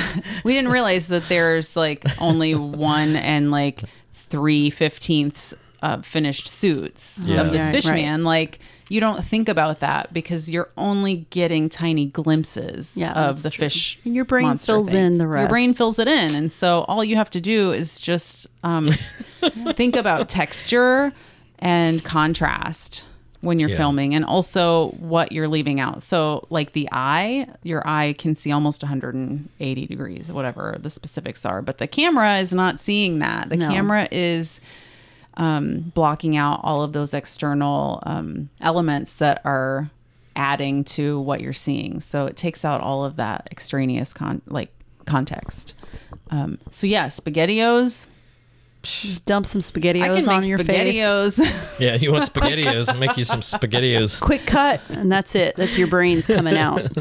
we 0.44 0.54
didn't 0.54 0.70
realize 0.72 1.08
that 1.08 1.28
there's 1.28 1.76
like 1.76 2.04
only 2.20 2.54
one 2.54 3.14
and 3.16 3.50
like 3.52 3.82
three 4.12 4.70
fifteenths 4.70 5.54
uh, 5.82 6.02
finished 6.02 6.48
suits 6.48 7.22
Yeah. 7.24 7.42
of 7.42 7.52
this 7.52 7.62
Right, 7.62 7.70
fish 7.70 7.86
right. 7.86 7.94
man 8.02 8.24
like 8.24 8.58
you 8.88 9.00
don't 9.00 9.24
think 9.24 9.48
about 9.48 9.80
that 9.80 10.12
because 10.12 10.50
you're 10.50 10.70
only 10.76 11.26
getting 11.30 11.68
tiny 11.68 12.06
glimpses 12.06 12.96
Yeah, 12.96 13.12
of 13.12 13.42
the 13.42 13.50
true. 13.50 13.66
fish 13.66 13.98
And 14.04 14.14
your 14.14 14.24
brain 14.24 14.58
fills 14.58 14.88
thing. 14.88 14.96
in 15.04 15.18
the 15.18 15.26
rest. 15.26 15.40
your 15.42 15.48
brain 15.48 15.74
fills 15.74 15.98
it 15.98 16.08
in 16.08 16.34
and 16.34 16.52
so 16.52 16.82
all 16.88 17.04
you 17.04 17.16
have 17.16 17.30
to 17.30 17.40
do 17.40 17.72
is 17.72 18.00
just 18.00 18.46
um, 18.64 18.90
think 19.74 19.96
about 19.96 20.28
texture 20.28 21.12
and 21.58 22.02
contrast 22.04 23.04
when 23.40 23.60
you're 23.60 23.70
Yeah. 23.70 23.76
filming 23.76 24.14
and 24.16 24.24
also 24.24 24.88
what 24.98 25.30
you're 25.30 25.46
leaving 25.46 25.78
out. 25.78 26.02
So 26.02 26.46
like 26.50 26.72
the 26.72 26.88
eye, 26.90 27.46
your 27.62 27.86
eye 27.86 28.14
can 28.18 28.34
see 28.34 28.50
almost 28.50 28.82
180 28.82 29.86
degrees, 29.86 30.32
whatever 30.32 30.76
the 30.80 30.90
specifics 30.90 31.44
are, 31.46 31.62
but 31.62 31.78
the 31.78 31.86
camera 31.86 32.38
is 32.38 32.52
not 32.52 32.80
seeing 32.80 33.20
that. 33.20 33.48
The 33.48 33.56
No. 33.56 33.68
camera 33.68 34.08
is 34.10 34.60
um, 35.38 35.92
blocking 35.94 36.36
out 36.36 36.60
all 36.62 36.82
of 36.82 36.92
those 36.92 37.14
external 37.14 38.02
um, 38.04 38.50
elements 38.60 39.14
that 39.14 39.40
are 39.44 39.90
adding 40.36 40.84
to 40.84 41.20
what 41.20 41.40
you're 41.40 41.52
seeing. 41.52 42.00
So 42.00 42.26
it 42.26 42.36
takes 42.36 42.64
out 42.64 42.80
all 42.80 43.04
of 43.04 43.16
that 43.16 43.48
extraneous 43.50 44.12
con 44.12 44.42
like 44.46 44.70
context. 45.06 45.74
Um, 46.30 46.58
so 46.70 46.86
yeah, 46.86 47.06
spaghettios. 47.06 48.06
Just 48.82 49.24
dump 49.24 49.44
some 49.46 49.60
spaghettios 49.60 50.28
on 50.28 50.40
make 50.40 50.48
your 50.48 50.58
spaghettios. 50.58 51.38
face. 51.44 51.78
Yeah, 51.80 51.94
you 51.96 52.12
want 52.12 52.24
spaghettios? 52.32 52.96
Make 52.98 53.16
you 53.16 53.24
some 53.24 53.40
spaghettios. 53.42 54.20
Quick 54.20 54.46
cut, 54.46 54.80
and 54.88 55.10
that's 55.10 55.34
it. 55.34 55.56
That's 55.56 55.76
your 55.76 55.88
brains 55.88 56.26
coming 56.26 56.56
out. 56.56 56.96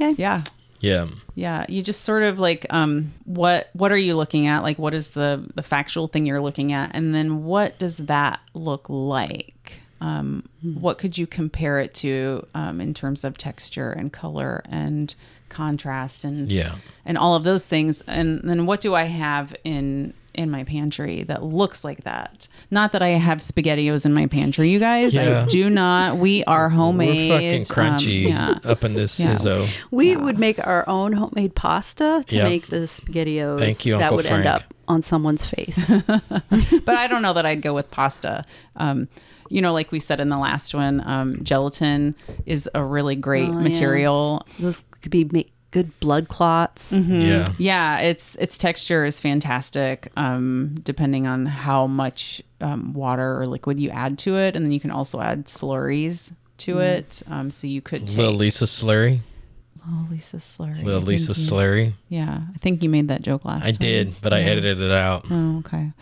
Okay. 0.00 0.14
Yeah. 0.18 0.44
Yeah. 0.80 1.08
Yeah, 1.34 1.66
you 1.68 1.82
just 1.82 2.02
sort 2.02 2.22
of 2.22 2.38
like 2.38 2.66
um 2.70 3.12
what 3.24 3.70
what 3.72 3.90
are 3.92 3.96
you 3.96 4.14
looking 4.16 4.46
at? 4.46 4.62
Like 4.62 4.78
what 4.78 4.94
is 4.94 5.08
the 5.08 5.44
the 5.54 5.62
factual 5.62 6.08
thing 6.08 6.26
you're 6.26 6.40
looking 6.40 6.72
at 6.72 6.90
and 6.94 7.14
then 7.14 7.44
what 7.44 7.78
does 7.78 7.96
that 7.98 8.40
look 8.54 8.86
like? 8.88 9.80
Um 10.00 10.48
what 10.62 10.98
could 10.98 11.18
you 11.18 11.26
compare 11.26 11.80
it 11.80 11.94
to 11.94 12.46
um 12.54 12.80
in 12.80 12.94
terms 12.94 13.24
of 13.24 13.36
texture 13.38 13.90
and 13.90 14.12
color 14.12 14.62
and 14.68 15.14
contrast 15.48 16.24
and 16.24 16.50
Yeah. 16.52 16.76
and 17.04 17.16
all 17.18 17.34
of 17.34 17.42
those 17.42 17.66
things 17.66 18.02
and 18.02 18.40
then 18.44 18.66
what 18.66 18.80
do 18.80 18.94
I 18.94 19.04
have 19.04 19.56
in 19.64 20.14
in 20.38 20.50
my 20.50 20.64
pantry 20.64 21.24
that 21.24 21.42
looks 21.42 21.84
like 21.84 22.04
that? 22.04 22.48
Not 22.70 22.92
that 22.92 23.02
I 23.02 23.08
have 23.08 23.38
spaghettios 23.38 24.06
in 24.06 24.14
my 24.14 24.26
pantry, 24.26 24.70
you 24.70 24.78
guys. 24.78 25.14
Yeah. 25.14 25.42
I 25.42 25.46
do 25.46 25.68
not. 25.68 26.16
We 26.16 26.44
are 26.44 26.68
homemade. 26.68 27.30
We're 27.30 27.36
fucking 27.36 27.60
um, 27.60 27.98
crunchy 27.98 28.28
yeah. 28.28 28.58
up 28.64 28.84
in 28.84 28.94
this 28.94 29.18
Yeah. 29.20 29.34
Izzo. 29.34 29.68
We 29.90 30.16
would 30.16 30.38
make 30.38 30.58
our 30.66 30.88
own 30.88 31.12
homemade 31.12 31.54
pasta 31.54 32.24
to 32.28 32.36
Yeah. 32.36 32.44
make 32.44 32.68
the 32.68 32.86
spaghettios 32.86 33.58
Thank 33.58 33.84
you, 33.84 33.94
Uncle 33.96 34.08
that 34.08 34.16
would 34.16 34.26
Frank. 34.26 34.46
end 34.46 34.48
up 34.48 34.74
on 34.86 35.02
someone's 35.02 35.44
face. 35.44 35.90
but 36.06 36.94
I 36.94 37.06
don't 37.08 37.22
know 37.22 37.32
that 37.34 37.44
I'd 37.44 37.60
go 37.62 37.74
with 37.74 37.90
pasta. 37.90 38.44
Um, 38.76 39.08
you 39.50 39.60
know, 39.62 39.72
like 39.72 39.90
we 39.92 40.00
said 40.00 40.20
in 40.20 40.28
the 40.28 40.38
last 40.38 40.74
one, 40.74 41.02
um, 41.06 41.42
gelatin 41.42 42.14
is 42.46 42.68
a 42.74 42.84
really 42.84 43.16
great 43.16 43.48
Oh, 43.48 43.52
yeah. 43.52 43.58
material. 43.60 44.46
Those 44.58 44.82
could 45.00 45.10
be 45.10 45.24
make 45.32 45.50
good 45.70 45.98
blood 46.00 46.28
clots. 46.28 46.90
Mhm. 46.90 47.22
Yeah. 47.26 47.46
yeah. 47.58 47.98
Its 48.00 48.34
its 48.36 48.56
texture 48.58 49.04
is 49.04 49.20
fantastic. 49.20 50.10
Um, 50.16 50.74
depending 50.82 51.26
on 51.26 51.46
how 51.46 51.86
much 51.86 52.42
um, 52.60 52.92
water 52.94 53.40
or 53.40 53.46
liquid 53.46 53.78
you 53.78 53.90
add 53.90 54.18
to 54.20 54.36
it, 54.36 54.56
and 54.56 54.64
then 54.64 54.72
you 54.72 54.80
can 54.80 54.90
also 54.90 55.20
add 55.20 55.44
slurries 55.46 56.32
to 56.58 56.76
Mm. 56.76 56.82
it. 56.98 57.22
Um, 57.30 57.50
so 57.50 57.66
you 57.66 57.80
could 57.80 58.08
take 58.08 58.18
Little 58.18 58.34
Lisa 58.34 58.64
Slurry. 58.64 59.20
Oh, 59.90 60.06
Lisa 60.10 60.36
slurry. 60.38 60.82
Little 60.84 61.00
Lisa 61.00 61.32
think 61.32 61.46
you- 61.46 61.56
Slurry. 61.56 61.92
Yeah, 62.10 62.40
I 62.54 62.58
think 62.58 62.82
you 62.82 62.88
made 62.90 63.08
that 63.08 63.22
joke 63.22 63.44
last. 63.46 63.64
I 63.64 63.70
time. 63.70 63.76
did, 63.78 64.14
but 64.20 64.32
I 64.34 64.40
edited 64.42 64.80
it 64.82 64.90
out. 64.92 65.24
Oh, 65.30 65.58
okay. 65.60 65.92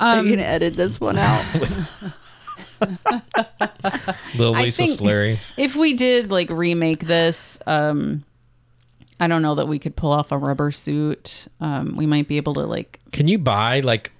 Are 0.00 0.18
Um, 0.20 0.26
you 0.26 0.36
gonna 0.36 0.46
edit 0.48 0.74
this 0.74 0.98
one 1.00 1.18
out? 1.18 1.44
Little 4.36 4.54
I 4.56 4.62
Lisa 4.64 4.86
think 4.86 5.00
Slurry. 5.00 5.38
If 5.56 5.74
we 5.76 5.94
did 5.94 6.30
like 6.30 6.48
remake 6.50 7.00
this, 7.06 7.58
um, 7.66 8.24
I 9.20 9.26
don't 9.26 9.42
know 9.42 9.54
that 9.56 9.66
we 9.68 9.78
could 9.78 9.96
pull 9.96 10.12
off 10.12 10.30
a 10.32 10.38
rubber 10.38 10.70
suit. 10.70 11.48
Um, 11.60 11.96
we 11.96 12.06
might 12.06 12.28
be 12.28 12.36
able 12.36 12.54
to 12.54 12.60
like. 12.60 13.00
Can 13.12 13.28
you 13.28 13.38
buy 13.38 13.80
like 13.80 14.12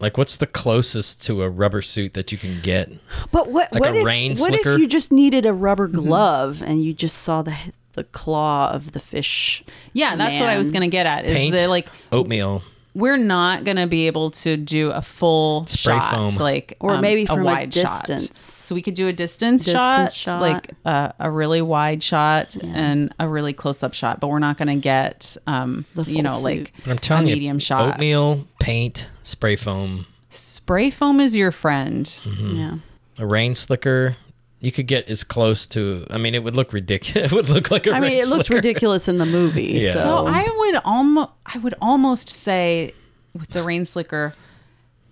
like 0.00 0.16
what's 0.18 0.36
the 0.36 0.46
closest 0.46 1.22
to 1.24 1.42
a 1.42 1.48
rubber 1.50 1.82
suit 1.82 2.14
that 2.14 2.32
you 2.32 2.38
can 2.38 2.60
get? 2.60 2.90
But 3.30 3.50
what? 3.50 3.72
Like 3.72 3.80
what 3.80 3.94
a 3.94 3.98
if, 4.00 4.04
rain 4.04 4.30
What 4.32 4.48
slicker? 4.54 4.74
if 4.74 4.80
you 4.80 4.88
just 4.88 5.12
needed 5.12 5.46
a 5.46 5.52
rubber 5.52 5.88
Mm-hmm. 5.88 5.96
glove 6.06 6.62
and 6.62 6.82
you 6.84 6.92
just 6.94 7.18
saw 7.18 7.42
the 7.42 7.54
the 7.92 8.04
claw 8.04 8.70
of 8.70 8.92
the 8.92 9.00
fish? 9.00 9.62
Yeah, 9.92 10.16
that's 10.16 10.40
what 10.40 10.48
I 10.48 10.56
was 10.56 10.72
gonna 10.72 10.88
get 10.88 11.06
at. 11.06 11.24
Is 11.26 11.34
Paint, 11.34 11.56
the 11.58 11.68
like 11.68 11.88
oatmeal. 12.10 12.62
We're 12.94 13.16
not 13.16 13.64
gonna 13.64 13.86
be 13.86 14.06
able 14.06 14.30
to 14.30 14.56
do 14.56 14.90
a 14.90 15.00
full 15.02 15.64
Spray 15.66 15.94
shot, 15.98 16.10
foam. 16.32 16.36
like 16.42 16.76
Or 16.80 16.94
um, 16.94 17.00
maybe 17.00 17.22
a 17.22 17.26
from 17.26 17.40
a 17.40 17.44
wide 17.44 17.70
distance. 17.70 18.26
shot. 18.28 18.36
So 18.36 18.74
we 18.76 18.82
could 18.82 18.94
do 18.94 19.08
a 19.08 19.12
distance, 19.12 19.64
Distance 19.64 20.12
shot, 20.14 20.34
shot. 20.34 20.40
like 20.40 20.70
uh, 20.84 21.10
a 21.18 21.30
really 21.30 21.60
wide 21.62 22.02
shot 22.02 22.56
and 22.62 23.12
a 23.18 23.26
really 23.28 23.52
close 23.52 23.82
up 23.82 23.92
shot. 23.92 24.20
But 24.20 24.28
we're 24.28 24.38
not 24.38 24.56
gonna 24.56 24.76
get, 24.76 25.36
um, 25.46 25.84
The 25.94 26.04
you 26.04 26.22
know, 26.22 26.36
suit. 26.36 26.44
like 26.44 26.72
But 26.84 26.90
I'm 26.92 26.98
telling 26.98 27.24
a 27.24 27.28
you, 27.30 27.34
medium 27.34 27.58
shot. 27.58 27.94
oatmeal, 27.94 28.46
paint, 28.60 29.06
spray 29.22 29.56
foam, 29.56 30.06
Spray 30.28 30.88
foam 30.90 31.20
is 31.20 31.34
your 31.36 31.50
friend. 31.50 32.06
Mm-hmm. 32.06 32.56
Yeah. 32.56 32.74
a 33.18 33.26
rain 33.26 33.54
slicker. 33.54 34.16
You 34.62 34.72
could 34.72 34.86
get 34.86 35.10
as 35.10 35.22
close 35.24 35.66
to. 35.68 36.06
I 36.08 36.16
mean, 36.18 36.34
it 36.34 36.42
would 36.42 36.56
look 36.56 36.72
ridiculous. 36.72 37.26
It 37.32 37.34
would 37.34 37.48
look 37.50 37.70
like 37.70 37.86
a 37.86 37.90
I 37.92 38.00
mean, 38.00 38.12
rain 38.12 38.18
it 38.22 38.28
looked 38.28 38.48
ridiculous 38.48 39.08
in 39.08 39.18
the 39.18 39.26
movie. 39.26 39.64
Yeah. 39.82 39.92
So, 39.94 40.00
So 40.02 40.26
I 40.28 40.42
would 40.56 40.76
almost, 40.84 41.30
I 41.44 41.58
would 41.58 41.74
almost 41.82 42.28
say, 42.30 42.94
with 43.34 43.48
the 43.50 43.62
rain 43.64 43.84
slicker, 43.84 44.32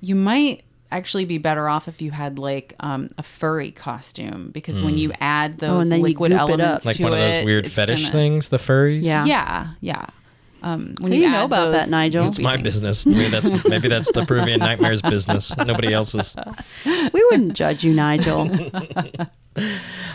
you 0.00 0.14
might 0.14 0.62
actually 0.92 1.24
be 1.24 1.38
better 1.38 1.68
off 1.68 1.88
if 1.88 2.00
you 2.00 2.10
had 2.10 2.38
like 2.38 2.74
um, 2.80 3.10
a 3.18 3.22
furry 3.22 3.70
costume 3.70 4.50
because 4.52 4.82
when 4.82 4.96
you 4.98 5.12
add 5.20 5.58
those 5.58 5.70
Oh, 5.70 5.80
and 5.80 5.92
then 5.92 5.98
you 6.00 6.04
liquid 6.06 6.30
goop 6.32 6.38
it 6.38 6.42
up. 6.42 6.48
elements 6.48 6.84
like 6.86 6.96
to 6.96 7.02
one 7.04 7.12
of 7.12 7.18
those 7.18 7.34
it, 7.36 7.44
weird 7.44 7.70
fetish 7.70 8.00
gonna- 8.02 8.12
things, 8.12 8.48
the 8.48 8.56
furries. 8.56 9.02
Yeah. 9.02 9.24
Yeah, 9.24 9.70
yeah. 9.80 10.06
Um, 10.62 10.94
when 11.00 11.12
you, 11.12 11.22
you 11.22 11.30
know 11.30 11.38
add 11.38 11.44
about 11.44 11.72
that, 11.72 11.88
Nigel? 11.88 12.26
It's 12.26 12.38
my 12.38 12.56
business. 12.56 13.06
Maybe 13.06 13.28
that's 13.28 13.50
maybe 13.68 13.88
that's 13.88 14.12
the 14.12 14.24
Peruvian 14.26 14.60
nightmares 14.60 15.00
business. 15.02 15.56
Nobody 15.56 15.92
else's. 15.92 16.34
we 16.86 17.24
wouldn't 17.30 17.54
judge 17.54 17.82
you, 17.84 17.92
Nigel. 17.94 18.48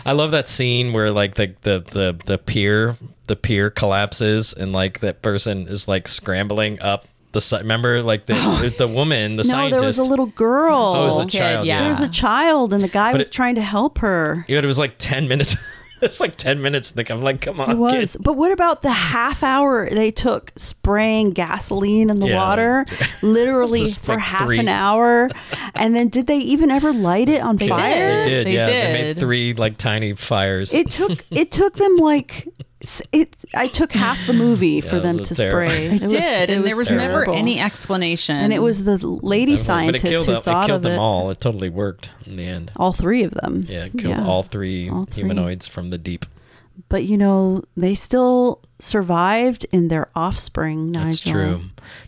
I 0.04 0.12
love 0.12 0.30
that 0.30 0.48
scene 0.48 0.92
where 0.92 1.10
like 1.10 1.34
the 1.34 1.54
the 1.62 1.80
the 1.80 2.18
the 2.26 2.38
pier 2.38 2.96
the 3.26 3.36
pier 3.36 3.70
collapses 3.70 4.52
and 4.52 4.72
like 4.72 5.00
that 5.00 5.20
person 5.22 5.66
is 5.68 5.88
like 5.88 6.08
scrambling 6.08 6.80
up 6.80 7.06
the 7.32 7.40
side. 7.40 7.60
Remember 7.62 8.02
like 8.02 8.26
the 8.26 8.74
the 8.78 8.88
woman 8.88 9.36
the 9.36 9.42
no, 9.42 9.48
scientist. 9.50 9.80
there 9.80 9.86
was 9.88 9.98
a 9.98 10.04
little 10.04 10.26
girl. 10.26 10.76
Oh, 10.78 11.02
it 11.02 11.06
was 11.06 11.16
the 11.18 11.24
Kid, 11.30 11.38
child. 11.38 11.66
yeah. 11.66 11.80
There 11.80 11.88
was 11.90 12.00
a 12.00 12.08
child, 12.08 12.72
and 12.72 12.82
the 12.82 12.88
guy 12.88 13.12
But 13.12 13.18
was 13.18 13.26
it- 13.28 13.32
trying 13.32 13.56
to 13.56 13.62
help 13.62 13.98
her. 13.98 14.44
Yeah, 14.48 14.58
it 14.58 14.64
was 14.64 14.78
like 14.78 14.94
ten 14.98 15.28
minutes. 15.28 15.56
it's 16.02 16.20
like 16.20 16.36
ten 16.36 16.60
minutes. 16.62 16.94
Like 16.96 17.10
I'm 17.10 17.22
like, 17.22 17.40
come 17.40 17.60
on, 17.60 17.70
It 17.70 17.78
was. 17.78 17.92
kid. 17.92 18.16
But 18.22 18.34
what 18.34 18.52
about 18.52 18.82
the 18.82 18.90
half 18.92 19.42
hour 19.42 19.88
they 19.90 20.10
took 20.10 20.52
spraying 20.56 21.30
gasoline 21.30 22.10
in 22.10 22.20
the 22.20 22.28
Yeah. 22.28 22.36
water, 22.36 22.86
literally 23.22 23.90
for 23.92 24.14
like 24.14 24.22
half 24.24 24.44
three. 24.44 24.58
an 24.58 24.68
hour? 24.68 25.30
And 25.74 25.94
then 25.96 26.08
did 26.08 26.26
they 26.26 26.38
even 26.38 26.70
ever 26.70 26.92
light 26.92 27.28
it 27.28 27.40
on 27.42 27.56
They 27.56 27.68
fire? 27.68 28.24
They 28.24 28.30
did. 28.30 28.46
They 28.46 28.54
yeah, 28.54 28.66
they 28.66 28.92
made 28.92 29.18
three 29.18 29.54
like 29.54 29.78
tiny 29.78 30.12
fires. 30.14 30.72
It 30.72 30.90
took 30.90 31.24
it 31.30 31.50
took 31.52 31.74
them 31.74 31.96
like 31.96 32.48
s- 32.60 32.65
it. 33.12 33.36
I 33.54 33.68
took 33.68 33.92
half 33.92 34.26
the 34.26 34.32
movie 34.32 34.80
for 34.82 34.96
Yeah, 34.96 35.00
it 35.00 35.02
them 35.02 35.24
to 35.24 35.34
terrible. 35.34 35.68
spray. 35.70 35.88
I 35.90 35.94
It 35.94 36.02
was- 36.02 36.12
did, 36.12 36.50
it 36.50 36.56
and 36.56 36.64
there 36.64 36.76
was 36.76 36.90
never 36.90 37.28
any 37.30 37.58
explanation. 37.60 38.36
And 38.36 38.52
it 38.52 38.60
was 38.60 38.84
the 38.84 38.98
lady 38.98 39.52
but 39.52 39.60
it 39.60 39.64
scientist 39.64 40.04
killed, 40.04 40.26
who 40.26 40.32
them- 40.32 40.42
thought 40.42 40.64
it 40.64 40.66
killed 40.68 40.76
of 40.78 40.82
them 40.82 40.92
it. 40.92 40.98
all. 40.98 41.30
It 41.30 41.40
totally 41.40 41.68
worked 41.70 42.10
in 42.26 42.36
the 42.36 42.44
end. 42.46 42.70
All 42.76 42.92
three 42.92 43.22
of 43.24 43.32
them. 43.32 43.64
Yeah, 43.66 43.84
it 43.86 43.96
killed 43.98 44.20
all, 44.20 44.42
three 44.42 44.88
All 44.90 45.06
three. 45.06 45.14
humanoids 45.22 45.66
from 45.66 45.90
the 45.90 45.98
deep. 45.98 46.26
But 46.90 47.04
you 47.04 47.16
know, 47.16 47.64
they 47.74 47.94
still 47.94 48.60
survived 48.78 49.64
in 49.72 49.88
their 49.88 50.08
offspring. 50.14 50.92
Nigel. 50.92 51.04
That's 51.08 51.20
true. 51.20 51.60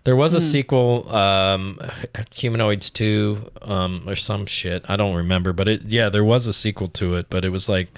There 0.05 0.15
was 0.15 0.35
a 0.35 0.41
Hmm. 0.41 0.45
sequel, 0.45 1.09
um, 1.17 1.79
Humanoids 2.35 2.91
Two, 2.91 3.51
um, 3.63 4.03
or 4.07 4.15
some 4.15 4.45
shit. 4.45 4.85
I 4.87 4.97
don't 4.97 5.15
remember, 5.15 5.55
but 5.55 5.69
it 5.69 5.83
yeah, 5.87 6.11
there 6.11 6.23
was 6.25 6.47
a 6.47 6.53
sequel 6.53 6.89
to 6.89 7.15
it, 7.15 7.27
but 7.31 7.47
it 7.47 7.49
was 7.49 7.69
like 7.71 7.89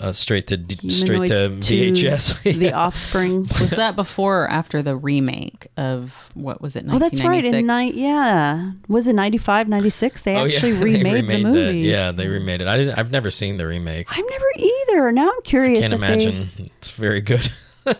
uh, 0.00 0.12
straight 0.12 0.46
to 0.48 0.56
D- 0.56 0.90
straight 0.90 1.28
to 1.28 1.34
Humanoids 1.34 1.68
to 1.68 1.74
VHS. 1.74 2.58
The 2.58 2.72
offspring. 2.74 3.42
was 3.60 3.70
that 3.70 3.94
before 3.96 4.44
or 4.44 4.50
after 4.50 4.82
the 4.82 4.96
remake 4.96 5.68
of 5.76 6.30
what 6.34 6.60
was 6.60 6.74
it? 6.76 6.84
Oh, 6.88 6.98
that's 6.98 7.20
right. 7.22 7.44
In 7.44 7.66
1996? 7.66 7.66
night, 7.66 7.94
yeah, 7.94 8.72
was 8.88 9.06
it 9.06 9.14
95, 9.14 9.68
96? 9.68 10.20
They 10.22 10.36
Oh, 10.36 10.44
yeah, 10.44 10.54
actually 10.54 10.72
they 10.72 10.84
remade, 10.84 11.24
the 11.28 11.42
that. 11.42 11.42
movie. 11.42 11.78
Yeah, 11.80 12.10
they 12.12 12.26
remade 12.28 12.60
it. 12.60 12.66
I 12.68 12.76
didn't. 12.76 12.98
I've 12.98 13.10
never 13.10 13.30
seen 13.30 13.56
the 13.58 13.66
remake. 13.66 14.06
I've 14.10 14.24
never 14.28 14.46
either. 14.56 15.12
Now 15.12 15.30
I'm 15.30 15.42
curious. 15.42 15.78
I 15.78 15.88
Can't 15.88 15.92
if 15.94 15.98
imagine 15.98 16.48
it's 16.58 16.90
very 16.90 17.20
good. 17.20 17.52
They, 17.84 17.94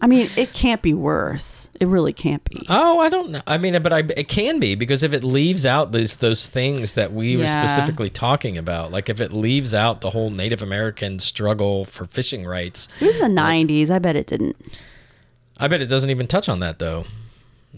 I 0.00 0.06
mean, 0.06 0.28
it 0.36 0.52
can't 0.52 0.80
be 0.82 0.94
worse. 0.94 1.68
It 1.80 1.86
really 1.88 2.12
can't 2.12 2.42
be. 2.44 2.64
Oh, 2.68 3.00
I 3.00 3.08
don't 3.08 3.30
know. 3.30 3.42
I 3.46 3.58
mean, 3.58 3.80
but 3.82 3.92
I, 3.92 3.98
it 4.16 4.28
can 4.28 4.60
be 4.60 4.74
because 4.74 5.02
if 5.02 5.12
it 5.12 5.24
leaves 5.24 5.66
out 5.66 5.92
those 5.92 6.16
those 6.16 6.46
things 6.46 6.92
that 6.94 7.12
we 7.12 7.36
were 7.36 7.48
specifically 7.48 8.10
talking 8.10 8.56
about, 8.56 8.92
like 8.92 9.08
if 9.08 9.20
it 9.20 9.32
leaves 9.32 9.74
out 9.74 10.00
the 10.00 10.10
whole 10.10 10.30
Native 10.30 10.62
American 10.62 11.18
struggle 11.18 11.84
for 11.84 12.04
fishing 12.06 12.44
rights, 12.46 12.88
It 13.00 13.06
was 13.06 13.16
in 13.16 13.34
the 13.34 13.40
90s. 13.40 13.90
I 13.90 13.98
bet 13.98 14.16
it 14.16 14.26
didn't. 14.26 14.56
I 15.58 15.68
bet 15.68 15.80
it 15.82 15.86
doesn't 15.86 16.10
even 16.10 16.26
touch 16.26 16.48
on 16.48 16.60
that 16.60 16.78
though. 16.78 17.04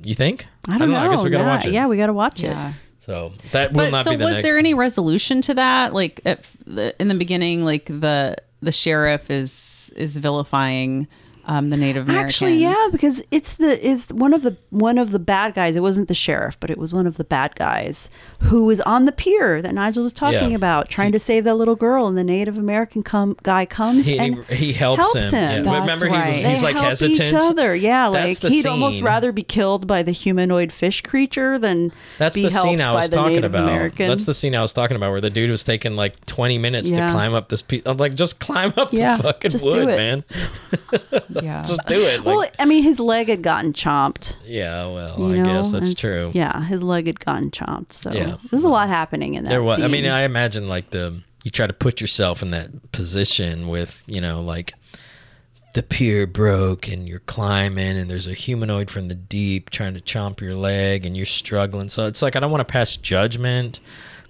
You 0.02 0.14
think? 0.14 0.46
I 0.68 0.78
don't, 0.78 0.90
know. 0.90 0.96
I 0.96 1.08
guess 1.08 1.22
we 1.22 1.30
gotta 1.30 1.44
Nah, 1.44 1.56
watch 1.56 1.66
it. 1.66 1.72
Yeah, 1.72 1.86
we 1.86 1.96
got 1.96 2.06
to 2.06 2.12
watch 2.12 2.40
Yeah. 2.42 2.70
it. 2.70 2.74
So 3.04 3.32
that 3.50 3.72
will 3.72 3.78
But 3.86 3.90
not 3.90 4.04
so 4.04 4.12
be 4.12 4.16
the 4.18 4.24
was 4.24 4.34
next. 4.36 4.44
there 4.46 4.58
any 4.58 4.74
resolution 4.74 5.40
to 5.42 5.54
that? 5.54 5.92
Like 5.92 6.20
at 6.24 6.46
the, 6.66 6.94
in 7.00 7.08
the 7.08 7.14
beginning, 7.16 7.64
like 7.64 7.86
the 7.86 8.36
the 8.62 8.70
sheriff 8.72 9.28
is 9.30 9.92
is 9.96 10.16
vilifying 10.16 11.08
um, 11.45 11.70
the 11.70 11.76
Native 11.76 12.05
American. 12.09 12.26
Actually, 12.26 12.55
yeah, 12.57 12.88
because 12.93 13.22
it's 13.30 13.55
the 13.55 13.84
is 13.86 14.07
one 14.11 14.32
of 14.32 14.43
the 14.43 14.57
one 14.70 14.99
of 14.99 15.11
the 15.11 15.18
bad 15.18 15.55
guys. 15.55 15.74
It 15.76 15.80
wasn't 15.80 16.09
the 16.09 16.14
sheriff, 16.14 16.59
but 16.61 16.70
it 16.70 16.78
was 16.78 16.93
one 16.93 17.07
of 17.07 17.16
the 17.16 17.24
bad 17.24 17.57
guys 17.57 18.09
who 18.45 18.64
was 18.64 18.80
on 18.82 19.05
the 19.07 19.12
pier 19.12 19.61
that 19.62 19.74
Nigel 19.74 20.03
was 20.05 20.12
talking 20.12 20.51
Yeah. 20.51 20.57
about, 20.57 20.88
trying 20.88 21.12
to 21.12 21.18
save 21.18 21.45
that 21.45 21.55
little 21.55 21.74
girl. 21.76 22.07
And 22.07 22.16
the 22.16 22.24
Native 22.24 22.59
American 22.59 23.03
com- 23.03 23.36
guy 23.43 23.66
comes 23.66 24.07
He, 24.07 24.18
and 24.18 24.45
he, 24.47 24.57
he 24.57 24.72
helps, 24.72 25.14
him. 25.14 25.32
Yeah. 25.32 25.62
But 25.62 25.80
Remember, 25.80 26.07
he 26.07 26.12
was, 26.12 26.43
They 26.43 26.51
he's 26.51 26.62
like 26.62 26.74
help 26.74 26.86
hesitant. 26.88 27.20
each 27.28 27.34
other. 27.34 27.74
Yeah, 27.74 28.11
That's 28.11 28.43
like 28.43 28.53
he'd 28.53 28.66
almost 28.66 29.03
rather 29.03 29.32
be 29.32 29.43
killed 29.43 29.86
by 29.86 30.03
the 30.03 30.12
humanoid 30.12 30.72
fish 30.72 31.01
creature 31.03 31.59
than 31.59 31.93
That's 32.18 32.36
be 32.36 32.43
the 32.45 32.51
helped 32.51 32.68
scene 32.68 32.80
I 32.80 32.93
by 32.93 33.01
was 33.01 33.11
the 33.11 33.16
talking 33.16 33.34
Native 33.36 33.55
about. 33.55 33.68
American. 33.68 34.09
That's 34.09 34.24
the 34.24 34.34
scene 34.34 34.55
I 34.55 34.62
was 34.62 34.72
talking 34.72 34.97
about 34.97 35.11
where 35.11 35.20
the 35.20 35.30
dude 35.30 35.51
was 35.51 35.64
taking 35.64 35.97
like 35.97 36.24
20 36.26 36.59
minutes 36.59 36.90
Yeah. 36.90 37.07
to 37.07 37.12
climb 37.12 37.34
up 37.34 37.49
this 37.49 37.62
piece. 37.62 37.82
I'm 37.86 37.97
like, 37.97 38.14
just 38.14 38.38
climb 38.40 38.72
up 38.76 38.93
Yeah, 38.93 39.16
the 39.16 39.22
fucking 39.24 39.51
just 39.51 39.64
do 39.64 39.70
wood, 39.70 39.88
it. 39.88 39.97
man. 39.97 40.24
yeah. 41.42 41.62
just 41.62 41.84
do 41.86 42.00
it. 42.00 42.18
Like, 42.24 42.26
well, 42.26 42.48
I 42.58 42.64
mean, 42.64 42.82
his 42.82 42.98
leg 43.00 43.28
had 43.28 43.42
gotten 43.42 43.72
chomped. 43.72 44.36
yeah, 44.44 44.86
well, 44.86 45.18
You 45.18 45.34
I 45.34 45.36
know, 45.38 45.44
guess 45.44 45.70
that's 45.70 45.88
and 45.88 45.94
s- 45.96 46.00
true. 46.00 46.30
Yeah, 46.34 46.62
his 46.64 46.82
leg 46.82 47.06
had 47.06 47.20
gotten 47.20 47.50
chomped. 47.50 47.92
So 47.92 48.12
Yeah. 48.12 48.36
there's 48.50 48.64
a 48.64 48.68
lot 48.68 48.88
happening 48.88 49.34
in 49.34 49.44
that. 49.44 49.50
There 49.50 49.62
was. 49.62 49.80
I 49.80 49.88
mean. 49.88 50.06
I 50.06 50.22
imagine 50.22 50.68
like 50.68 50.90
the 50.90 51.20
you 51.44 51.50
try 51.50 51.66
to 51.66 51.72
put 51.72 52.00
yourself 52.00 52.42
in 52.42 52.50
that 52.52 52.92
position 52.92 53.68
with 53.68 54.02
you 54.06 54.20
know 54.20 54.40
like 54.40 54.74
the 55.74 55.82
pier 55.82 56.26
broke 56.26 56.86
and 56.86 57.08
you're 57.08 57.18
climbing 57.20 57.96
and 57.96 58.10
there's 58.10 58.26
a 58.26 58.34
humanoid 58.34 58.90
from 58.90 59.08
the 59.08 59.14
deep 59.14 59.70
trying 59.70 59.94
to 59.94 60.00
chomp 60.02 60.38
your 60.40 60.54
leg 60.54 61.06
and 61.06 61.16
you're 61.16 61.24
struggling. 61.24 61.88
So 61.88 62.04
it's 62.06 62.20
like 62.20 62.36
I 62.36 62.40
don't 62.40 62.50
want 62.50 62.60
to 62.66 62.70
pass 62.70 62.96
judgment. 62.96 63.80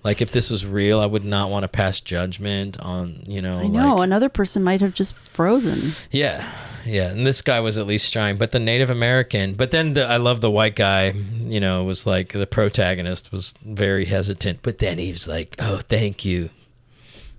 Like 0.05 0.21
if 0.23 0.31
this 0.33 0.51
was 0.51 0.65
real, 0.65 1.01
I 1.01 1.07
would 1.07 1.25
not 1.25 1.51
want 1.51 1.63
to 1.65 1.69
pass 1.69 2.01
judgment 2.01 2.79
on 2.81 3.23
you 3.27 3.43
know. 3.43 3.59
I 3.59 3.67
know 3.67 3.97
like, 3.97 4.05
another 4.05 4.29
person 4.29 4.63
might 4.63 4.81
have 4.81 4.95
just 4.95 5.15
frozen. 5.17 5.93
yeah, 6.11 6.49
yeah, 6.85 7.11
and 7.11 7.27
this 7.27 7.43
guy 7.43 7.61
was 7.61 7.79
at 7.79 7.87
least 7.87 8.13
trying, 8.13 8.37
but 8.37 8.51
the 8.51 8.59
Native 8.59 8.91
American, 8.91 9.55
but 9.55 9.71
then 9.71 9.95
the, 9.95 10.07
I 10.07 10.17
love 10.17 10.41
the 10.41 10.51
white 10.51 10.77
guy. 10.77 11.11
You 11.11 11.61
know, 11.61 11.85
was 11.85 12.07
like 12.07 12.33
the 12.33 12.47
protagonist 12.47 13.33
was 13.33 13.55
very 13.65 14.05
hesitant, 14.07 14.61
but 14.63 14.79
then 14.79 14.99
he 14.99 15.13
was 15.13 15.29
like, 15.29 15.57
"Oh, 15.59 15.79
thank 15.79 16.25
you, 16.25 16.51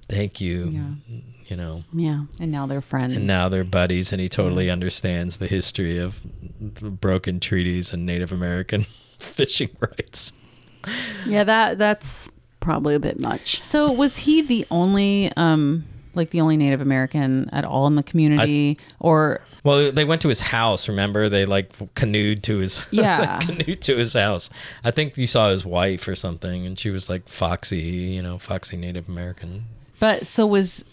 thank 0.10 0.39
you," 0.41 0.98
you 1.48 1.56
know. 1.56 1.84
Yeah, 1.94 2.26
and 2.39 2.52
now 2.52 2.66
they're 2.66 2.82
friends. 2.82 3.16
And 3.16 3.28
now 3.28 3.50
they're 3.50 3.64
buddies, 3.64 4.12
and 4.12 4.22
he 4.22 4.30
totally 4.30 4.70
understands 4.70 5.38
the 5.38 5.48
history 5.48 5.98
of 5.98 6.22
broken 6.60 7.39
treaties 7.39 7.94
and 7.94 8.06
Native 8.06 8.32
American 8.32 8.86
fishing 9.20 9.70
rights. 9.80 10.32
Yeah, 11.26 11.44
that 11.44 11.78
that's 11.78 12.30
probably 12.60 12.96
a 12.96 13.00
bit 13.00 13.20
much. 13.20 13.62
So 13.62 13.91
was 13.91 14.18
he 14.18 14.41
the 14.41 14.66
only, 14.72 15.32
um, 15.36 15.86
like 16.16 16.30
the 16.32 16.41
only 16.41 16.57
Native 16.57 16.82
American 16.82 17.49
at 17.51 17.66
all 17.66 17.88
in 17.88 17.95
the 17.95 18.03
community, 18.03 18.78
or 18.99 19.41
Well, 19.64 19.91
they 19.91 20.05
went 20.05 20.22
to 20.24 20.30
his 20.30 20.41
house. 20.41 20.88
Remember, 20.88 21.30
they 21.30 21.45
like 21.45 21.72
canoed 21.95 22.43
to 22.43 22.57
his 22.59 22.82
Yeah. 22.91 23.39
canoed 23.39 23.82
to 23.82 23.97
his 23.97 24.14
house. 24.14 24.49
I 24.84 24.91
think 24.91 25.18
you 25.18 25.28
saw 25.28 25.49
his 25.49 25.66
wife 25.66 26.07
or 26.07 26.16
something, 26.16 26.66
and 26.66 26.78
she 26.80 26.89
was 26.89 27.09
like 27.09 27.28
foxy, 27.28 27.80
you 27.80 28.22
know, 28.22 28.38
foxy 28.38 28.78
Native 28.78 29.07
American. 29.09 29.66
But 29.99 30.26
so 30.28 30.45
was 30.45 30.84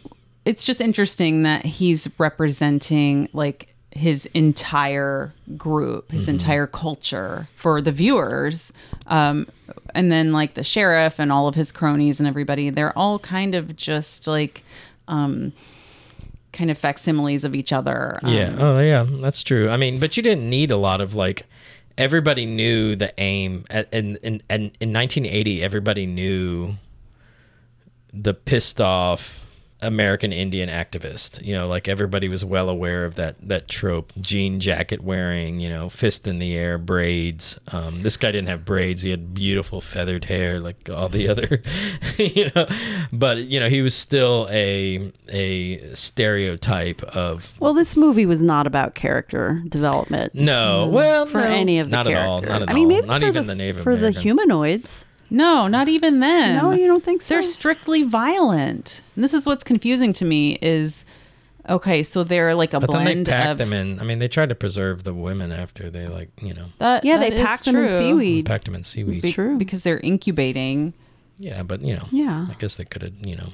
it's 0.44 0.64
just 0.64 0.80
interesting 0.80 1.42
that 1.42 1.64
he's 1.66 2.08
representing 2.18 3.28
like 3.32 3.74
his 3.92 4.26
entire 4.34 5.32
group, 5.56 6.12
his 6.12 6.22
Mm-hmm. 6.22 6.30
entire 6.30 6.66
culture 6.66 7.48
for 7.54 7.82
the 7.82 7.90
viewers. 7.92 8.72
Um, 9.08 9.48
and 9.94 10.12
then 10.12 10.32
like 10.32 10.54
the 10.54 10.62
sheriff 10.62 11.18
and 11.18 11.32
all 11.32 11.48
of 11.48 11.56
his 11.56 11.72
cronies 11.72 12.20
and 12.20 12.28
everybody, 12.28 12.70
they're 12.70 12.96
all 12.96 13.18
kind 13.18 13.54
of 13.56 13.74
just 13.76 14.26
like 14.28 14.62
um, 15.10 15.52
kind 16.52 16.70
of 16.70 16.78
facsimiles 16.78 17.44
of 17.44 17.54
each 17.54 17.72
other. 17.72 18.18
Um, 18.22 18.32
yeah. 18.32 18.56
Oh, 18.58 18.78
yeah. 18.78 19.06
That's 19.08 19.42
true. 19.42 19.68
I 19.68 19.76
mean, 19.76 20.00
but 20.00 20.16
you 20.16 20.22
didn't 20.22 20.48
need 20.48 20.70
a 20.70 20.76
lot 20.76 21.00
of 21.00 21.14
like. 21.14 21.46
Everybody 21.98 22.46
knew 22.46 22.96
the 22.96 23.12
AIM, 23.20 23.66
and 23.68 23.86
in, 23.92 24.16
in, 24.22 24.42
in, 24.48 24.60
in 24.80 24.92
1980, 24.92 25.62
everybody 25.62 26.06
knew 26.06 26.76
the 28.10 28.32
pissed 28.32 28.80
off 28.80 29.44
American 29.82 30.32
Indian 30.32 30.68
activist. 30.68 31.44
You 31.44 31.54
know, 31.54 31.66
like 31.68 31.88
everybody 31.88 32.28
was 32.28 32.44
well 32.44 32.68
aware 32.68 33.04
of 33.04 33.14
that 33.16 33.36
that 33.48 33.68
trope: 33.68 34.12
jean 34.20 34.60
jacket 34.60 35.02
wearing, 35.02 35.60
you 35.60 35.68
know, 35.68 35.88
fist 35.88 36.26
in 36.26 36.38
the 36.38 36.54
air, 36.54 36.78
braids. 36.78 37.58
Um, 37.68 38.02
this 38.02 38.16
guy 38.16 38.30
didn't 38.30 38.48
have 38.48 38.64
braids; 38.64 39.02
he 39.02 39.10
had 39.10 39.34
beautiful 39.34 39.80
feathered 39.80 40.26
hair, 40.26 40.60
like 40.60 40.88
all 40.90 41.08
the 41.08 41.28
other, 41.28 41.62
you 42.16 42.50
know. 42.54 42.66
But 43.12 43.38
you 43.38 43.60
know, 43.60 43.68
he 43.68 43.82
was 43.82 43.94
still 43.94 44.46
a 44.50 45.12
a 45.28 45.94
stereotype 45.94 47.02
of 47.02 47.58
Well, 47.60 47.74
this 47.74 47.96
movie 47.96 48.26
was 48.26 48.42
not 48.42 48.66
about 48.66 48.94
character 48.94 49.62
development. 49.68 50.34
no, 50.34 50.86
well, 50.88 51.26
for 51.26 51.38
no, 51.38 51.44
any 51.44 51.78
of 51.78 51.88
the 51.90 51.96
not 51.96 52.06
at 52.06 52.14
all, 52.14 52.40
not 52.40 52.62
at 52.62 52.70
I 52.70 52.74
mean, 52.74 52.88
maybe 52.88 53.06
not 53.06 53.22
even 53.22 53.46
the, 53.46 53.54
the 53.54 53.54
Native 53.54 53.82
for 53.82 53.96
the 53.96 54.10
humanoids. 54.10 55.06
No, 55.30 55.68
not 55.68 55.88
even 55.88 56.20
then. 56.20 56.56
No, 56.56 56.72
you 56.72 56.86
don't 56.86 57.04
think 57.04 57.22
so? 57.22 57.34
They're 57.34 57.42
strictly 57.42 58.02
violent. 58.02 59.02
And 59.14 59.22
this 59.24 59.32
is 59.34 59.46
what's 59.46 59.62
confusing 59.64 60.12
to 60.14 60.24
me 60.24 60.58
is 60.60 61.04
okay, 61.68 62.02
so 62.02 62.24
they're 62.24 62.54
like 62.54 62.74
a 62.74 62.80
But 62.80 62.90
then 62.90 63.04
they 63.04 63.12
blend 63.14 63.26
packed 63.28 63.50
of 63.50 63.58
them 63.58 63.72
in. 63.72 64.00
I 64.00 64.04
mean, 64.04 64.18
they 64.18 64.26
tried 64.28 64.48
to 64.48 64.54
preserve 64.54 65.04
the 65.04 65.14
women 65.14 65.52
after 65.52 65.88
they 65.90 66.08
like, 66.08 66.30
you 66.42 66.52
know, 66.54 66.66
that 66.78 67.04
Yeah, 67.04 67.18
that 67.18 67.30
they 67.30 67.36
is 67.36 67.42
packed 67.44 67.64
them 67.66 67.76
in 67.76 67.88
true. 67.88 67.98
seaweed. 67.98 68.46
packed 68.46 68.64
them 68.64 68.74
in 68.74 68.82
seaweed. 68.84 69.22
Be- 69.22 69.32
true. 69.32 69.56
because 69.56 69.82
they're 69.84 70.00
incubating 70.00 70.94
Yeah, 71.38 71.62
but 71.62 71.80
you 71.82 71.94
know, 71.94 72.06
Yeah. 72.10 72.46
I 72.50 72.54
guess 72.58 72.76
they 72.76 72.84
could 72.84 73.02
have, 73.02 73.12
you 73.24 73.36
know, 73.36 73.48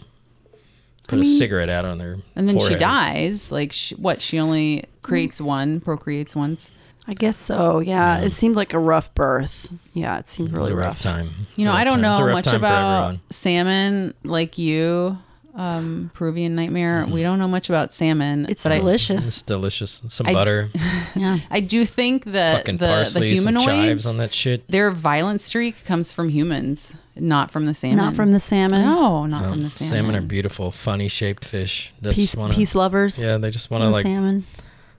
put 1.08 1.18
a 1.18 1.22
mean- 1.22 1.38
cigarette 1.38 1.68
out 1.68 1.84
on 1.84 1.98
their 1.98 2.16
and 2.34 2.48
then 2.48 2.58
she 2.58 2.74
dies. 2.74 3.52
Like 3.52 3.72
sh 3.72 3.92
what? 3.98 4.20
She 4.22 4.38
only 4.38 4.84
creates 5.02 5.40
one, 5.40 5.80
procreates 5.80 6.34
once. 6.34 6.70
I 7.08 7.14
guess 7.14 7.36
so. 7.36 7.78
Yeah, 7.80 8.18
it 8.20 8.32
seemed 8.32 8.56
like 8.56 8.74
a 8.74 8.78
rough 8.78 9.14
birth. 9.14 9.68
Yeah, 9.92 10.18
it 10.18 10.28
seemed 10.28 10.50
It 10.50 10.56
really 10.56 10.72
a 10.72 10.76
rough 10.76 10.86
rough. 10.86 11.00
time. 11.00 11.30
You 11.56 11.64
know, 11.64 11.70
It 11.70 11.74
was 11.74 11.74
a 11.74 11.78
I 11.78 11.84
rough 11.84 11.84
don't 11.84 12.02
time. 12.02 12.04
It 12.04 12.08
was 12.08 12.18
a 12.18 12.26
know 12.26 12.32
much 12.32 12.52
about 12.52 13.18
salmon 13.30 14.14
like 14.24 14.58
you, 14.58 15.18
um, 15.54 16.10
Peruvian 16.14 16.54
Nightmare. 16.56 17.06
We 17.08 17.22
don't 17.22 17.38
know 17.38 17.46
much 17.48 17.68
about 17.68 17.94
salmon. 17.94 18.46
It's 18.48 18.62
but 18.64 18.72
I- 18.72 18.78
delicious. 18.78 19.24
It's 19.26 19.40
delicious. 19.42 20.02
Some 20.08 20.26
I- 20.26 20.32
butter, 20.34 20.68
yeah, 21.14 21.38
I 21.50 21.60
do 21.60 21.84
think 21.86 22.24
that 22.24 22.58
fucking 22.58 22.78
the, 22.78 22.86
the 22.86 22.92
parsley, 22.92 23.20
chives 23.34 23.40
humanoids, 23.44 24.06
on 24.06 24.16
that 24.18 24.34
shit. 24.34 24.66
their 24.68 24.90
violent 24.90 25.40
streak 25.40 25.84
comes 25.84 26.10
from 26.12 26.28
humans, 26.28 26.96
not 27.14 27.50
from 27.52 27.66
the 27.66 27.72
salmon. 27.74 27.98
Not 27.98 28.14
from 28.14 28.32
the 28.32 28.40
salmon. 28.40 28.82
No, 28.82 29.26
not 29.26 29.44
Oh, 29.44 29.50
from 29.52 29.62
the 29.62 29.70
salmon. 29.70 29.94
salmon 29.96 30.16
are 30.16 30.20
beautiful, 30.26 30.72
funny 30.72 31.06
shaped 31.08 31.44
fish. 31.44 31.92
Just 32.02 32.16
Peace, 32.16 32.34
wanna, 32.34 32.52
peace 32.54 32.74
lovers. 32.74 33.22
Yeah, 33.22 33.38
they 33.38 33.50
just 33.52 33.70
want 33.70 33.82
to 33.82 33.86
the 33.86 33.92
like 33.92 34.04
salmon. 34.04 34.44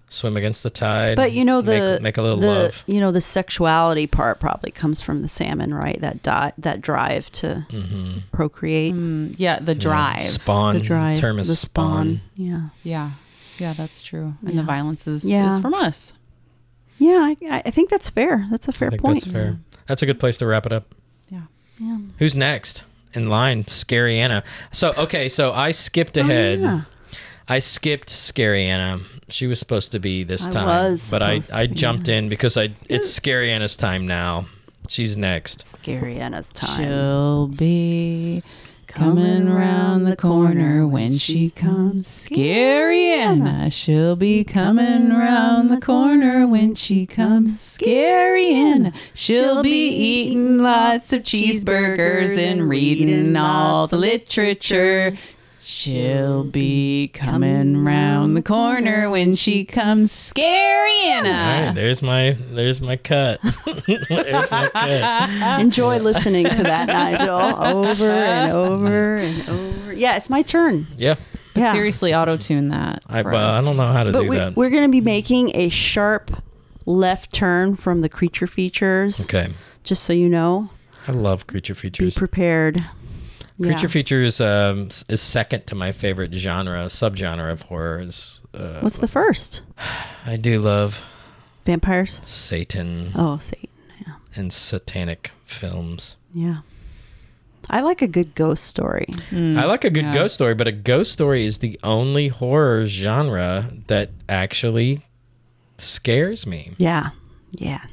Swim 0.10 0.38
against 0.38 0.64
the 0.64 0.70
tide. 0.70 1.16
But 1.16 1.32
you 1.34 1.43
know 1.43 1.62
the 1.62 1.93
make, 1.93 2.01
make 2.01 2.18
a 2.18 2.22
little 2.22 2.38
the, 2.39 2.47
love. 2.47 2.84
You 2.88 2.99
know 2.99 3.12
the 3.12 3.22
sexuality 3.22 4.08
part 4.08 4.39
probably 4.39 4.72
comes 4.72 5.01
from 5.01 5.22
the 5.22 5.28
salmon, 5.28 5.74
right? 5.74 5.99
That 6.01 6.24
di- 6.24 6.53
that 6.58 6.82
drive 6.82 7.32
to 7.34 7.66
Mm-hmm. 7.70 8.20
procreate. 8.32 8.93
Mm, 8.93 9.36
yeah, 9.38 9.60
the 9.60 9.76
drive. 9.76 10.22
Spawn. 10.22 10.76
The 10.76 10.82
drive. 10.82 11.20
Term 11.20 11.39
is 11.39 11.47
the 11.49 11.55
spawn. 11.55 12.22
Yeah. 12.36 12.70
Yeah, 12.84 13.12
yeah, 13.58 13.74
that's 13.74 14.01
true. 14.01 14.36
And 14.41 14.51
Yeah. 14.53 14.62
the 14.62 14.64
violence 14.66 15.08
is, 15.08 15.26
Yeah. 15.26 15.47
is 15.47 15.60
from 15.60 15.74
us. 15.74 16.14
Yeah, 16.99 17.34
I, 17.49 17.62
I 17.66 17.72
think 17.72 17.89
that's 17.89 18.10
fair. 18.10 18.47
That's 18.49 18.68
a 18.68 18.72
fair 18.74 18.88
I 18.88 18.91
think 18.91 19.01
point. 19.03 19.24
that's 19.24 19.32
fair. 19.32 19.58
That's 19.86 20.01
a 20.01 20.05
good 20.05 20.20
place 20.20 20.38
to 20.38 20.45
wrap 20.47 20.66
it 20.66 20.72
up. 20.72 20.95
Yeah. 21.30 21.41
Yeah. 21.80 21.97
Who's 22.20 22.36
next 22.36 22.84
in 23.14 23.30
line? 23.30 23.68
Scary 23.68 24.20
Anna. 24.20 24.43
So 24.72 24.93
okay, 24.97 25.30
so 25.30 25.51
I 25.53 25.72
skipped 25.72 26.18
ahead. 26.18 26.60
Oh, 26.60 26.64
yeah. 26.64 26.82
I 27.50 27.60
skipped 27.60 28.10
Scary 28.10 28.66
Anna. 28.66 29.00
She 29.30 29.48
was 29.48 29.60
supposed 29.60 29.91
to 29.93 30.00
be 30.00 30.24
this 30.24 30.48
I 30.48 30.52
time, 30.52 30.66
was 30.66 31.10
but 31.10 31.22
I 31.24 31.39
to 31.39 31.56
I 31.56 31.68
be, 31.68 31.76
jumped 31.76 32.08
in 32.08 32.30
because 32.30 32.58
I 32.58 32.70
it's 32.89 33.10
Scary 33.14 33.52
Anna's 33.52 33.76
time 33.76 34.06
now. 34.08 34.45
She's 34.89 35.18
next. 35.18 35.68
Scary 35.68 36.18
Anna's 36.18 36.48
time. 36.54 36.78
She'll 36.84 37.48
be 37.48 38.41
coming 38.88 39.50
round 39.50 40.08
the 40.08 40.16
corner 40.16 40.88
when 40.88 41.18
she 41.18 41.50
comes. 41.52 42.08
Scary 42.08 43.12
Anna, 43.12 43.70
she'll 43.70 44.16
be 44.16 44.43
coming 44.43 45.10
round 45.10 45.70
the 45.70 45.80
corner 45.80 46.48
when 46.48 46.74
she 46.74 47.06
comes. 47.06 47.60
Scary 47.60 48.54
Anna, 48.54 48.93
she'll 49.14 49.62
be 49.62 49.89
eating 49.89 50.60
lots 50.60 51.12
of 51.14 51.22
cheeseburgers 51.24 52.38
and 52.38 52.68
reading 52.68 53.36
all 53.36 53.88
the 53.88 53.98
literature. 53.98 55.12
She'll 55.72 56.45
be 56.45 57.09
coming 57.13 57.84
round 57.84 58.38
the 58.38 58.41
corner 58.41 59.09
when 59.09 59.36
she 59.36 59.65
comes. 59.65 60.13
Scary 60.13 60.91
All 61.07 61.24
right, 61.24 61.28
Anna. 61.28 61.74
there's 61.76 62.01
my 62.01 62.38
there's 62.51 62.80
my 62.80 62.95
cut. 62.95 63.41
there's 63.86 64.49
my 64.49 64.70
cut. 64.70 65.59
Enjoy 65.59 65.99
listening 65.99 66.45
to 66.49 66.63
that, 66.63 66.88
Nigel, 67.20 67.61
over 67.65 68.05
and 68.09 68.51
over 68.53 69.18
and 69.18 69.49
over. 69.49 69.91
Yeah, 69.93 70.15
it's 70.15 70.30
my 70.30 70.41
turn. 70.41 70.88
Yeah. 70.95 71.15
But 71.53 71.59
Yeah. 71.63 71.72
seriously, 71.74 72.15
auto 72.15 72.38
tune 72.38 72.70
that. 72.70 73.03
I, 73.07 73.20
uh, 73.22 73.28
I 73.59 73.61
don't 73.61 73.76
know 73.76 73.91
how 73.91 74.03
to 74.03 74.13
But 74.13 74.22
do 74.22 74.28
we, 74.30 74.38
that. 74.38 74.55
we're 74.55 74.70
going 74.70 74.84
to 74.88 74.91
be 74.91 75.01
making 75.01 75.51
a 75.53 75.68
sharp 75.68 76.32
left 76.86 77.34
turn 77.34 77.76
from 77.76 77.99
the 77.99 78.07
creature 78.07 78.47
features. 78.47 79.20
Okay. 79.20 79.49
Just 79.84 80.03
so 80.03 80.13
you 80.13 80.30
know, 80.30 80.70
I 81.09 81.11
love 81.11 81.45
creature 81.45 81.76
features. 81.76 81.97
be 81.99 82.05
features. 82.05 82.18
prepared. 82.18 82.86
Creature 83.62 83.80
Yeah. 83.82 83.88
features 83.88 84.39
um, 84.41 84.89
is 85.10 85.20
second 85.22 85.66
to 85.68 85.76
my 85.76 85.91
favorite 85.91 86.34
genre, 86.34 86.86
subgenre 86.86 87.51
of 87.51 87.64
horrors. 87.64 88.41
Uh, 88.53 88.80
What's 88.82 88.97
the 88.97 89.08
first? 89.08 89.62
I 90.26 90.36
do 90.38 90.60
love 90.62 91.01
Vampires. 91.66 92.20
Satan 92.26 93.12
Oh, 93.16 93.39
Satan. 93.39 93.70
Yeah. 94.05 94.14
and 94.36 94.53
satanic 94.53 95.32
films. 95.45 96.18
Yeah. 96.34 96.58
I 97.70 97.82
like 97.82 98.01
a 98.01 98.08
good 98.08 98.36
ghost 98.36 98.64
story. 98.64 99.08
I 99.32 99.66
like 99.66 99.84
a 99.84 99.89
good 99.89 100.05
Yeah. 100.05 100.14
ghost 100.14 100.36
story, 100.36 100.53
but 100.53 100.68
a 100.68 100.72
ghost 100.72 101.12
story 101.12 101.45
is 101.45 101.58
the 101.58 101.78
only 101.84 102.28
horror 102.30 102.86
genre 102.86 103.72
that 103.88 104.12
actually 104.30 105.05
scares 105.78 106.45
me. 106.47 106.72
Yeah. 106.78 107.10
Yeah. 107.51 107.84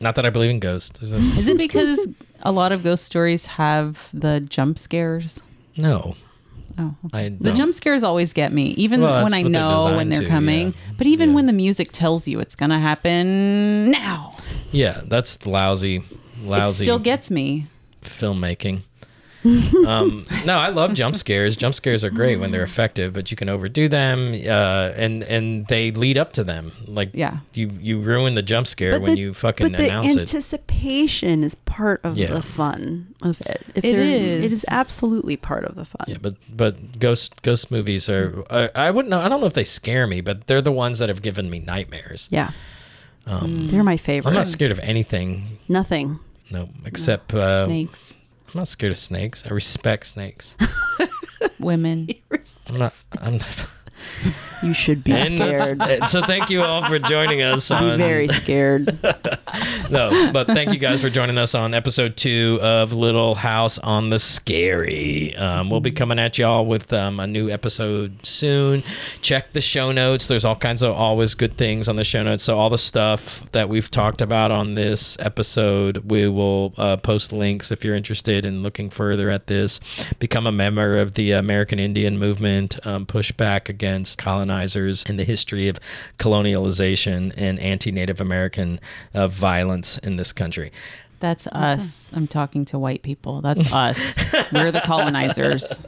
Not 0.00 0.14
that 0.14 0.24
I 0.24 0.30
believe 0.30 0.50
in 0.50 0.60
ghosts. 0.60 1.02
Is 1.02 1.48
it 1.48 1.58
because 1.58 2.06
a 2.42 2.52
lot 2.52 2.72
of 2.72 2.82
ghost 2.82 3.04
stories 3.04 3.46
have 3.46 4.08
the 4.12 4.40
jump 4.40 4.78
scares? 4.78 5.42
No. 5.76 6.16
Oh, 6.78 6.94
I 7.12 7.30
The 7.40 7.52
jump 7.52 7.72
scares 7.72 8.02
always 8.02 8.32
get 8.34 8.52
me, 8.52 8.68
even 8.76 9.00
Well, 9.00 9.22
when 9.24 9.32
I 9.32 9.42
what 9.42 9.52
they're 9.52 9.62
know 9.62 9.96
when 9.96 10.10
they're 10.10 10.22
to, 10.22 10.28
coming. 10.28 10.68
yeah. 10.68 10.94
But 10.98 11.06
even 11.06 11.32
when 11.32 11.46
the 11.46 11.52
music 11.54 11.90
tells 11.92 12.28
you 12.28 12.38
it's 12.38 12.54
gonna 12.54 12.78
happen 12.80 13.90
now, 13.90 14.36
Yeah, 14.72 15.00
that's 15.06 15.46
lousy, 15.46 16.02
lousy. 16.42 16.82
it 16.82 16.84
still 16.84 16.98
gets 16.98 17.30
me. 17.30 17.66
filmmaking. 18.02 18.82
um, 19.86 20.24
no, 20.44 20.58
I 20.58 20.68
love 20.68 20.94
jump 20.94 21.16
scares. 21.16 21.56
Jump 21.56 21.74
scares 21.74 22.02
are 22.04 22.10
great 22.10 22.38
when 22.40 22.50
they're 22.52 22.62
effective, 22.64 23.12
but 23.12 23.30
you 23.30 23.36
can 23.36 23.48
overdo 23.48 23.88
them, 23.88 24.32
uh, 24.34 24.92
and 24.96 25.22
and 25.24 25.66
they 25.68 25.90
lead 25.90 26.18
up 26.18 26.32
to 26.34 26.44
them. 26.44 26.72
Like 26.86 27.10
Yeah. 27.14 27.38
you 27.54 27.70
you 27.80 28.00
ruin 28.00 28.34
the 28.34 28.42
jump 28.42 28.66
scare 28.66 28.92
But 28.92 29.02
when 29.02 29.14
the- 29.14 29.20
you 29.20 29.34
fucking 29.34 29.70
but 29.72 29.76
the 29.78 29.84
announce 29.88 30.14
it. 30.14 30.20
anticipation 30.20 31.44
is 31.44 31.54
part 31.64 32.00
of 32.04 32.16
Yeah. 32.16 32.32
the 32.34 32.42
fun 32.42 33.14
of 33.22 33.40
it. 33.42 33.62
If 33.74 33.84
It 33.84 33.92
there- 33.96 34.00
is. 34.02 34.44
It 34.44 34.54
is 34.54 34.64
absolutely 34.70 35.36
part 35.36 35.64
of 35.64 35.74
the 35.76 35.84
fun. 35.84 36.04
Yeah, 36.08 36.16
but 36.20 36.36
but 36.54 36.98
ghost 36.98 37.42
ghost 37.42 37.70
movies 37.70 38.08
are 38.08 38.44
I, 38.50 38.70
I 38.74 38.90
wouldn't 38.90 39.10
know 39.10 39.20
I 39.20 39.28
don't 39.28 39.40
know 39.40 39.46
if 39.46 39.54
they 39.54 39.64
scare 39.64 40.06
me, 40.06 40.20
but 40.20 40.46
they're 40.46 40.62
the 40.62 40.72
ones 40.72 40.98
that 40.98 41.08
have 41.08 41.22
given 41.22 41.50
me 41.50 41.58
nightmares. 41.60 42.28
Yeah. 42.30 42.50
Um, 43.28 43.64
They're 43.64 43.82
my 43.82 43.96
favorite. 43.96 44.30
I'm 44.30 44.36
not 44.36 44.46
scared 44.46 44.70
of 44.70 44.78
anything. 44.78 45.58
Nothing. 45.68 46.20
No, 46.48 46.68
except 46.84 47.34
uh, 47.34 47.66
Snakes, 47.66 48.14
I'm 48.56 48.60
not 48.60 48.68
scared 48.68 48.92
of 48.92 48.96
snakes. 48.96 49.44
I 49.44 49.50
respect 49.50 50.06
snakes. 50.06 50.56
women. 51.60 52.08
I'm 52.68 52.78
not. 52.78 52.94
I'm 53.20 53.36
not. 53.36 53.66
You 54.62 54.72
should 54.72 55.04
be 55.04 55.12
And 55.12 55.34
scared. 55.34 55.78
so 56.08 56.22
thank 56.22 56.48
you 56.48 56.62
all 56.62 56.82
for 56.88 56.98
joining 56.98 57.42
us. 57.42 57.68
Be 57.68 57.74
on, 57.74 57.98
very 57.98 58.28
scared. 58.28 58.98
no, 59.90 60.30
but 60.32 60.46
thank 60.46 60.72
you 60.72 60.78
guys 60.78 61.00
for 61.00 61.10
joining 61.10 61.38
us 61.38 61.54
on 61.54 61.74
episode 61.74 62.16
two 62.16 62.58
of 62.62 62.92
Little 62.92 63.34
House 63.36 63.78
on 63.78 64.10
the 64.10 64.18
Scary. 64.18 65.34
Um, 65.36 65.70
we'll 65.70 65.80
be 65.80 65.90
coming 65.90 66.18
at 66.18 66.38
y'all 66.38 66.66
with 66.66 66.92
um, 66.92 67.18
a 67.18 67.26
new 67.26 67.50
episode 67.50 68.24
soon. 68.24 68.82
Check 69.22 69.52
the 69.52 69.60
show 69.60 69.92
notes. 69.92 70.26
There's 70.26 70.44
all 70.44 70.56
kinds 70.56 70.82
of 70.82 70.94
always 70.94 71.34
good 71.34 71.56
things 71.56 71.88
on 71.88 71.96
the 71.96 72.04
show 72.04 72.22
notes. 72.22 72.44
So 72.44 72.58
all 72.58 72.70
the 72.70 72.78
stuff 72.78 73.42
that 73.52 73.68
we've 73.68 73.90
talked 73.90 74.20
about 74.20 74.50
on 74.50 74.74
this 74.74 75.16
episode, 75.20 76.10
we 76.10 76.28
will 76.28 76.74
uh, 76.76 76.96
post 76.98 77.32
links 77.32 77.70
if 77.70 77.84
you're 77.84 77.96
interested 77.96 78.44
in 78.44 78.62
looking 78.62 78.90
further 78.90 79.30
at 79.30 79.46
this. 79.46 79.80
Become 80.18 80.46
a 80.46 80.52
member 80.52 80.98
of 80.98 81.14
the 81.14 81.32
American 81.32 81.78
Indian 81.78 82.18
movement. 82.18 82.84
Um, 82.86 83.06
push 83.06 83.32
back 83.32 83.68
against 83.68 84.18
colonizers 84.18 85.02
in 85.04 85.16
the 85.16 85.24
history 85.24 85.68
of 85.68 85.80
colonialization 86.18 87.32
and 87.36 87.58
anti-Native 87.58 88.20
American 88.20 88.80
uh, 89.14 89.26
violence 89.28 89.45
in 90.02 90.16
this 90.16 90.32
country. 90.32 90.72
That's 91.20 91.46
us. 91.48 92.10
I'm 92.12 92.26
talking 92.26 92.64
to 92.66 92.78
white 92.78 93.02
people. 93.02 93.40
That's 93.40 93.72
us. 93.72 94.32
We're 94.52 94.72
the 94.72 94.82
colonizers. 94.84 95.80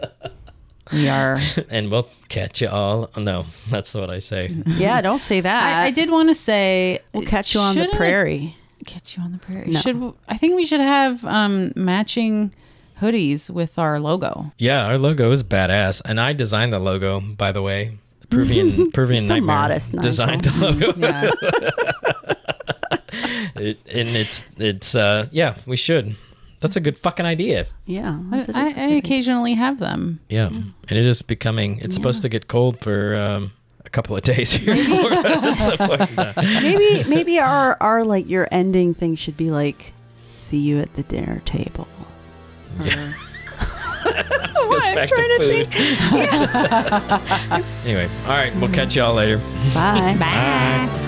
We 0.93 1.09
are. 1.09 1.39
and 1.71 1.91
we'll 1.91 2.09
catch 2.29 2.61
you 2.61 2.69
all. 2.69 3.11
No, 3.17 3.47
that's 3.71 3.95
what 3.95 4.11
I 4.11 4.21
say. 4.21 4.55
yeah, 4.67 5.01
don't 5.01 5.21
say 5.21 5.41
that. 5.41 5.77
I, 5.79 5.87
I 5.87 5.91
did 5.91 6.11
want 6.11 6.29
to 6.29 6.35
say 6.35 7.01
We'll 7.13 7.27
catch 7.27 7.55
you 7.55 7.61
on 7.61 7.75
the 7.77 7.89
prairie. 7.89 8.57
Catch 8.87 9.17
you 9.17 9.23
on 9.23 9.33
the 9.33 9.39
prairie. 9.39 9.71
No. 9.71 9.81
Should 9.81 10.15
I 10.29 10.37
think 10.39 10.57
we 10.57 10.65
should 10.65 10.81
have 10.81 11.25
um, 11.25 11.73
matching 11.77 12.55
hoodies 13.01 13.51
with 13.51 13.79
our 13.79 14.01
logo. 14.01 14.53
Yeah, 14.57 14.87
our 14.87 14.99
logo 14.99 15.31
is 15.33 15.43
badass, 15.43 16.01
and 16.05 16.21
I 16.21 16.33
designed 16.33 16.73
the 16.73 16.79
logo, 16.79 17.21
by 17.21 17.53
the 17.53 17.63
way. 17.63 17.99
Peruvian 18.31 18.91
Peruvian 18.93 19.23
So 19.23 19.35
Nightmare 19.35 19.57
modest, 19.57 19.93
Nigel. 19.95 20.11
designed 20.11 20.45
the 20.45 20.53
logo. 20.61 20.93
Yeah. 20.97 21.31
It, 23.57 23.81
and 23.93 24.09
it's 24.11 24.43
it's 24.57 24.95
uh 24.95 25.27
yeah, 25.33 25.57
we 25.67 25.77
should. 25.77 26.15
That's 26.61 26.77
a 26.77 26.81
good 26.81 26.99
fucking 26.99 27.27
idea. 27.27 27.67
Yeah. 27.87 28.19
I, 28.33 28.47
I, 28.53 28.65
I 28.67 28.87
occasionally 28.97 29.55
have 29.55 29.79
them. 29.79 30.21
Yeah, 30.29 30.47
and 30.49 30.75
it 30.89 31.07
is 31.07 31.23
becoming. 31.23 31.79
It's 31.81 31.95
supposed 31.95 32.23
to 32.23 32.29
get 32.29 32.49
cold 32.49 32.81
for 32.81 33.15
um, 33.17 33.53
a 33.85 33.91
couple 33.91 34.17
of 34.17 34.23
days 34.23 34.53
here. 34.53 34.75
in 34.75 34.85
Florida 34.87 35.29
at 35.43 35.59
some 35.59 35.79
point 35.89 36.01
in 36.03 36.07
time. 36.17 36.35
maybe 36.63 37.05
maybe 37.09 37.39
our 37.39 37.77
our 37.81 38.05
like 38.05 38.29
your 38.29 38.49
ending 38.51 38.95
thing 38.95 39.15
should 39.17 39.37
be 39.37 39.51
like 39.51 39.93
see 40.31 40.59
you 40.59 40.81
at 40.81 40.95
the 40.95 41.03
dinner 41.05 41.41
table. 41.45 41.89
Yeah. 42.83 43.13
This 44.09 44.67
goes 44.67 44.83
back 44.95 45.09
to 45.09 45.37
food. 45.39 45.75
anyway, 47.85 48.09
all 48.25 48.31
right, 48.31 48.55
we'll 48.57 48.73
catch 48.73 48.97
y'all 48.97 49.15
later. 49.15 49.39
Bye. 49.75 50.17
Bye. 50.19 51.05